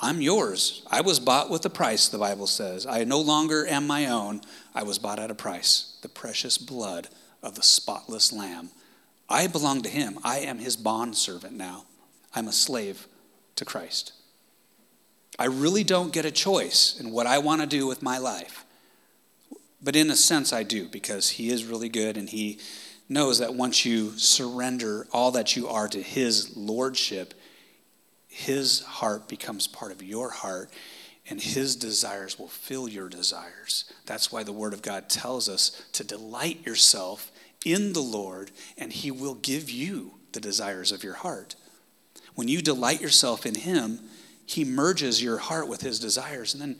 I'm 0.00 0.20
yours. 0.20 0.82
I 0.90 1.00
was 1.00 1.18
bought 1.18 1.50
with 1.50 1.64
a 1.64 1.70
price, 1.70 2.08
the 2.08 2.18
Bible 2.18 2.46
says. 2.46 2.86
I 2.86 3.02
no 3.04 3.20
longer 3.20 3.66
am 3.66 3.86
my 3.86 4.06
own. 4.06 4.42
I 4.74 4.84
was 4.84 4.98
bought 4.98 5.18
at 5.18 5.30
a 5.30 5.34
price 5.34 5.98
the 6.02 6.08
precious 6.08 6.56
blood 6.56 7.08
of 7.42 7.56
the 7.56 7.62
spotless 7.62 8.32
Lamb 8.32 8.70
I 9.28 9.46
belong 9.46 9.82
to 9.82 9.88
him. 9.88 10.18
I 10.24 10.38
am 10.40 10.58
his 10.58 10.76
bond 10.76 11.16
servant 11.16 11.54
now. 11.54 11.84
I'm 12.34 12.48
a 12.48 12.52
slave 12.52 13.06
to 13.56 13.64
Christ. 13.64 14.12
I 15.38 15.46
really 15.46 15.84
don't 15.84 16.12
get 16.12 16.24
a 16.24 16.30
choice 16.30 16.98
in 16.98 17.10
what 17.12 17.26
I 17.26 17.38
want 17.38 17.60
to 17.60 17.66
do 17.66 17.86
with 17.86 18.02
my 18.02 18.18
life. 18.18 18.64
But 19.82 19.96
in 19.96 20.10
a 20.10 20.16
sense, 20.16 20.52
I 20.52 20.62
do 20.62 20.88
because 20.88 21.30
he 21.30 21.50
is 21.50 21.64
really 21.64 21.88
good 21.88 22.16
and 22.16 22.28
he 22.28 22.58
knows 23.08 23.38
that 23.38 23.54
once 23.54 23.84
you 23.84 24.18
surrender 24.18 25.06
all 25.12 25.30
that 25.32 25.56
you 25.56 25.68
are 25.68 25.88
to 25.88 26.02
his 26.02 26.56
lordship, 26.56 27.34
his 28.26 28.80
heart 28.80 29.28
becomes 29.28 29.66
part 29.66 29.92
of 29.92 30.02
your 30.02 30.30
heart 30.30 30.70
and 31.30 31.40
his 31.40 31.76
desires 31.76 32.38
will 32.38 32.48
fill 32.48 32.88
your 32.88 33.08
desires. 33.08 33.84
That's 34.06 34.32
why 34.32 34.42
the 34.42 34.52
word 34.52 34.72
of 34.72 34.82
God 34.82 35.08
tells 35.08 35.48
us 35.48 35.82
to 35.92 36.04
delight 36.04 36.66
yourself 36.66 37.30
in 37.64 37.92
the 37.92 38.00
Lord, 38.00 38.50
and 38.76 38.92
He 38.92 39.10
will 39.10 39.34
give 39.34 39.70
you 39.70 40.12
the 40.32 40.40
desires 40.40 40.92
of 40.92 41.02
your 41.02 41.14
heart. 41.14 41.56
When 42.34 42.48
you 42.48 42.62
delight 42.62 43.00
yourself 43.00 43.46
in 43.46 43.54
Him, 43.54 44.00
He 44.46 44.64
merges 44.64 45.22
your 45.22 45.38
heart 45.38 45.68
with 45.68 45.80
His 45.80 45.98
desires, 45.98 46.54
and 46.54 46.60
then 46.60 46.76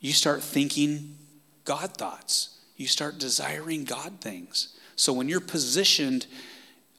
you 0.00 0.12
start 0.12 0.42
thinking 0.42 1.16
God 1.64 1.96
thoughts. 1.96 2.60
You 2.76 2.86
start 2.86 3.18
desiring 3.18 3.84
God 3.84 4.20
things. 4.20 4.76
So 4.96 5.12
when 5.12 5.28
you're 5.28 5.40
positioned 5.40 6.26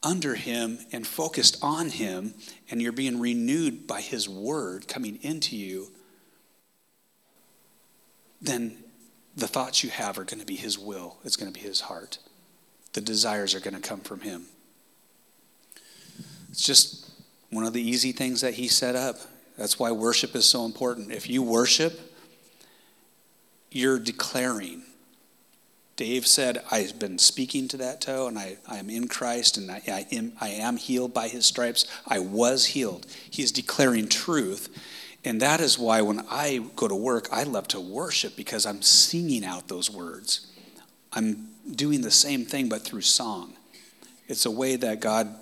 under 0.02 0.36
Him 0.36 0.80
and 0.92 1.08
focused 1.08 1.58
on 1.62 1.90
Him, 1.90 2.34
and 2.70 2.82
you're 2.82 2.92
being 2.92 3.20
renewed 3.20 3.88
by 3.88 4.02
His 4.02 4.28
Word 4.28 4.88
coming 4.88 5.20
into 5.22 5.56
you, 5.56 5.92
then 8.42 8.78
the 9.36 9.48
thoughts 9.48 9.84
you 9.84 9.90
have 9.90 10.18
are 10.18 10.26
going 10.26 10.42
to 10.42 10.46
be 10.46 10.58
His 10.58 10.78
will, 10.78 11.18
it's 11.24 11.38
going 11.38 11.52
to 11.52 11.58
be 11.58 11.66
His 11.66 11.82
heart 11.82 12.20
the 12.94 13.02
desires 13.02 13.54
are 13.56 13.60
going 13.60 13.76
to 13.76 13.82
come 13.82 14.00
from 14.00 14.22
Him. 14.22 14.46
It's 16.50 16.64
just 16.64 17.12
one 17.50 17.66
of 17.66 17.74
the 17.74 17.82
easy 17.82 18.12
things 18.12 18.42
that 18.42 18.54
He 18.56 18.68
set 18.68 18.96
up. 18.96 19.18
That's 19.58 19.78
why 19.78 19.92
worship 19.92 20.36
is 20.36 20.46
so 20.46 20.66
important. 20.66 21.12
If 21.12 21.30
you 21.30 21.44
worship, 21.44 22.00
you're 23.72 24.00
declaring 24.00 24.84
Dave 25.96 26.26
said, 26.26 26.64
I've 26.72 26.98
been 26.98 27.20
speaking 27.20 27.68
to 27.70 27.78
that 27.78 28.02
toe 28.02 28.28
and 28.28 28.38
I, 28.40 28.58
I 28.68 28.78
am 28.78 28.90
in 28.90 29.08
Christ 29.08 29.58
and 29.58 29.70
I, 29.70 29.82
I, 29.88 30.08
am, 30.12 30.34
I 30.42 30.50
am 30.50 30.78
healed 30.78 31.14
by 31.14 31.28
his 31.28 31.46
stripes. 31.46 31.86
I 32.08 32.20
was 32.20 32.66
healed. 32.68 33.06
He 33.30 33.44
is 33.44 33.52
declaring 33.52 34.08
truth. 34.08 34.70
And 35.24 35.40
that 35.42 35.62
is 35.62 35.78
why 35.78 36.02
when 36.02 36.26
I 36.30 36.66
go 36.76 36.88
to 36.88 36.96
work, 36.96 37.28
I 37.32 37.44
love 37.44 37.68
to 37.70 37.80
worship 37.80 38.36
because 38.36 38.66
I'm 38.66 38.82
singing 38.82 39.46
out 39.46 39.68
those 39.68 39.90
words. 39.90 40.48
I'm 41.14 41.50
doing 41.70 42.02
the 42.02 42.12
same 42.12 42.46
thing, 42.46 42.70
but 42.70 42.84
through 42.84 43.02
song. 43.02 43.54
It's 44.28 44.46
a 44.46 44.52
way 44.52 44.76
that 44.76 45.00
God 45.00 45.34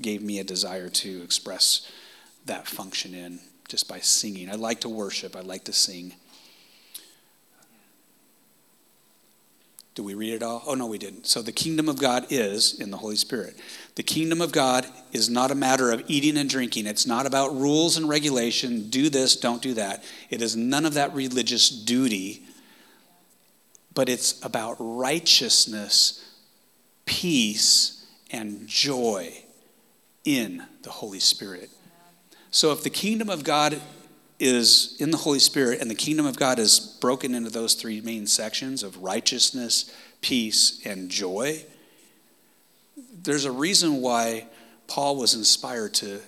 gave 0.00 0.22
me 0.22 0.38
a 0.38 0.44
desire 0.44 0.88
to 0.88 1.22
express 1.22 1.90
that 2.46 2.66
function 2.66 3.14
in 3.14 3.40
just 3.68 3.88
by 3.88 4.00
singing. 4.00 4.50
I 4.50 4.54
like 4.54 4.80
to 4.80 4.88
worship, 4.88 5.36
I 5.36 5.40
like 5.40 5.64
to 5.64 5.72
sing. 5.72 6.14
Do 9.94 10.02
we 10.02 10.14
read 10.14 10.34
it 10.34 10.42
all? 10.42 10.60
Oh, 10.66 10.74
no, 10.74 10.86
we 10.86 10.98
didn't. 10.98 11.28
So 11.28 11.40
the 11.40 11.52
kingdom 11.52 11.88
of 11.88 12.00
God 12.00 12.26
is 12.28 12.80
in 12.80 12.90
the 12.90 12.96
Holy 12.96 13.14
Spirit. 13.14 13.56
The 13.94 14.02
kingdom 14.02 14.40
of 14.40 14.50
God 14.50 14.86
is 15.12 15.30
not 15.30 15.52
a 15.52 15.54
matter 15.54 15.92
of 15.92 16.02
eating 16.08 16.36
and 16.36 16.50
drinking. 16.50 16.86
It's 16.86 17.06
not 17.06 17.26
about 17.26 17.54
rules 17.54 17.96
and 17.96 18.08
regulation. 18.08 18.90
Do 18.90 19.08
this, 19.08 19.36
don't 19.36 19.62
do 19.62 19.74
that. 19.74 20.02
It 20.30 20.42
is 20.42 20.56
none 20.56 20.84
of 20.84 20.94
that 20.94 21.14
religious 21.14 21.68
duty, 21.68 22.44
but 23.94 24.08
it's 24.08 24.44
about 24.44 24.76
righteousness, 24.78 26.34
peace, 27.06 28.06
and 28.30 28.66
joy 28.66 29.32
in 30.24 30.64
the 30.82 30.90
Holy 30.90 31.20
Spirit. 31.20 31.70
So 32.50 32.72
if 32.72 32.82
the 32.82 32.90
kingdom 32.90 33.28
of 33.28 33.44
God 33.44 33.80
is 34.40 34.96
in 34.98 35.10
the 35.10 35.16
Holy 35.16 35.38
Spirit, 35.38 35.80
and 35.80 35.90
the 35.90 35.94
kingdom 35.94 36.26
of 36.26 36.36
God 36.36 36.58
is 36.58 36.78
broken 37.00 37.34
into 37.34 37.50
those 37.50 37.74
three 37.74 38.00
main 38.00 38.26
sections 38.26 38.82
of 38.82 39.02
righteousness, 39.02 39.94
peace, 40.20 40.84
and 40.84 41.08
joy. 41.08 41.64
There's 43.22 43.44
a 43.44 43.52
reason 43.52 44.00
why 44.00 44.48
Paul 44.86 45.16
was 45.16 45.34
inspired 45.34 45.94
to 45.94 46.20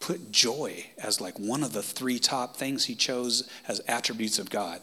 put 0.00 0.30
joy 0.30 0.84
as 1.02 1.20
like 1.20 1.38
one 1.38 1.62
of 1.62 1.72
the 1.72 1.82
three 1.82 2.18
top 2.18 2.56
things 2.56 2.84
he 2.84 2.94
chose 2.94 3.48
as 3.66 3.80
attributes 3.88 4.38
of 4.38 4.50
God. 4.50 4.80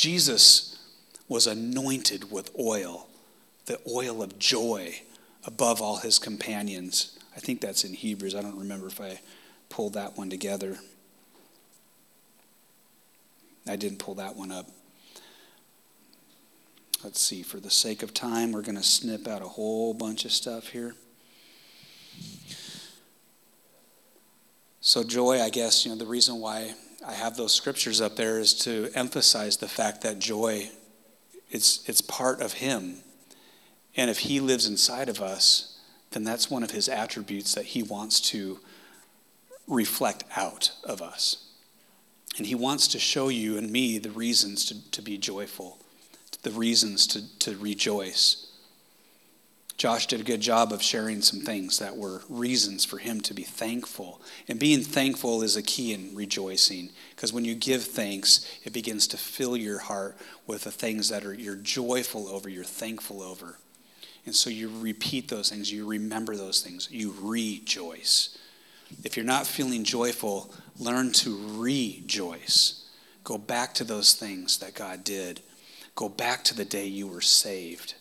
Jesus 0.00 0.78
was 1.28 1.46
anointed 1.46 2.32
with 2.32 2.50
oil, 2.58 3.06
the 3.66 3.78
oil 3.86 4.22
of 4.22 4.38
joy 4.38 5.02
above 5.44 5.82
all 5.82 5.98
his 5.98 6.18
companions. 6.18 7.18
I 7.36 7.40
think 7.40 7.60
that's 7.60 7.84
in 7.84 7.92
Hebrews. 7.92 8.34
I 8.34 8.40
don't 8.40 8.58
remember 8.58 8.86
if 8.86 8.98
I 8.98 9.20
pulled 9.68 9.92
that 9.92 10.16
one 10.16 10.30
together. 10.30 10.78
I 13.68 13.76
didn't 13.76 13.98
pull 13.98 14.14
that 14.14 14.36
one 14.36 14.50
up. 14.50 14.70
Let's 17.04 17.20
see, 17.20 17.42
for 17.42 17.60
the 17.60 17.70
sake 17.70 18.02
of 18.02 18.14
time, 18.14 18.52
we're 18.52 18.62
going 18.62 18.78
to 18.78 18.82
snip 18.82 19.28
out 19.28 19.42
a 19.42 19.48
whole 19.48 19.92
bunch 19.92 20.24
of 20.24 20.32
stuff 20.32 20.68
here. 20.68 20.94
So, 24.80 25.04
joy, 25.04 25.42
I 25.42 25.50
guess, 25.50 25.84
you 25.84 25.90
know, 25.90 25.98
the 25.98 26.06
reason 26.06 26.40
why 26.40 26.72
I 27.10 27.14
have 27.14 27.36
those 27.36 27.52
scriptures 27.52 28.00
up 28.00 28.14
there 28.14 28.38
is 28.38 28.54
to 28.60 28.88
emphasize 28.94 29.56
the 29.56 29.66
fact 29.66 30.02
that 30.02 30.20
joy, 30.20 30.70
it's, 31.50 31.88
it's 31.88 32.00
part 32.00 32.40
of 32.40 32.54
Him. 32.54 32.98
And 33.96 34.08
if 34.08 34.20
He 34.20 34.38
lives 34.38 34.66
inside 34.66 35.08
of 35.08 35.20
us, 35.20 35.80
then 36.12 36.22
that's 36.22 36.48
one 36.48 36.62
of 36.62 36.70
His 36.70 36.88
attributes 36.88 37.54
that 37.54 37.64
He 37.66 37.82
wants 37.82 38.20
to 38.30 38.60
reflect 39.66 40.22
out 40.36 40.70
of 40.84 41.02
us. 41.02 41.48
And 42.38 42.46
he 42.46 42.54
wants 42.54 42.86
to 42.88 42.98
show 42.98 43.28
you 43.28 43.58
and 43.58 43.70
me 43.70 43.98
the 43.98 44.10
reasons 44.10 44.64
to, 44.66 44.90
to 44.92 45.02
be 45.02 45.18
joyful, 45.18 45.78
the 46.42 46.50
reasons 46.52 47.06
to, 47.08 47.38
to 47.40 47.56
rejoice. 47.56 48.49
Josh 49.80 50.08
did 50.08 50.20
a 50.20 50.24
good 50.24 50.42
job 50.42 50.74
of 50.74 50.82
sharing 50.82 51.22
some 51.22 51.40
things 51.40 51.78
that 51.78 51.96
were 51.96 52.20
reasons 52.28 52.84
for 52.84 52.98
him 52.98 53.22
to 53.22 53.32
be 53.32 53.44
thankful. 53.44 54.20
And 54.46 54.58
being 54.58 54.82
thankful 54.82 55.40
is 55.40 55.56
a 55.56 55.62
key 55.62 55.94
in 55.94 56.14
rejoicing 56.14 56.90
because 57.16 57.32
when 57.32 57.46
you 57.46 57.54
give 57.54 57.82
thanks, 57.82 58.46
it 58.62 58.74
begins 58.74 59.06
to 59.06 59.16
fill 59.16 59.56
your 59.56 59.78
heart 59.78 60.18
with 60.46 60.64
the 60.64 60.70
things 60.70 61.08
that 61.08 61.24
are 61.24 61.32
you're 61.32 61.56
joyful 61.56 62.28
over, 62.28 62.50
you're 62.50 62.62
thankful 62.62 63.22
over. 63.22 63.56
And 64.26 64.34
so 64.34 64.50
you 64.50 64.70
repeat 64.80 65.28
those 65.28 65.48
things, 65.48 65.72
you 65.72 65.86
remember 65.86 66.36
those 66.36 66.60
things, 66.60 66.86
you 66.90 67.14
rejoice. 67.18 68.36
If 69.02 69.16
you're 69.16 69.24
not 69.24 69.46
feeling 69.46 69.84
joyful, 69.84 70.52
learn 70.78 71.10
to 71.12 71.58
rejoice. 71.58 72.86
Go 73.24 73.38
back 73.38 73.72
to 73.76 73.84
those 73.84 74.12
things 74.12 74.58
that 74.58 74.74
God 74.74 75.04
did. 75.04 75.40
Go 75.94 76.10
back 76.10 76.44
to 76.44 76.54
the 76.54 76.66
day 76.66 76.84
you 76.84 77.08
were 77.08 77.22
saved, 77.22 77.94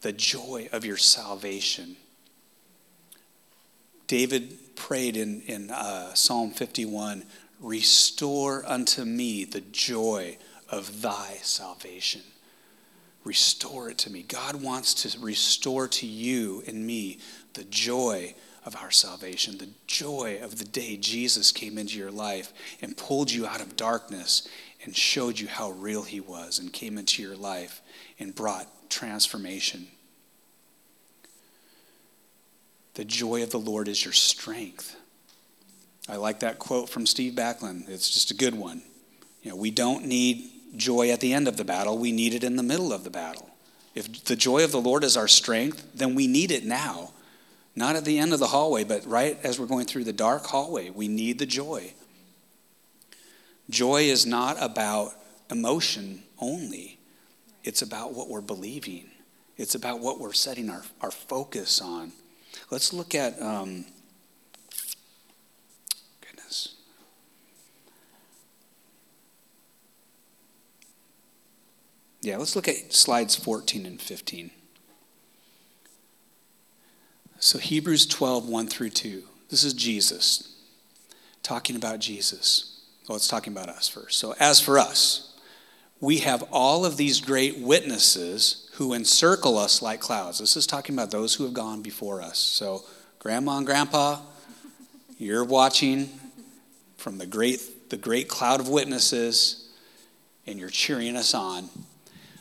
the 0.00 0.12
joy 0.12 0.68
of 0.72 0.84
your 0.84 0.96
salvation. 0.96 1.96
David 4.06 4.74
prayed 4.74 5.16
in, 5.16 5.42
in 5.42 5.70
uh, 5.70 6.14
Psalm 6.14 6.50
51 6.50 7.24
Restore 7.60 8.64
unto 8.66 9.04
me 9.04 9.44
the 9.44 9.60
joy 9.60 10.38
of 10.70 11.02
thy 11.02 11.34
salvation. 11.42 12.22
Restore 13.22 13.90
it 13.90 13.98
to 13.98 14.10
me. 14.10 14.22
God 14.22 14.62
wants 14.62 14.94
to 15.02 15.18
restore 15.20 15.86
to 15.88 16.06
you 16.06 16.62
and 16.66 16.86
me 16.86 17.18
the 17.52 17.64
joy 17.64 18.34
of 18.64 18.76
our 18.76 18.90
salvation, 18.90 19.58
the 19.58 19.68
joy 19.86 20.38
of 20.42 20.58
the 20.58 20.64
day 20.64 20.96
Jesus 20.96 21.52
came 21.52 21.76
into 21.76 21.98
your 21.98 22.10
life 22.10 22.52
and 22.80 22.96
pulled 22.96 23.30
you 23.30 23.46
out 23.46 23.60
of 23.60 23.76
darkness 23.76 24.48
and 24.84 24.96
showed 24.96 25.38
you 25.38 25.48
how 25.48 25.70
real 25.70 26.02
he 26.02 26.20
was 26.20 26.58
and 26.58 26.72
came 26.72 26.96
into 26.96 27.22
your 27.22 27.36
life 27.36 27.82
and 28.18 28.34
brought 28.34 28.66
transformation. 28.90 29.86
The 32.94 33.04
joy 33.04 33.42
of 33.42 33.50
the 33.50 33.58
Lord 33.58 33.88
is 33.88 34.04
your 34.04 34.12
strength. 34.12 34.96
I 36.08 36.16
like 36.16 36.40
that 36.40 36.58
quote 36.58 36.88
from 36.88 37.06
Steve 37.06 37.34
Backlund. 37.34 37.88
It's 37.88 38.10
just 38.10 38.30
a 38.30 38.34
good 38.34 38.54
one. 38.54 38.82
You 39.42 39.50
know, 39.50 39.56
we 39.56 39.70
don't 39.70 40.04
need 40.04 40.50
joy 40.76 41.10
at 41.10 41.20
the 41.20 41.32
end 41.32 41.48
of 41.48 41.56
the 41.56 41.64
battle, 41.64 41.98
we 41.98 42.12
need 42.12 42.34
it 42.34 42.44
in 42.44 42.56
the 42.56 42.62
middle 42.62 42.92
of 42.92 43.04
the 43.04 43.10
battle. 43.10 43.48
If 43.94 44.24
the 44.24 44.36
joy 44.36 44.62
of 44.62 44.70
the 44.70 44.80
Lord 44.80 45.02
is 45.02 45.16
our 45.16 45.26
strength, 45.26 45.84
then 45.94 46.14
we 46.14 46.26
need 46.26 46.50
it 46.50 46.64
now 46.64 47.12
not 47.80 47.96
at 47.96 48.04
the 48.04 48.18
end 48.18 48.32
of 48.32 48.38
the 48.40 48.46
hallway, 48.46 48.84
but 48.84 49.06
right 49.06 49.38
as 49.42 49.58
we're 49.58 49.66
going 49.66 49.86
through 49.86 50.04
the 50.04 50.12
dark 50.12 50.44
hallway. 50.44 50.90
We 50.90 51.08
need 51.08 51.38
the 51.38 51.46
joy. 51.46 51.94
Joy 53.70 54.02
is 54.02 54.26
not 54.26 54.56
about 54.60 55.14
emotion 55.50 56.22
only, 56.38 56.98
it's 57.64 57.82
about 57.82 58.14
what 58.14 58.28
we're 58.28 58.40
believing, 58.40 59.10
it's 59.56 59.74
about 59.74 60.00
what 60.00 60.18
we're 60.18 60.32
setting 60.32 60.70
our, 60.70 60.82
our 61.00 61.10
focus 61.10 61.80
on. 61.80 62.12
Let's 62.70 62.92
look 62.92 63.14
at, 63.14 63.40
um, 63.40 63.84
goodness. 66.20 66.76
Yeah, 72.22 72.36
let's 72.38 72.56
look 72.56 72.68
at 72.68 72.92
slides 72.92 73.36
14 73.36 73.86
and 73.86 74.00
15. 74.00 74.50
So, 77.38 77.58
Hebrews 77.58 78.06
12, 78.06 78.48
1 78.48 78.68
through 78.68 78.90
2. 78.90 79.22
This 79.48 79.64
is 79.64 79.72
Jesus 79.72 80.54
talking 81.42 81.74
about 81.74 81.98
Jesus. 81.98 82.82
Well, 83.08 83.16
it's 83.16 83.28
talking 83.28 83.52
about 83.52 83.68
us 83.68 83.88
first. 83.88 84.18
So, 84.18 84.34
as 84.38 84.60
for 84.60 84.78
us, 84.78 85.29
we 86.00 86.18
have 86.18 86.42
all 86.50 86.86
of 86.86 86.96
these 86.96 87.20
great 87.20 87.58
witnesses 87.58 88.70
who 88.74 88.94
encircle 88.94 89.58
us 89.58 89.82
like 89.82 90.00
clouds. 90.00 90.38
This 90.38 90.56
is 90.56 90.66
talking 90.66 90.94
about 90.94 91.10
those 91.10 91.34
who 91.34 91.44
have 91.44 91.52
gone 91.52 91.82
before 91.82 92.22
us. 92.22 92.38
So, 92.38 92.84
grandma 93.18 93.58
and 93.58 93.66
grandpa, 93.66 94.20
you're 95.18 95.44
watching 95.44 96.08
from 96.96 97.18
the 97.18 97.26
great, 97.26 97.90
the 97.90 97.98
great 97.98 98.28
cloud 98.28 98.60
of 98.60 98.68
witnesses, 98.68 99.68
and 100.46 100.58
you're 100.58 100.70
cheering 100.70 101.16
us 101.16 101.34
on. 101.34 101.68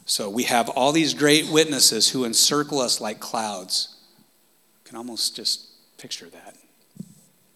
So, 0.06 0.30
we 0.30 0.44
have 0.44 0.70
all 0.70 0.94
these 0.94 1.14
great 1.14 1.50
witnesses 1.50 2.10
who 2.10 2.24
encircle 2.24 2.80
us 2.80 3.02
like 3.02 3.20
clouds 3.20 3.98
can 4.86 4.96
almost 4.96 5.36
just 5.36 5.68
picture 5.98 6.28
that. 6.30 6.56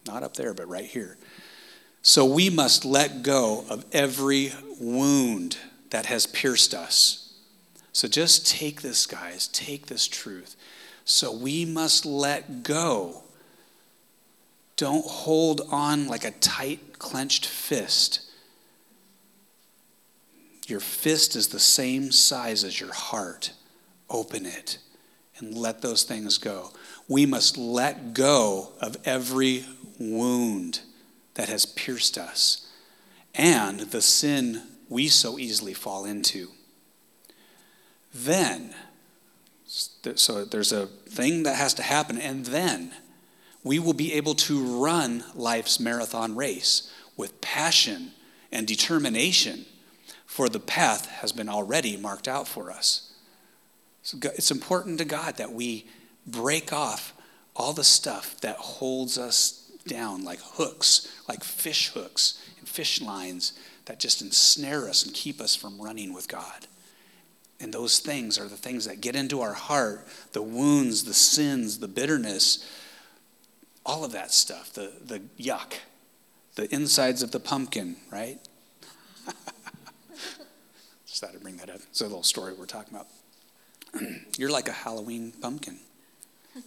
Not 0.06 0.22
up 0.22 0.34
there, 0.34 0.52
but 0.54 0.68
right 0.68 0.84
here. 0.84 1.16
So 2.02 2.26
we 2.26 2.50
must 2.50 2.84
let 2.84 3.22
go 3.22 3.64
of 3.70 3.84
every 3.90 4.52
wound 4.78 5.56
that 5.94 6.06
has 6.06 6.26
pierced 6.26 6.74
us. 6.74 7.34
So 7.92 8.08
just 8.08 8.48
take 8.48 8.82
this, 8.82 9.06
guys, 9.06 9.46
take 9.46 9.86
this 9.86 10.08
truth. 10.08 10.56
So 11.04 11.32
we 11.32 11.64
must 11.64 12.04
let 12.04 12.64
go. 12.64 13.22
Don't 14.76 15.06
hold 15.06 15.60
on 15.70 16.08
like 16.08 16.24
a 16.24 16.32
tight, 16.32 16.98
clenched 16.98 17.46
fist. 17.46 18.28
Your 20.66 20.80
fist 20.80 21.36
is 21.36 21.46
the 21.46 21.60
same 21.60 22.10
size 22.10 22.64
as 22.64 22.80
your 22.80 22.92
heart. 22.92 23.52
Open 24.10 24.46
it 24.46 24.78
and 25.38 25.56
let 25.56 25.80
those 25.80 26.02
things 26.02 26.38
go 26.38 26.72
we 27.06 27.24
must 27.26 27.56
let 27.58 28.14
go 28.14 28.72
of 28.80 28.96
every 29.04 29.64
wound 29.98 30.80
that 31.34 31.48
has 31.48 31.66
pierced 31.66 32.16
us 32.16 32.66
and 33.34 33.80
the 33.80 34.00
sin 34.00 34.62
we 34.88 35.08
so 35.08 35.38
easily 35.38 35.74
fall 35.74 36.04
into. 36.04 36.48
then, 38.14 38.72
so 39.66 40.44
there's 40.44 40.72
a 40.72 40.86
thing 40.86 41.42
that 41.42 41.56
has 41.56 41.74
to 41.74 41.82
happen, 41.82 42.16
and 42.18 42.46
then 42.46 42.92
we 43.64 43.78
will 43.78 43.94
be 43.94 44.12
able 44.12 44.34
to 44.34 44.80
run 44.82 45.24
life's 45.34 45.80
marathon 45.80 46.36
race 46.36 46.92
with 47.16 47.40
passion 47.40 48.12
and 48.52 48.66
determination, 48.66 49.64
for 50.26 50.48
the 50.48 50.60
path 50.60 51.06
has 51.06 51.32
been 51.32 51.48
already 51.48 51.96
marked 51.96 52.28
out 52.28 52.46
for 52.46 52.70
us. 52.70 53.12
So 54.02 54.18
it's 54.22 54.50
important 54.50 54.98
to 54.98 55.04
God 55.04 55.36
that 55.38 55.52
we 55.52 55.86
break 56.26 56.72
off 56.72 57.12
all 57.56 57.72
the 57.72 57.84
stuff 57.84 58.40
that 58.42 58.56
holds 58.56 59.18
us 59.18 59.70
down 59.86 60.24
like 60.24 60.40
hooks, 60.40 61.12
like 61.28 61.42
fish 61.42 61.88
hooks 61.88 62.40
and 62.58 62.68
fish 62.68 63.00
lines 63.00 63.52
that 63.86 64.00
just 64.00 64.22
ensnare 64.22 64.88
us 64.88 65.04
and 65.04 65.14
keep 65.14 65.40
us 65.40 65.54
from 65.54 65.80
running 65.80 66.12
with 66.12 66.28
God. 66.28 66.66
And 67.60 67.72
those 67.72 67.98
things 67.98 68.38
are 68.38 68.48
the 68.48 68.56
things 68.56 68.86
that 68.86 69.00
get 69.00 69.14
into 69.16 69.40
our 69.40 69.52
heart 69.52 70.06
the 70.32 70.42
wounds, 70.42 71.04
the 71.04 71.14
sins, 71.14 71.78
the 71.78 71.88
bitterness, 71.88 72.68
all 73.86 74.04
of 74.04 74.12
that 74.12 74.32
stuff, 74.32 74.72
the, 74.72 74.92
the 75.04 75.20
yuck, 75.38 75.74
the 76.56 76.72
insides 76.74 77.22
of 77.22 77.30
the 77.30 77.40
pumpkin, 77.40 77.96
right? 78.10 78.38
Just 81.06 81.20
thought 81.20 81.30
I'd 81.34 81.42
bring 81.42 81.56
that 81.58 81.70
up. 81.70 81.76
It's 81.90 82.00
a 82.00 82.04
little 82.04 82.22
story 82.22 82.54
we're 82.54 82.66
talking 82.66 82.94
about. 82.94 83.08
You're 84.38 84.50
like 84.50 84.68
a 84.68 84.72
Halloween 84.72 85.32
pumpkin. 85.40 85.78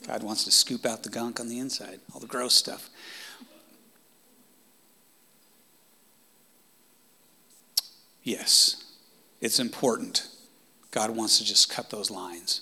God 0.05 0.23
wants 0.23 0.43
to 0.43 0.51
scoop 0.51 0.85
out 0.85 1.03
the 1.03 1.09
gunk 1.09 1.39
on 1.39 1.47
the 1.47 1.59
inside, 1.59 1.99
all 2.13 2.19
the 2.19 2.27
gross 2.27 2.53
stuff. 2.53 2.89
Yes, 8.27 8.83
it's 9.39 9.57
important. 9.57 10.27
God 10.91 11.11
wants 11.11 11.37
to 11.37 11.45
just 11.45 11.69
cut 11.69 11.91
those 11.91 12.11
lines. 12.11 12.59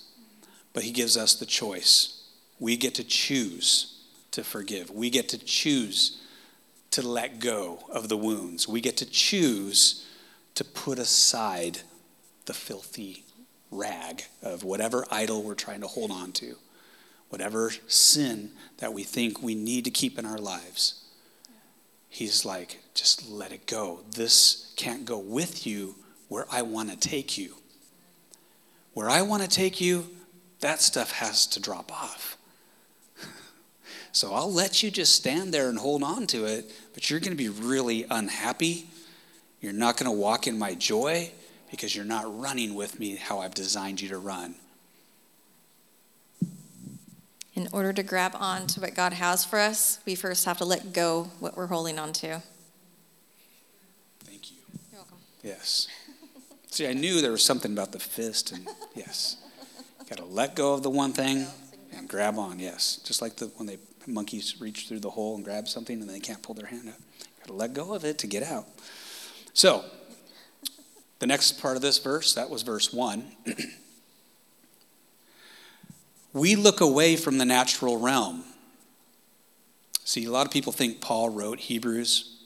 But 0.72 0.84
He 0.84 0.92
gives 0.92 1.16
us 1.16 1.34
the 1.34 1.44
choice. 1.44 2.22
We 2.60 2.76
get 2.76 2.94
to 2.94 3.02
choose 3.02 3.98
to 4.30 4.44
forgive. 4.44 4.92
We 4.92 5.10
get 5.10 5.28
to 5.30 5.38
choose 5.38 6.22
to 6.92 7.02
let 7.02 7.40
go 7.40 7.80
of 7.90 8.08
the 8.08 8.16
wounds. 8.16 8.68
We 8.68 8.80
get 8.80 8.96
to 8.98 9.10
choose 9.10 10.06
to 10.54 10.62
put 10.62 11.00
aside 11.00 11.80
the 12.44 12.54
filthy 12.54 13.24
rag 13.72 14.22
of 14.44 14.62
whatever 14.62 15.04
idol 15.10 15.42
we're 15.42 15.54
trying 15.54 15.80
to 15.80 15.88
hold 15.88 16.12
on 16.12 16.30
to, 16.34 16.54
whatever 17.28 17.72
sin 17.88 18.52
that 18.78 18.92
we 18.92 19.02
think 19.02 19.42
we 19.42 19.56
need 19.56 19.84
to 19.86 19.90
keep 19.90 20.16
in 20.16 20.26
our 20.26 20.38
lives. 20.38 21.05
He's 22.16 22.46
like, 22.46 22.78
just 22.94 23.28
let 23.28 23.52
it 23.52 23.66
go. 23.66 24.00
This 24.12 24.72
can't 24.76 25.04
go 25.04 25.18
with 25.18 25.66
you 25.66 25.96
where 26.28 26.46
I 26.50 26.62
want 26.62 26.88
to 26.88 26.96
take 26.96 27.36
you. 27.36 27.56
Where 28.94 29.10
I 29.10 29.20
want 29.20 29.42
to 29.42 29.48
take 29.50 29.82
you, 29.82 30.06
that 30.60 30.80
stuff 30.80 31.12
has 31.12 31.46
to 31.48 31.60
drop 31.60 31.92
off. 31.92 32.38
so 34.12 34.32
I'll 34.32 34.50
let 34.50 34.82
you 34.82 34.90
just 34.90 35.14
stand 35.14 35.52
there 35.52 35.68
and 35.68 35.78
hold 35.78 36.02
on 36.02 36.26
to 36.28 36.46
it, 36.46 36.72
but 36.94 37.10
you're 37.10 37.20
going 37.20 37.36
to 37.36 37.36
be 37.36 37.50
really 37.50 38.06
unhappy. 38.10 38.88
You're 39.60 39.74
not 39.74 39.98
going 39.98 40.10
to 40.10 40.18
walk 40.18 40.46
in 40.46 40.58
my 40.58 40.72
joy 40.72 41.30
because 41.70 41.94
you're 41.94 42.06
not 42.06 42.40
running 42.40 42.74
with 42.74 42.98
me 42.98 43.16
how 43.16 43.40
I've 43.40 43.52
designed 43.52 44.00
you 44.00 44.08
to 44.08 44.18
run. 44.18 44.54
In 47.56 47.68
order 47.72 47.90
to 47.94 48.02
grab 48.02 48.32
on 48.34 48.66
to 48.68 48.80
what 48.80 48.94
God 48.94 49.14
has 49.14 49.42
for 49.42 49.58
us, 49.58 49.98
we 50.04 50.14
first 50.14 50.44
have 50.44 50.58
to 50.58 50.66
let 50.66 50.92
go 50.92 51.30
what 51.40 51.56
we're 51.56 51.68
holding 51.68 51.98
on 51.98 52.12
to. 52.12 52.42
Thank 54.20 54.52
you. 54.52 54.58
You're 54.92 55.00
welcome. 55.00 55.16
Yes. 55.42 55.88
See, 56.70 56.86
I 56.86 56.92
knew 56.92 57.22
there 57.22 57.32
was 57.32 57.42
something 57.42 57.72
about 57.72 57.92
the 57.92 57.98
fist, 57.98 58.52
and 58.52 58.68
yes, 58.94 59.38
got 60.10 60.18
to 60.18 60.26
let 60.26 60.54
go 60.54 60.74
of 60.74 60.82
the 60.82 60.90
one 60.90 61.14
thing 61.14 61.46
and 61.96 62.06
grab 62.06 62.38
on. 62.38 62.58
Yes, 62.58 63.00
just 63.02 63.22
like 63.22 63.36
the 63.36 63.46
when 63.56 63.66
they 63.66 63.78
monkeys 64.06 64.60
reach 64.60 64.86
through 64.86 65.00
the 65.00 65.10
hole 65.10 65.34
and 65.36 65.44
grab 65.44 65.66
something 65.66 66.00
and 66.00 66.10
they 66.10 66.20
can't 66.20 66.42
pull 66.42 66.54
their 66.54 66.66
hand 66.66 66.88
out. 66.88 67.00
Got 67.38 67.46
to 67.46 67.52
let 67.54 67.72
go 67.72 67.94
of 67.94 68.04
it 68.04 68.18
to 68.18 68.26
get 68.26 68.42
out. 68.42 68.66
So, 69.54 69.82
the 71.20 71.26
next 71.26 71.58
part 71.62 71.76
of 71.76 71.82
this 71.82 71.98
verse, 71.98 72.34
that 72.34 72.50
was 72.50 72.62
verse 72.62 72.92
one. 72.92 73.32
we 76.36 76.54
look 76.54 76.82
away 76.82 77.16
from 77.16 77.38
the 77.38 77.44
natural 77.46 77.98
realm. 77.98 78.44
See, 80.04 80.26
a 80.26 80.30
lot 80.30 80.46
of 80.46 80.52
people 80.52 80.70
think 80.70 81.00
Paul 81.00 81.30
wrote 81.30 81.58
Hebrews, 81.58 82.36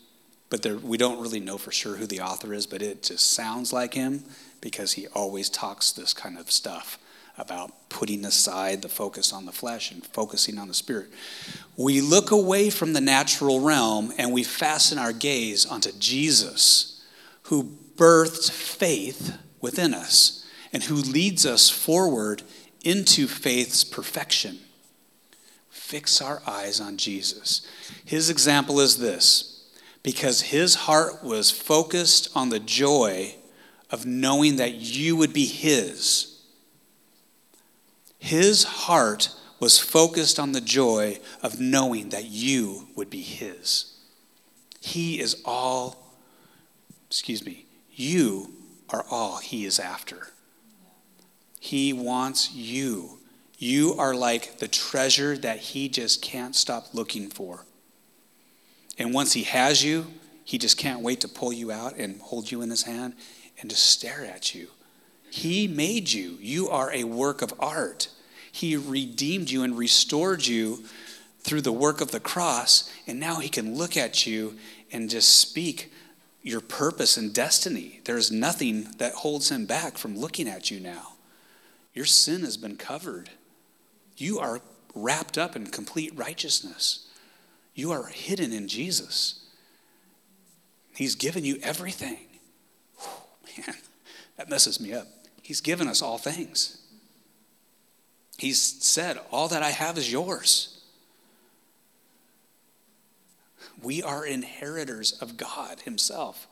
but 0.49 0.65
we 0.83 0.97
don't 0.97 1.21
really 1.21 1.41
know 1.41 1.59
for 1.59 1.73
sure 1.73 1.97
who 1.97 2.07
the 2.07 2.21
author 2.21 2.55
is, 2.55 2.67
but 2.67 2.83
it 2.83 3.03
just 3.03 3.33
sounds 3.33 3.73
like 3.73 3.95
him 3.95 4.23
because 4.61 4.93
he 4.93 5.09
always 5.09 5.51
talks 5.51 5.91
this 5.91 6.15
kind 6.15 6.39
of 6.39 6.53
stuff 6.53 6.99
about 7.37 7.73
putting 7.89 8.25
aside 8.25 8.83
the 8.83 8.89
focus 8.89 9.33
on 9.33 9.45
the 9.45 9.53
flesh 9.53 9.91
and 9.91 10.07
focusing 10.07 10.57
on 10.59 10.69
the 10.69 10.75
spirit. 10.75 11.09
We 11.77 12.01
look 12.01 12.31
away 12.31 12.71
from 12.71 12.93
the 12.93 13.01
natural 13.01 13.61
realm 13.61 14.13
and 14.19 14.33
we 14.33 14.45
fasten 14.45 14.99
our 14.99 15.13
gaze 15.13 15.67
onto 15.67 15.91
Jesus, 15.99 17.03
who 17.45 17.77
birthed 17.97 18.51
faith 18.51 19.37
within 19.61 19.95
us 19.95 20.47
and 20.73 20.85
who 20.85 20.95
leads 20.95 21.45
us 21.45 21.69
forward 21.69 22.43
into 22.85 23.27
faith's 23.27 23.85
perfection. 23.85 24.59
Fix 25.69 26.21
our 26.21 26.43
eyes 26.47 26.81
on 26.81 26.97
Jesus. 26.97 27.67
His 28.05 28.31
example 28.31 28.81
is 28.81 28.99
this 28.99 29.69
because 30.03 30.41
his 30.41 30.75
heart 30.75 31.23
was 31.23 31.51
focused 31.51 32.31
on 32.35 32.49
the 32.49 32.61
joy 32.61 33.35
of 33.91 34.07
knowing 34.07 34.57
that 34.57 34.75
you 34.75 35.17
would 35.17 35.33
be 35.33 35.47
his. 35.47 36.41
His 38.19 38.65
heart 38.65 39.31
was 39.59 39.79
focused 39.79 40.39
on 40.39 40.53
the 40.53 40.61
joy 40.61 41.19
of 41.43 41.61
knowing 41.61 42.11
that 42.11 42.25
you 42.25 42.89
would 42.97 43.11
be 43.11 43.21
his. 43.21 43.99
He 44.81 45.21
is 45.21 45.43
all, 45.45 46.15
excuse 47.07 47.45
me, 47.45 47.67
you 47.93 48.55
are 48.89 49.05
all 49.11 49.39
he 49.39 49.67
is 49.67 49.79
after. 49.79 50.29
He 51.61 51.93
wants 51.93 52.53
you. 52.53 53.19
You 53.59 53.95
are 53.99 54.15
like 54.15 54.59
the 54.59 54.67
treasure 54.67 55.37
that 55.37 55.59
he 55.59 55.89
just 55.91 56.23
can't 56.23 56.57
stop 56.57 56.95
looking 56.95 57.29
for. 57.29 57.67
And 58.99 59.15
once 59.15 59.35
he 59.35 59.45
has 59.45 59.85
you, 59.85 60.07
he 60.45 60.59
just 60.59 60.79
can't 60.79 61.03
wait 61.03 61.21
to 61.21 61.29
pull 61.29 61.53
you 61.53 61.71
out 61.71 61.97
and 61.97 62.21
hold 62.23 62.51
you 62.51 62.63
in 62.63 62.71
his 62.71 62.85
hand 62.85 63.15
and 63.61 63.71
just 63.71 63.85
stare 63.85 64.25
at 64.25 64.55
you. 64.55 64.69
He 65.31 65.69
made 65.69 66.11
you. 66.11 66.39
You 66.41 66.71
are 66.71 66.91
a 66.93 67.05
work 67.05 67.43
of 67.43 67.53
art. 67.61 68.09
He 68.51 68.77
redeemed 68.77 69.51
you 69.51 69.63
and 69.63 69.79
restored 69.79 70.47
you 70.47 70.85
through 71.41 71.61
the 71.61 71.73
work 71.73 72.01
of 72.01 72.11
the 72.11 72.21
cross. 72.21 72.91
And 73.07 73.21
now 73.21 73.37
he 73.37 73.49
can 73.49 73.77
look 73.77 73.97
at 73.97 74.27
you 74.27 74.57
and 74.91 75.11
just 75.11 75.39
speak 75.39 75.93
your 76.43 76.61
purpose 76.61 77.17
and 77.19 77.35
destiny. 77.35 78.01
There's 78.05 78.33
nothing 78.33 78.89
that 78.97 79.13
holds 79.13 79.51
him 79.51 79.67
back 79.67 79.99
from 79.99 80.19
looking 80.19 80.49
at 80.49 80.71
you 80.71 80.81
now. 80.81 81.10
Your 81.93 82.05
sin 82.05 82.43
has 82.43 82.57
been 82.57 82.77
covered. 82.77 83.31
You 84.17 84.39
are 84.39 84.61
wrapped 84.95 85.39
up 85.39 85.57
in 85.57 85.67
complete 85.67 86.13
righteousness. 86.17 87.07
You 87.75 87.93
are 87.93 88.07
hidden 88.07 88.53
in 88.53 88.69
Jesus. 88.69 89.45
He's 90.95 91.15
given 91.15 91.45
you 91.45 91.59
everything. 91.63 92.19
Man, 93.59 93.77
that 94.37 94.49
messes 94.49 94.81
me 94.81 94.93
up. 94.93 95.07
He's 95.43 95.61
given 95.61 95.89
us 95.89 96.03
all 96.03 96.19
things. 96.19 96.81
He's 98.39 98.61
said, 98.61 99.19
All 99.31 99.49
that 99.49 99.63
I 99.63 99.71
have 99.71 99.99
is 99.99 100.11
yours. 100.11 100.81
We 103.83 104.03
are 104.03 104.25
inheritors 104.25 105.13
of 105.13 105.37
God 105.37 105.81
Himself. 105.81 106.47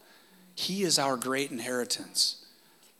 He 0.55 0.82
is 0.82 0.99
our 0.99 1.16
great 1.16 1.51
inheritance, 1.51 2.45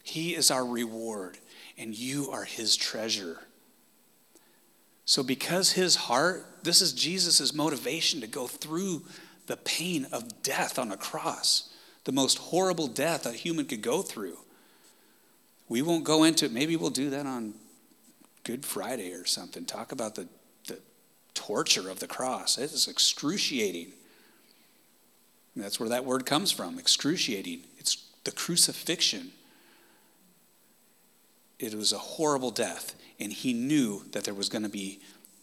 He 0.03 0.34
is 0.34 0.51
our 0.51 0.64
reward, 0.64 1.39
and 1.79 1.97
you 1.97 2.31
are 2.31 2.45
His 2.45 2.76
treasure. 2.76 3.39
So, 5.05 5.22
because 5.22 5.72
His 5.72 5.97
heart, 5.97 6.47
this 6.62 6.83
is 6.83 6.93
Jesus' 6.93 7.55
motivation 7.55 8.20
to 8.20 8.26
go 8.26 8.47
through 8.47 9.03
the 9.47 9.57
pain 9.57 10.07
of 10.12 10.43
death 10.43 10.79
on 10.79 10.93
a 10.93 10.97
cross, 10.97 11.72
the 12.05 12.12
most 12.12 12.39
horrible 12.39 12.87
death 12.87 13.26
a 13.26 13.33
human 13.33 13.64
could 13.64 13.83
go 13.83 14.03
through. 14.03 14.39
We 15.68 15.83
won't 15.83 16.05
go 16.05 16.24
into 16.24 16.47
it. 16.47 16.53
Maybe 16.53 16.76
we'll 16.76 16.91
do 16.91 17.11
that 17.11 17.26
on 17.26 17.55
Good 18.45 18.64
Friday 18.64 19.12
or 19.12 19.26
something. 19.26 19.64
Talk 19.64 19.93
about 19.93 20.14
the, 20.14 20.26
the 20.66 20.79
torture 21.35 21.91
of 21.91 22.01
the 22.01 22.07
cross. 22.07 22.57
It 22.57 22.72
is 22.72 22.89
excruciating. 22.89 23.93
That's 25.57 25.81
where 25.81 25.89
that 25.89 26.05
word 26.05 26.24
comes 26.24 26.53
from 26.53 26.79
excruciating. 26.79 27.62
It's 27.79 28.05
the 28.24 28.31
crucifixion. 28.31 29.33
It 31.59 31.74
was 31.74 31.92
a 31.92 31.98
horrible 31.98 32.50
death, 32.50 32.94
and 33.18 33.32
he 33.32 33.52
knew 33.52 34.04
that 34.12 34.24
there 34.24 34.34
was 34.34 34.48
going 34.48 34.62
to 34.62 34.68
be 34.68 35.00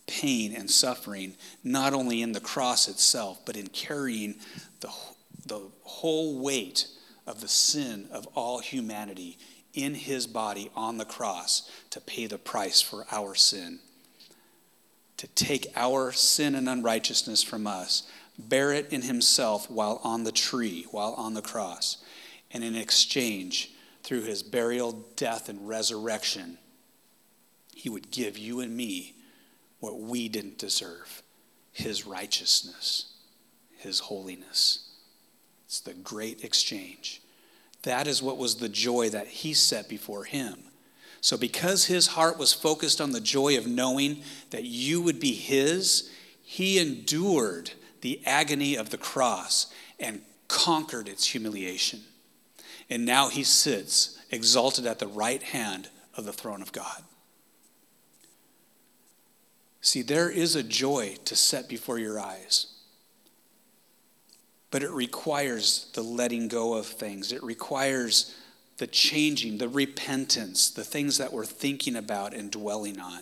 pain 0.08 0.54
and 0.56 0.70
suffering, 0.70 1.36
not 1.64 1.94
only 1.94 2.22
in 2.22 2.32
the 2.32 2.40
cross 2.40 2.88
itself, 2.88 3.42
but 3.46 3.58
in 3.58 3.68
carrying 3.68 4.36
the, 4.80 4.90
the 5.46 5.62
whole 5.84 6.40
weight 6.40 6.88
of 7.28 7.42
the 7.42 7.48
sin 7.48 8.08
of 8.12 8.28
all 8.36 8.60
humanity 8.60 9.38
in 9.74 9.94
his 9.94 10.26
body 10.26 10.72
on 10.76 10.98
the 10.98 11.06
cross 11.06 11.70
to 11.90 12.00
pay 12.00 12.28
the 12.28 12.38
price 12.38 12.82
for 12.82 13.06
our 13.12 13.36
sin, 13.36 13.80
to 15.18 15.28
take 15.28 15.68
our 15.76 16.12
sin 16.12 16.56
and 16.56 16.70
unrighteousness 16.70 17.44
from 17.44 17.68
us, 17.68 18.04
bear 18.38 18.72
it 18.72 18.92
in 18.92 19.02
himself 19.02 19.70
while 19.70 20.00
on 20.04 20.24
the 20.24 20.32
tree, 20.32 20.86
while 20.92 21.14
on 21.14 21.34
the 21.34 21.42
cross. 21.42 21.98
And 22.52 22.64
in 22.64 22.76
exchange, 22.76 23.72
through 24.06 24.22
his 24.22 24.44
burial, 24.44 25.04
death, 25.16 25.50
and 25.50 25.68
resurrection, 25.68 26.60
he 27.74 27.90
would 27.90 28.12
give 28.12 28.38
you 28.38 28.60
and 28.60 28.78
me 28.78 29.16
what 29.80 30.00
we 30.00 30.30
didn't 30.30 30.60
deserve 30.60 31.24
his 31.72 32.06
righteousness, 32.06 33.16
his 33.78 34.00
holiness. 34.00 34.92
It's 35.66 35.80
the 35.80 35.96
great 35.96 36.44
exchange. 36.44 37.20
That 37.82 38.06
is 38.06 38.22
what 38.22 38.38
was 38.38 38.58
the 38.58 38.70
joy 38.70 39.10
that 39.10 39.28
he 39.28 39.56
set 39.56 39.90
before 39.90 40.26
him. 40.26 40.60
So, 41.22 41.36
because 41.36 41.86
his 41.86 42.06
heart 42.06 42.38
was 42.38 42.54
focused 42.54 43.02
on 43.02 43.12
the 43.12 43.20
joy 43.20 43.58
of 43.58 43.66
knowing 43.66 44.22
that 44.52 44.66
you 44.66 45.02
would 45.02 45.20
be 45.20 45.34
his, 45.34 46.12
he 46.44 46.78
endured 46.78 47.72
the 48.02 48.22
agony 48.24 48.76
of 48.76 48.92
the 48.92 49.00
cross 49.00 49.74
and 50.00 50.22
conquered 50.48 51.10
its 51.10 51.26
humiliation. 51.26 52.02
And 52.90 53.06
now 53.06 53.30
he 53.30 53.44
sits 53.44 54.20
exalted 54.30 54.86
at 54.86 55.00
the 55.00 55.08
right 55.08 55.42
hand 55.42 55.90
of 56.16 56.26
the 56.26 56.34
throne 56.34 56.62
of 56.62 56.72
God. 56.72 57.04
See, 59.82 60.02
there 60.02 60.30
is 60.30 60.56
a 60.56 60.64
joy 60.64 61.18
to 61.26 61.36
set 61.36 61.70
before 61.70 62.00
your 62.00 62.20
eyes. 62.20 62.68
But 64.72 64.84
it 64.84 64.92
requires 64.92 65.92
the 65.94 66.02
letting 66.02 66.48
go 66.48 66.74
of 66.74 66.88
things. 66.88 67.32
It 67.32 67.44
requires 67.44 68.36
the 68.78 68.88
changing, 68.88 69.58
the 69.58 69.70
repentance, 69.70 70.70
the 70.70 70.84
things 70.84 71.18
that 71.18 71.32
we're 71.32 71.46
thinking 71.46 71.96
about 71.96 72.34
and 72.34 72.52
dwelling 72.52 73.00
on. 73.00 73.22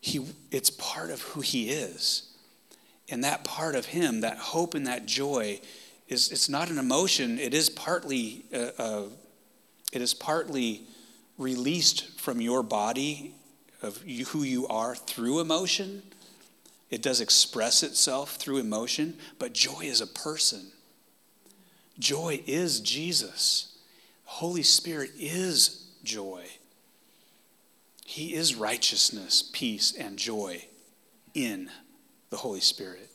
He, 0.00 0.24
it's 0.50 0.70
part 0.70 1.10
of 1.10 1.20
who 1.22 1.40
he 1.40 1.70
is. 1.70 2.30
And 3.08 3.24
that 3.24 3.44
part 3.44 3.74
of 3.74 3.86
him, 3.86 4.20
that 4.20 4.38
hope 4.38 4.74
and 4.74 4.86
that 4.86 5.04
joy, 5.04 5.60
is 6.08 6.30
it's 6.30 6.48
not 6.48 6.70
an 6.70 6.78
emotion. 6.78 7.38
It 7.38 7.54
is 7.54 7.68
partly 7.68 8.44
uh, 8.52 8.70
uh, 8.78 9.02
it 9.92 10.02
is 10.02 10.14
partly 10.14 10.82
released 11.38 12.18
from 12.18 12.40
your 12.40 12.62
body 12.62 13.34
of 13.82 14.04
you, 14.06 14.24
who 14.26 14.42
you 14.42 14.66
are 14.68 14.94
through 14.94 15.40
emotion. 15.40 16.02
It 16.90 17.02
does 17.02 17.20
express 17.20 17.82
itself 17.82 18.36
through 18.36 18.58
emotion, 18.58 19.16
but 19.38 19.52
joy 19.52 19.80
is 19.82 20.00
a 20.00 20.06
person. 20.06 20.66
Joy 21.98 22.42
is 22.46 22.80
Jesus. 22.80 23.78
Holy 24.24 24.62
Spirit 24.62 25.10
is 25.18 25.86
joy. 26.02 26.44
He 28.04 28.34
is 28.34 28.54
righteousness, 28.54 29.48
peace, 29.52 29.94
and 29.96 30.16
joy 30.16 30.66
in 31.34 31.70
the 32.30 32.36
Holy 32.36 32.60
Spirit. 32.60 33.10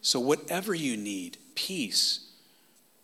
So, 0.00 0.20
whatever 0.20 0.74
you 0.74 0.96
need, 0.96 1.38
peace, 1.54 2.20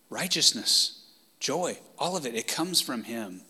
righteousness, 0.09 1.05
joy, 1.39 1.79
all 1.99 2.17
of 2.17 2.27
it, 2.27 2.35
it 2.35 2.47
comes 2.47 2.81
from 2.81 3.05
Him. 3.05 3.43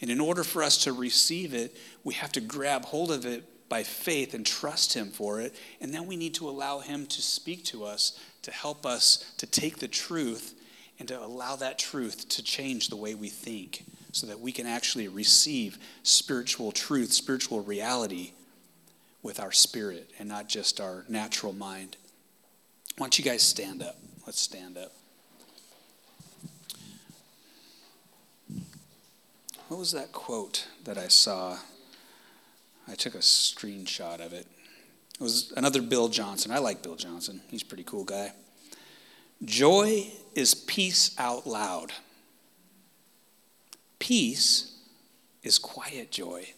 And 0.00 0.10
in 0.10 0.20
order 0.20 0.44
for 0.44 0.62
us 0.62 0.84
to 0.84 0.92
receive 0.92 1.54
it, 1.54 1.76
we 2.04 2.14
have 2.14 2.32
to 2.32 2.40
grab 2.40 2.84
hold 2.84 3.10
of 3.10 3.26
it 3.26 3.68
by 3.68 3.82
faith 3.82 4.34
and 4.34 4.46
trust 4.46 4.94
Him 4.94 5.08
for 5.10 5.40
it. 5.40 5.54
And 5.80 5.92
then 5.92 6.06
we 6.06 6.16
need 6.16 6.34
to 6.34 6.48
allow 6.48 6.78
Him 6.78 7.06
to 7.06 7.22
speak 7.22 7.64
to 7.66 7.84
us, 7.84 8.18
to 8.42 8.50
help 8.50 8.86
us 8.86 9.32
to 9.38 9.46
take 9.46 9.78
the 9.78 9.88
truth 9.88 10.54
and 10.98 11.08
to 11.08 11.20
allow 11.20 11.56
that 11.56 11.78
truth 11.78 12.28
to 12.28 12.42
change 12.42 12.88
the 12.88 12.96
way 12.96 13.14
we 13.14 13.28
think 13.28 13.84
so 14.12 14.26
that 14.26 14.40
we 14.40 14.52
can 14.52 14.66
actually 14.66 15.08
receive 15.08 15.78
spiritual 16.02 16.72
truth, 16.72 17.12
spiritual 17.12 17.62
reality 17.62 18.32
with 19.22 19.40
our 19.40 19.52
spirit 19.52 20.10
and 20.18 20.28
not 20.28 20.48
just 20.48 20.80
our 20.80 21.04
natural 21.08 21.52
mind. 21.52 21.96
Why 22.96 23.04
don't 23.04 23.18
you 23.18 23.24
guys 23.24 23.42
stand 23.42 23.82
up? 23.82 23.96
Let's 24.28 24.42
stand 24.42 24.76
up. 24.76 24.92
What 29.68 29.78
was 29.78 29.92
that 29.92 30.12
quote 30.12 30.66
that 30.84 30.98
I 30.98 31.08
saw? 31.08 31.56
I 32.86 32.94
took 32.94 33.14
a 33.14 33.20
screenshot 33.20 34.20
of 34.20 34.34
it. 34.34 34.46
It 35.14 35.22
was 35.22 35.50
another 35.56 35.80
Bill 35.80 36.08
Johnson. 36.08 36.52
I 36.52 36.58
like 36.58 36.82
Bill 36.82 36.94
Johnson, 36.94 37.40
he's 37.48 37.62
a 37.62 37.64
pretty 37.64 37.84
cool 37.84 38.04
guy. 38.04 38.32
Joy 39.46 40.08
is 40.34 40.54
peace 40.54 41.14
out 41.16 41.46
loud. 41.46 41.92
Peace 43.98 44.76
is 45.42 45.58
quiet 45.58 46.10
joy. 46.10 46.52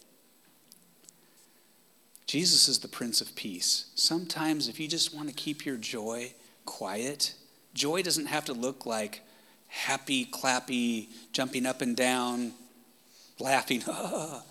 Jesus 2.26 2.66
is 2.66 2.80
the 2.80 2.88
Prince 2.88 3.20
of 3.20 3.36
Peace. 3.36 3.92
Sometimes, 3.94 4.66
if 4.66 4.80
you 4.80 4.88
just 4.88 5.14
want 5.14 5.28
to 5.28 5.34
keep 5.36 5.64
your 5.64 5.76
joy 5.76 6.34
quiet, 6.64 7.34
joy 7.74 8.02
doesn't 8.02 8.26
have 8.26 8.44
to 8.46 8.52
look 8.52 8.86
like 8.86 9.22
happy, 9.68 10.26
clappy, 10.26 11.08
jumping 11.32 11.66
up 11.66 11.80
and 11.80 11.96
down, 11.96 12.52
laughing. 13.38 13.82
I 13.88 14.42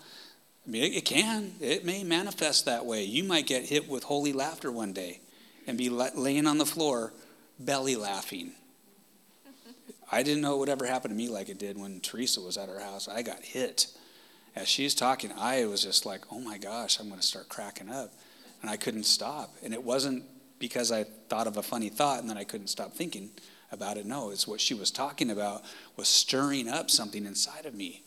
mean, 0.66 0.92
it 0.92 1.04
can. 1.04 1.52
It 1.60 1.84
may 1.84 2.04
manifest 2.04 2.64
that 2.66 2.84
way. 2.84 3.04
You 3.04 3.24
might 3.24 3.46
get 3.46 3.64
hit 3.64 3.88
with 3.88 4.04
holy 4.04 4.32
laughter 4.32 4.70
one 4.70 4.92
day 4.92 5.20
and 5.66 5.78
be 5.78 5.88
laying 5.88 6.46
on 6.46 6.58
the 6.58 6.66
floor, 6.66 7.12
belly 7.58 7.96
laughing. 7.96 8.52
I 10.12 10.22
didn't 10.22 10.42
know 10.42 10.54
it 10.54 10.58
would 10.58 10.68
ever 10.68 10.86
happen 10.86 11.10
to 11.10 11.16
me 11.16 11.28
like 11.28 11.48
it 11.48 11.58
did 11.58 11.78
when 11.78 12.00
Teresa 12.00 12.40
was 12.40 12.56
at 12.56 12.68
our 12.68 12.80
house. 12.80 13.08
I 13.08 13.22
got 13.22 13.42
hit. 13.42 13.86
As 14.56 14.68
she's 14.68 14.94
talking, 14.94 15.30
I 15.38 15.64
was 15.66 15.82
just 15.82 16.04
like, 16.04 16.22
oh 16.32 16.40
my 16.40 16.58
gosh, 16.58 16.98
I'm 16.98 17.08
going 17.08 17.20
to 17.20 17.26
start 17.26 17.48
cracking 17.48 17.88
up. 17.88 18.12
And 18.60 18.68
I 18.68 18.76
couldn't 18.76 19.04
stop. 19.04 19.54
And 19.62 19.72
it 19.72 19.82
wasn't 19.82 20.24
because 20.60 20.92
I 20.92 21.02
thought 21.02 21.48
of 21.48 21.56
a 21.56 21.62
funny 21.62 21.88
thought 21.88 22.20
and 22.20 22.30
then 22.30 22.36
I 22.36 22.44
couldn't 22.44 22.68
stop 22.68 22.92
thinking 22.92 23.30
about 23.72 23.96
it. 23.96 24.06
No, 24.06 24.30
it's 24.30 24.46
what 24.46 24.60
she 24.60 24.74
was 24.74 24.92
talking 24.92 25.30
about 25.30 25.64
was 25.96 26.06
stirring 26.06 26.68
up 26.68 26.90
something 26.90 27.26
inside 27.26 27.66
of 27.66 27.74
me. 27.74 28.04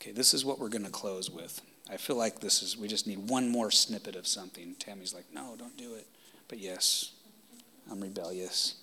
Okay, 0.00 0.12
this 0.12 0.32
is 0.34 0.44
what 0.44 0.58
we're 0.58 0.68
going 0.68 0.84
to 0.84 0.90
close 0.90 1.30
with. 1.30 1.60
I 1.90 1.96
feel 1.96 2.16
like 2.16 2.40
this 2.40 2.62
is, 2.62 2.76
we 2.76 2.88
just 2.88 3.06
need 3.06 3.28
one 3.28 3.48
more 3.48 3.70
snippet 3.70 4.16
of 4.16 4.26
something. 4.26 4.74
Tammy's 4.78 5.12
like, 5.12 5.26
no, 5.32 5.54
don't 5.58 5.76
do 5.76 5.94
it. 5.94 6.06
But 6.48 6.58
yes, 6.58 7.12
I'm 7.90 8.00
rebellious. 8.00 8.76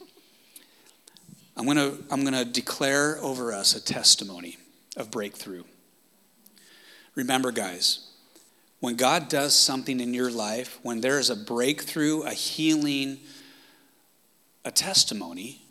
I'm 1.56 1.66
going 1.66 1.78
to 1.78 2.04
I'm 2.10 2.22
going 2.22 2.34
to 2.34 2.46
declare 2.46 3.18
over 3.22 3.54
us 3.54 3.76
a 3.76 3.84
testimony 3.84 4.58
of 4.98 5.12
breakthrough. 5.12 5.64
Remember, 7.16 7.52
guys, 7.52 8.10
when 8.80 8.96
God 8.96 9.30
does 9.30 9.56
something 9.56 10.00
in 10.00 10.14
your 10.14 10.32
life, 10.32 10.80
when 10.82 11.02
there 11.02 11.20
is 11.20 11.30
a 11.30 11.36
breakthrough, 11.36 12.24
a 12.24 12.34
healing, 12.34 13.20
a 14.66 14.72
testimony, 14.72 15.62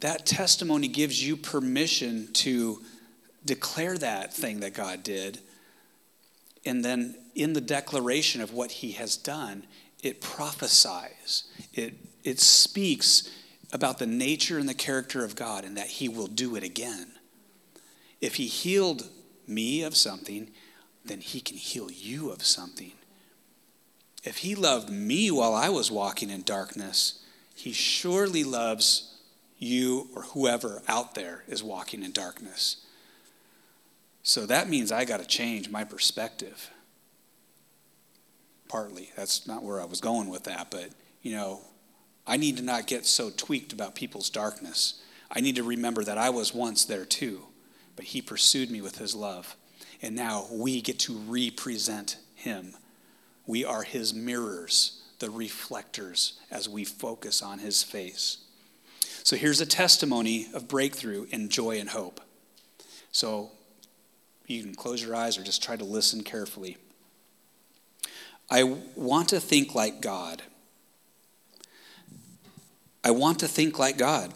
that 0.00 0.26
testimony 0.26 0.88
gives 0.88 1.26
you 1.26 1.36
permission 1.36 2.32
to 2.34 2.82
declare 3.44 3.96
that 3.98 4.34
thing 4.34 4.60
that 4.60 4.74
God 4.74 5.02
did. 5.02 5.38
And 6.64 6.84
then 6.84 7.16
in 7.34 7.52
the 7.52 7.60
declaration 7.60 8.40
of 8.40 8.52
what 8.52 8.70
he 8.70 8.92
has 8.92 9.16
done, 9.16 9.64
it 10.02 10.20
prophesies, 10.20 11.44
it, 11.72 11.94
it 12.26 12.40
speaks 12.40 13.30
about 13.72 13.98
the 13.98 14.06
nature 14.06 14.58
and 14.58 14.68
the 14.68 14.74
character 14.74 15.24
of 15.24 15.36
God 15.36 15.64
and 15.64 15.76
that 15.76 15.86
he 15.86 16.08
will 16.08 16.26
do 16.26 16.56
it 16.56 16.64
again. 16.64 17.06
If 18.20 18.34
he 18.34 18.46
healed 18.46 19.08
me 19.46 19.84
of 19.84 19.96
something, 19.96 20.50
then 21.04 21.20
he 21.20 21.40
can 21.40 21.56
heal 21.56 21.88
you 21.90 22.30
of 22.30 22.44
something. 22.44 22.92
If 24.24 24.38
he 24.38 24.56
loved 24.56 24.90
me 24.90 25.30
while 25.30 25.54
I 25.54 25.68
was 25.68 25.90
walking 25.90 26.30
in 26.30 26.42
darkness, 26.42 27.22
he 27.54 27.72
surely 27.72 28.42
loves 28.42 29.14
you 29.58 30.08
or 30.16 30.22
whoever 30.22 30.82
out 30.88 31.14
there 31.14 31.44
is 31.46 31.62
walking 31.62 32.02
in 32.02 32.10
darkness. 32.10 32.84
So 34.24 34.46
that 34.46 34.68
means 34.68 34.90
I 34.90 35.04
got 35.04 35.20
to 35.20 35.26
change 35.26 35.70
my 35.70 35.84
perspective. 35.84 36.70
Partly. 38.68 39.10
That's 39.16 39.46
not 39.46 39.62
where 39.62 39.80
I 39.80 39.84
was 39.84 40.00
going 40.00 40.28
with 40.28 40.42
that, 40.44 40.72
but 40.72 40.88
you 41.22 41.36
know, 41.36 41.60
I 42.26 42.36
need 42.36 42.56
to 42.56 42.62
not 42.62 42.86
get 42.86 43.06
so 43.06 43.30
tweaked 43.30 43.72
about 43.72 43.94
people's 43.94 44.30
darkness. 44.30 45.02
I 45.30 45.40
need 45.40 45.56
to 45.56 45.62
remember 45.62 46.02
that 46.04 46.18
I 46.18 46.30
was 46.30 46.54
once 46.54 46.84
there 46.84 47.04
too, 47.04 47.46
but 47.94 48.06
he 48.06 48.20
pursued 48.20 48.70
me 48.70 48.80
with 48.80 48.98
his 48.98 49.14
love. 49.14 49.56
And 50.02 50.14
now 50.14 50.46
we 50.50 50.80
get 50.80 50.98
to 51.00 51.16
represent 51.16 52.18
him. 52.34 52.74
We 53.46 53.64
are 53.64 53.82
his 53.82 54.12
mirrors, 54.12 55.02
the 55.18 55.30
reflectors, 55.30 56.38
as 56.50 56.68
we 56.68 56.84
focus 56.84 57.42
on 57.42 57.60
his 57.60 57.82
face. 57.82 58.38
So 59.22 59.36
here's 59.36 59.60
a 59.60 59.66
testimony 59.66 60.48
of 60.52 60.68
breakthrough 60.68 61.26
in 61.30 61.48
joy 61.48 61.80
and 61.80 61.88
hope. 61.88 62.20
So 63.12 63.50
you 64.46 64.62
can 64.62 64.74
close 64.74 65.02
your 65.02 65.16
eyes 65.16 65.38
or 65.38 65.42
just 65.42 65.62
try 65.62 65.76
to 65.76 65.84
listen 65.84 66.22
carefully. 66.22 66.76
I 68.50 68.78
want 68.94 69.30
to 69.30 69.40
think 69.40 69.74
like 69.74 70.00
God. 70.00 70.42
I 73.06 73.12
want 73.12 73.38
to 73.38 73.46
think 73.46 73.78
like 73.78 73.98
God. 73.98 74.34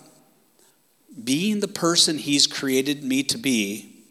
Being 1.24 1.58
the 1.58 1.66
person 1.66 2.18
He's 2.18 2.46
created 2.46 3.02
me 3.02 3.24
to 3.24 3.36
be 3.36 4.04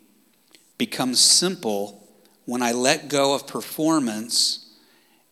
becomes 0.78 1.22
simple 1.22 2.05
when 2.43 2.62
I 2.62 2.74
let 2.74 3.07
go 3.07 3.34
of 3.34 3.47
performance 3.47 4.70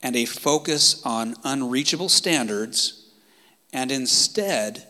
and 0.01 0.15
a 0.15 0.23
focus 0.23 1.01
on 1.05 1.35
unreachable 1.43 2.07
standards 2.07 3.09
and 3.73 3.91
instead 3.91 4.87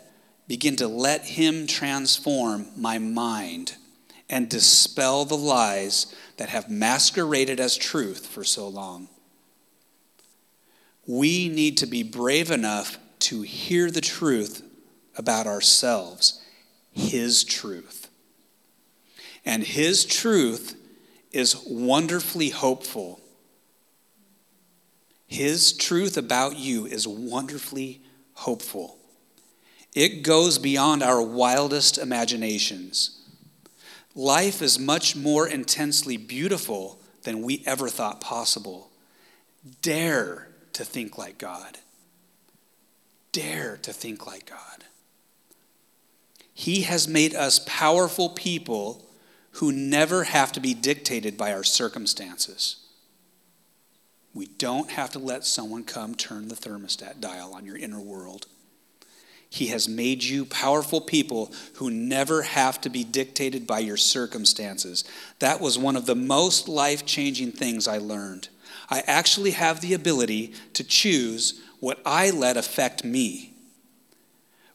begin 0.47 0.75
to 0.75 0.87
let 0.87 1.25
Him 1.25 1.65
transform 1.65 2.67
my 2.77 2.99
mind 2.99 3.73
and 4.29 4.47
dispel 4.47 5.25
the 5.25 5.35
lies 5.35 6.15
that 6.37 6.49
have 6.49 6.69
masqueraded 6.69 7.59
as 7.59 7.75
truth 7.75 8.27
for 8.27 8.43
so 8.43 8.67
long. 8.67 9.07
We 11.07 11.49
need 11.49 11.75
to 11.77 11.87
be 11.87 12.03
brave 12.03 12.51
enough 12.51 12.99
to 13.19 13.41
hear 13.41 13.89
the 13.91 14.01
truth 14.01 14.63
about 15.17 15.47
ourselves, 15.47 16.41
His 16.91 17.43
truth. 17.43 18.09
And 19.45 19.63
His 19.63 20.05
truth 20.05 20.75
is 21.31 21.55
wonderfully 21.67 22.49
hopeful. 22.49 23.19
His 25.27 25.73
truth 25.73 26.17
about 26.17 26.57
you 26.57 26.85
is 26.85 27.07
wonderfully 27.07 28.01
hopeful. 28.33 28.97
It 29.93 30.23
goes 30.23 30.57
beyond 30.57 31.03
our 31.03 31.21
wildest 31.21 31.97
imaginations. 31.97 33.19
Life 34.15 34.61
is 34.61 34.79
much 34.79 35.15
more 35.15 35.47
intensely 35.47 36.17
beautiful 36.17 36.99
than 37.23 37.41
we 37.41 37.63
ever 37.65 37.89
thought 37.89 38.21
possible. 38.21 38.89
Dare 39.81 40.47
to 40.73 40.85
think 40.85 41.17
like 41.17 41.37
God. 41.37 41.77
Dare 43.37 43.77
to 43.83 43.93
think 43.93 44.25
like 44.25 44.49
God. 44.49 44.85
He 46.55 46.81
has 46.81 47.07
made 47.07 47.35
us 47.35 47.61
powerful 47.67 48.29
people 48.29 49.05
who 49.51 49.71
never 49.71 50.23
have 50.23 50.51
to 50.53 50.59
be 50.59 50.73
dictated 50.73 51.37
by 51.37 51.53
our 51.53 51.63
circumstances. 51.63 52.77
We 54.33 54.47
don't 54.47 54.89
have 54.89 55.11
to 55.11 55.19
let 55.19 55.45
someone 55.45 55.83
come 55.83 56.15
turn 56.15 56.47
the 56.47 56.55
thermostat 56.55 57.21
dial 57.21 57.53
on 57.53 57.63
your 57.63 57.77
inner 57.77 57.99
world. 57.99 58.47
He 59.51 59.67
has 59.67 59.87
made 59.87 60.23
you 60.23 60.43
powerful 60.43 60.99
people 60.99 61.53
who 61.75 61.91
never 61.91 62.41
have 62.41 62.81
to 62.81 62.89
be 62.89 63.03
dictated 63.03 63.67
by 63.67 63.79
your 63.79 63.97
circumstances. 63.97 65.03
That 65.37 65.61
was 65.61 65.77
one 65.77 65.95
of 65.95 66.07
the 66.07 66.15
most 66.15 66.67
life 66.67 67.05
changing 67.05 67.51
things 67.51 67.87
I 67.87 67.99
learned. 67.99 68.49
I 68.89 69.01
actually 69.01 69.51
have 69.51 69.81
the 69.81 69.93
ability 69.93 70.55
to 70.73 70.83
choose 70.83 71.61
what 71.79 71.99
I 72.05 72.29
let 72.29 72.57
affect 72.57 73.03
me. 73.03 73.53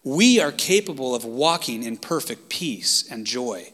We 0.04 0.40
are 0.40 0.52
capable 0.52 1.14
of 1.14 1.24
walking 1.24 1.82
in 1.82 1.96
perfect 1.96 2.48
peace 2.48 3.08
and 3.10 3.26
joy 3.26 3.72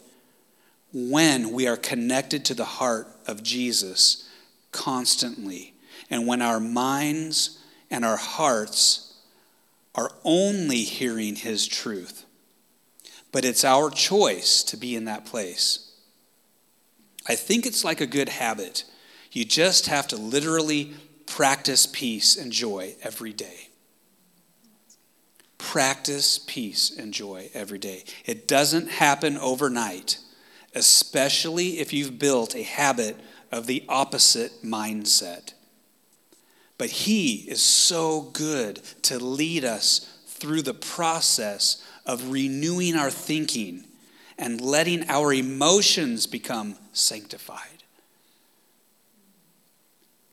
when 0.92 1.52
we 1.52 1.66
are 1.66 1.76
connected 1.76 2.44
to 2.46 2.54
the 2.54 2.64
heart 2.64 3.08
of 3.26 3.42
Jesus 3.42 4.28
constantly, 4.72 5.74
and 6.10 6.26
when 6.26 6.42
our 6.42 6.60
minds 6.60 7.58
and 7.90 8.04
our 8.04 8.16
hearts 8.16 9.14
are 9.94 10.12
only 10.24 10.82
hearing 10.82 11.36
His 11.36 11.66
truth. 11.66 12.24
But 13.32 13.44
it's 13.44 13.64
our 13.64 13.90
choice 13.90 14.62
to 14.64 14.76
be 14.76 14.94
in 14.94 15.04
that 15.04 15.26
place. 15.26 15.92
I 17.26 17.34
think 17.34 17.66
it's 17.66 17.84
like 17.84 18.00
a 18.00 18.06
good 18.06 18.28
habit. 18.30 18.84
You 19.32 19.44
just 19.44 19.86
have 19.86 20.08
to 20.08 20.16
literally 20.16 20.94
practice 21.28 21.86
peace 21.86 22.36
and 22.36 22.52
joy 22.52 22.94
every 23.02 23.32
day. 23.32 23.68
Practice 25.58 26.38
peace 26.38 26.96
and 26.96 27.12
joy 27.12 27.50
every 27.52 27.78
day. 27.78 28.04
It 28.24 28.46
doesn't 28.46 28.88
happen 28.88 29.36
overnight 29.38 30.18
especially 30.74 31.80
if 31.80 31.92
you've 31.92 32.18
built 32.18 32.54
a 32.54 32.62
habit 32.62 33.16
of 33.50 33.66
the 33.66 33.84
opposite 33.88 34.62
mindset. 34.62 35.54
But 36.76 36.90
He 36.90 37.36
is 37.48 37.62
so 37.62 38.22
good 38.32 38.76
to 39.02 39.18
lead 39.18 39.64
us 39.64 40.18
through 40.26 40.62
the 40.62 40.74
process 40.74 41.84
of 42.06 42.30
renewing 42.30 42.94
our 42.94 43.10
thinking 43.10 43.84
and 44.38 44.60
letting 44.60 45.08
our 45.08 45.32
emotions 45.32 46.26
become 46.26 46.76
sanctified. 46.92 47.77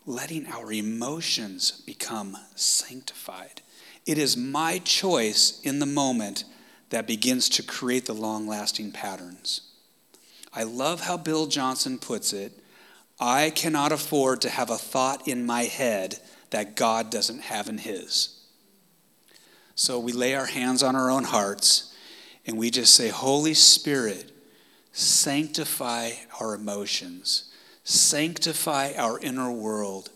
Letting 0.06 0.48
our 0.48 0.72
emotions 0.72 1.82
become 1.86 2.38
sanctified. 2.56 3.62
It 4.06 4.18
is 4.18 4.38
my 4.38 4.80
choice 4.80 5.60
in 5.64 5.80
the 5.80 5.86
moment 5.86 6.44
that 6.90 7.08
begins 7.08 7.50
to 7.50 7.64
create 7.64 8.06
the 8.06 8.14
long 8.14 8.48
lasting 8.48 8.92
patterns. 8.92 9.62
I 10.54 10.64
love 10.64 11.02
how 11.02 11.18
Bill 11.18 11.48
Johnson 11.48 11.98
puts 11.98 12.34
it. 12.34 12.54
I 13.20 13.50
cannot 13.50 13.92
afford 13.92 14.42
to 14.42 14.50
have 14.50 14.70
a 14.70 14.78
thought 14.78 15.28
in 15.28 15.46
my 15.46 15.64
head 15.64 16.20
that 16.52 16.76
God 16.76 17.10
doesn't 17.10 17.42
have 17.42 17.68
in 17.68 17.80
his. 17.80 18.40
So 19.76 20.00
we 20.00 20.14
lay 20.14 20.36
our 20.36 20.46
hands 20.46 20.84
on 20.84 20.96
our 20.96 21.10
own 21.10 21.26
hearts 21.26 21.94
and 22.46 22.58
we 22.58 22.70
just 22.70 22.94
say, 22.96 23.10
Holy 23.10 23.54
Spirit, 23.54 24.32
sanctify 24.92 26.12
our 26.40 26.54
emotions, 26.54 27.52
sanctify 27.86 28.94
our 28.98 29.18
inner 29.20 29.52
world. 29.52 30.10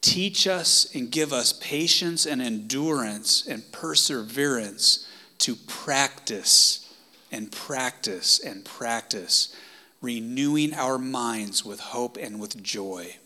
Teach 0.00 0.46
us 0.46 0.92
and 0.94 1.10
give 1.10 1.32
us 1.32 1.52
patience 1.52 2.26
and 2.26 2.42
endurance 2.42 3.46
and 3.46 3.70
perseverance 3.70 5.06
to 5.38 5.54
practice 5.54 6.92
and 7.30 7.52
practice 7.52 8.40
and 8.40 8.64
practice, 8.64 9.54
renewing 10.00 10.72
our 10.74 10.98
minds 10.98 11.64
with 11.64 11.80
hope 11.80 12.16
and 12.16 12.40
with 12.40 12.62
joy. 12.62 13.16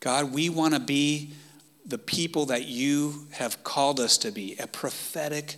God, 0.00 0.32
we 0.32 0.48
want 0.48 0.74
to 0.74 0.80
be 0.80 1.32
the 1.84 1.98
people 1.98 2.46
that 2.46 2.66
you 2.66 3.26
have 3.32 3.64
called 3.64 3.98
us 3.98 4.18
to 4.18 4.30
be 4.30 4.56
a 4.60 4.66
prophetic, 4.66 5.56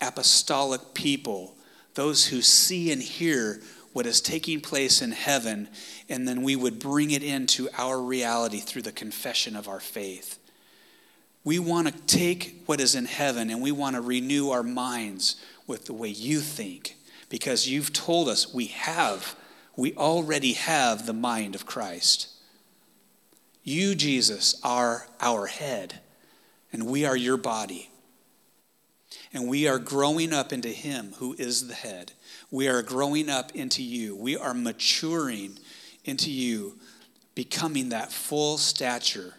apostolic 0.00 0.94
people, 0.94 1.54
those 1.94 2.26
who 2.26 2.40
see 2.40 2.92
and 2.92 3.02
hear 3.02 3.60
what 3.96 4.04
is 4.04 4.20
taking 4.20 4.60
place 4.60 5.00
in 5.00 5.10
heaven, 5.10 5.66
and 6.10 6.28
then 6.28 6.42
we 6.42 6.54
would 6.54 6.78
bring 6.78 7.12
it 7.12 7.22
into 7.22 7.66
our 7.78 7.98
reality 7.98 8.58
through 8.58 8.82
the 8.82 8.92
confession 8.92 9.56
of 9.56 9.68
our 9.68 9.80
faith. 9.80 10.38
We 11.44 11.58
want 11.58 11.88
to 11.88 11.94
take 12.02 12.62
what 12.66 12.78
is 12.78 12.94
in 12.94 13.06
heaven 13.06 13.48
and 13.48 13.62
we 13.62 13.72
want 13.72 13.96
to 13.96 14.02
renew 14.02 14.50
our 14.50 14.62
minds 14.62 15.36
with 15.66 15.86
the 15.86 15.94
way 15.94 16.10
you 16.10 16.40
think 16.40 16.96
because 17.30 17.66
you've 17.66 17.90
told 17.94 18.28
us 18.28 18.52
we 18.52 18.66
have, 18.66 19.34
we 19.76 19.94
already 19.94 20.52
have 20.52 21.06
the 21.06 21.14
mind 21.14 21.54
of 21.54 21.64
Christ. 21.64 22.28
You, 23.64 23.94
Jesus, 23.94 24.60
are 24.62 25.06
our 25.22 25.46
head, 25.46 26.00
and 26.70 26.86
we 26.86 27.06
are 27.06 27.16
your 27.16 27.38
body. 27.38 27.88
And 29.32 29.48
we 29.48 29.66
are 29.66 29.78
growing 29.78 30.34
up 30.34 30.52
into 30.52 30.68
Him 30.68 31.14
who 31.16 31.34
is 31.38 31.68
the 31.68 31.74
head. 31.74 32.12
We 32.50 32.68
are 32.68 32.82
growing 32.82 33.28
up 33.28 33.52
into 33.54 33.82
you. 33.82 34.14
We 34.14 34.36
are 34.36 34.54
maturing 34.54 35.58
into 36.04 36.30
you, 36.30 36.78
becoming 37.34 37.88
that 37.90 38.12
full 38.12 38.58
stature, 38.58 39.34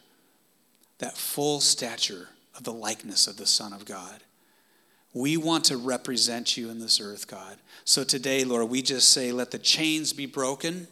that 1.00 1.18
full 1.18 1.62
stature 1.62 2.30
of 2.56 2.64
the 2.64 2.74
likeness 2.74 3.28
of 3.28 3.38
the 3.38 3.46
Son 3.46 3.72
of 3.74 3.86
God. 3.86 4.24
We 5.14 5.38
want 5.38 5.66
to 5.66 5.78
represent 5.78 6.58
you 6.58 6.70
in 6.70 6.80
this 6.80 7.00
earth, 7.00 7.28
God. 7.28 7.58
So 7.86 8.04
today, 8.04 8.44
Lord, 8.44 8.70
we 8.70 8.82
just 8.82 9.14
say, 9.14 9.32
let 9.32 9.52
the 9.52 9.58
chains 9.58 10.14
be 10.14 10.26
broken. 10.26 10.88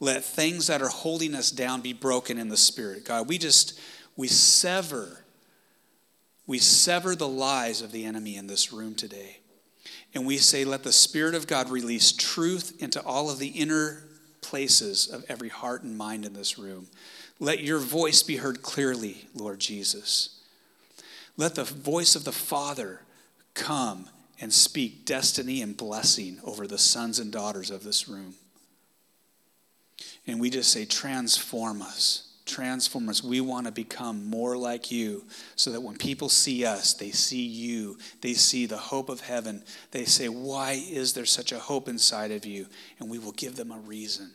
Let 0.00 0.24
things 0.24 0.66
that 0.66 0.82
are 0.82 0.88
holding 0.88 1.34
us 1.34 1.50
down 1.50 1.80
be 1.80 1.92
broken 1.92 2.38
in 2.38 2.48
the 2.48 2.56
spirit. 2.56 3.04
God, 3.04 3.28
we 3.28 3.38
just, 3.38 3.78
we 4.16 4.28
sever, 4.28 5.24
we 6.46 6.58
sever 6.58 7.14
the 7.14 7.28
lies 7.28 7.82
of 7.82 7.92
the 7.92 8.04
enemy 8.04 8.36
in 8.36 8.46
this 8.46 8.72
room 8.72 8.94
today. 8.94 9.38
And 10.16 10.24
we 10.24 10.38
say, 10.38 10.64
let 10.64 10.82
the 10.82 10.94
Spirit 10.94 11.34
of 11.34 11.46
God 11.46 11.68
release 11.68 12.10
truth 12.10 12.82
into 12.82 13.02
all 13.02 13.28
of 13.28 13.38
the 13.38 13.48
inner 13.48 14.02
places 14.40 15.08
of 15.08 15.26
every 15.28 15.50
heart 15.50 15.82
and 15.82 15.98
mind 15.98 16.24
in 16.24 16.32
this 16.32 16.58
room. 16.58 16.86
Let 17.38 17.60
your 17.60 17.78
voice 17.78 18.22
be 18.22 18.36
heard 18.36 18.62
clearly, 18.62 19.28
Lord 19.34 19.58
Jesus. 19.58 20.40
Let 21.36 21.54
the 21.54 21.64
voice 21.64 22.16
of 22.16 22.24
the 22.24 22.32
Father 22.32 23.02
come 23.52 24.08
and 24.40 24.54
speak 24.54 25.04
destiny 25.04 25.60
and 25.60 25.76
blessing 25.76 26.38
over 26.42 26.66
the 26.66 26.78
sons 26.78 27.18
and 27.18 27.30
daughters 27.30 27.70
of 27.70 27.84
this 27.84 28.08
room. 28.08 28.36
And 30.26 30.40
we 30.40 30.48
just 30.48 30.72
say, 30.72 30.86
transform 30.86 31.82
us. 31.82 32.25
Transform 32.46 33.08
us. 33.08 33.24
We 33.24 33.40
want 33.40 33.66
to 33.66 33.72
become 33.72 34.24
more 34.24 34.56
like 34.56 34.92
you 34.92 35.24
so 35.56 35.72
that 35.72 35.80
when 35.80 35.96
people 35.96 36.28
see 36.28 36.64
us, 36.64 36.94
they 36.94 37.10
see 37.10 37.44
you. 37.44 37.98
They 38.20 38.34
see 38.34 38.66
the 38.66 38.76
hope 38.76 39.08
of 39.08 39.20
heaven. 39.20 39.64
They 39.90 40.04
say, 40.04 40.28
Why 40.28 40.72
is 40.88 41.12
there 41.12 41.26
such 41.26 41.50
a 41.50 41.58
hope 41.58 41.88
inside 41.88 42.30
of 42.30 42.46
you? 42.46 42.66
And 43.00 43.10
we 43.10 43.18
will 43.18 43.32
give 43.32 43.56
them 43.56 43.72
a 43.72 43.78
reason. 43.78 44.30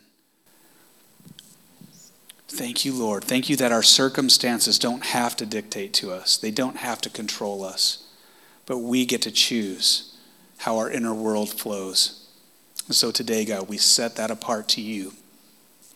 Thank 2.48 2.84
you, 2.84 2.92
Lord. 2.92 3.24
Thank 3.24 3.48
you 3.48 3.56
that 3.56 3.72
our 3.72 3.82
circumstances 3.82 4.78
don't 4.78 5.06
have 5.06 5.34
to 5.36 5.46
dictate 5.46 5.94
to 5.94 6.12
us, 6.12 6.36
they 6.36 6.50
don't 6.50 6.76
have 6.76 7.00
to 7.00 7.10
control 7.10 7.64
us, 7.64 8.06
but 8.66 8.78
we 8.78 9.06
get 9.06 9.22
to 9.22 9.30
choose 9.30 10.18
how 10.58 10.76
our 10.76 10.90
inner 10.90 11.14
world 11.14 11.48
flows. 11.48 12.28
And 12.86 12.94
so 12.94 13.10
today, 13.10 13.46
God, 13.46 13.70
we 13.70 13.78
set 13.78 14.16
that 14.16 14.30
apart 14.30 14.68
to 14.70 14.82
you. 14.82 15.14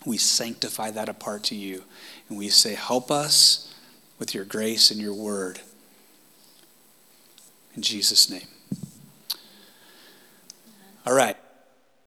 We 0.07 0.16
sanctify 0.16 0.92
that 0.92 1.11
apart 1.11 1.42
to 1.44 1.54
you. 1.54 1.82
And 2.28 2.38
we 2.38 2.48
say, 2.48 2.74
Help 2.74 3.11
us 3.11 3.74
with 4.18 4.34
your 4.34 4.44
grace 4.44 4.90
and 4.90 4.98
your 5.00 5.12
word. 5.12 5.61
In 7.74 7.82
Jesus' 7.82 8.30
name. 8.30 8.46
All 11.07 11.12
right. 11.12 11.36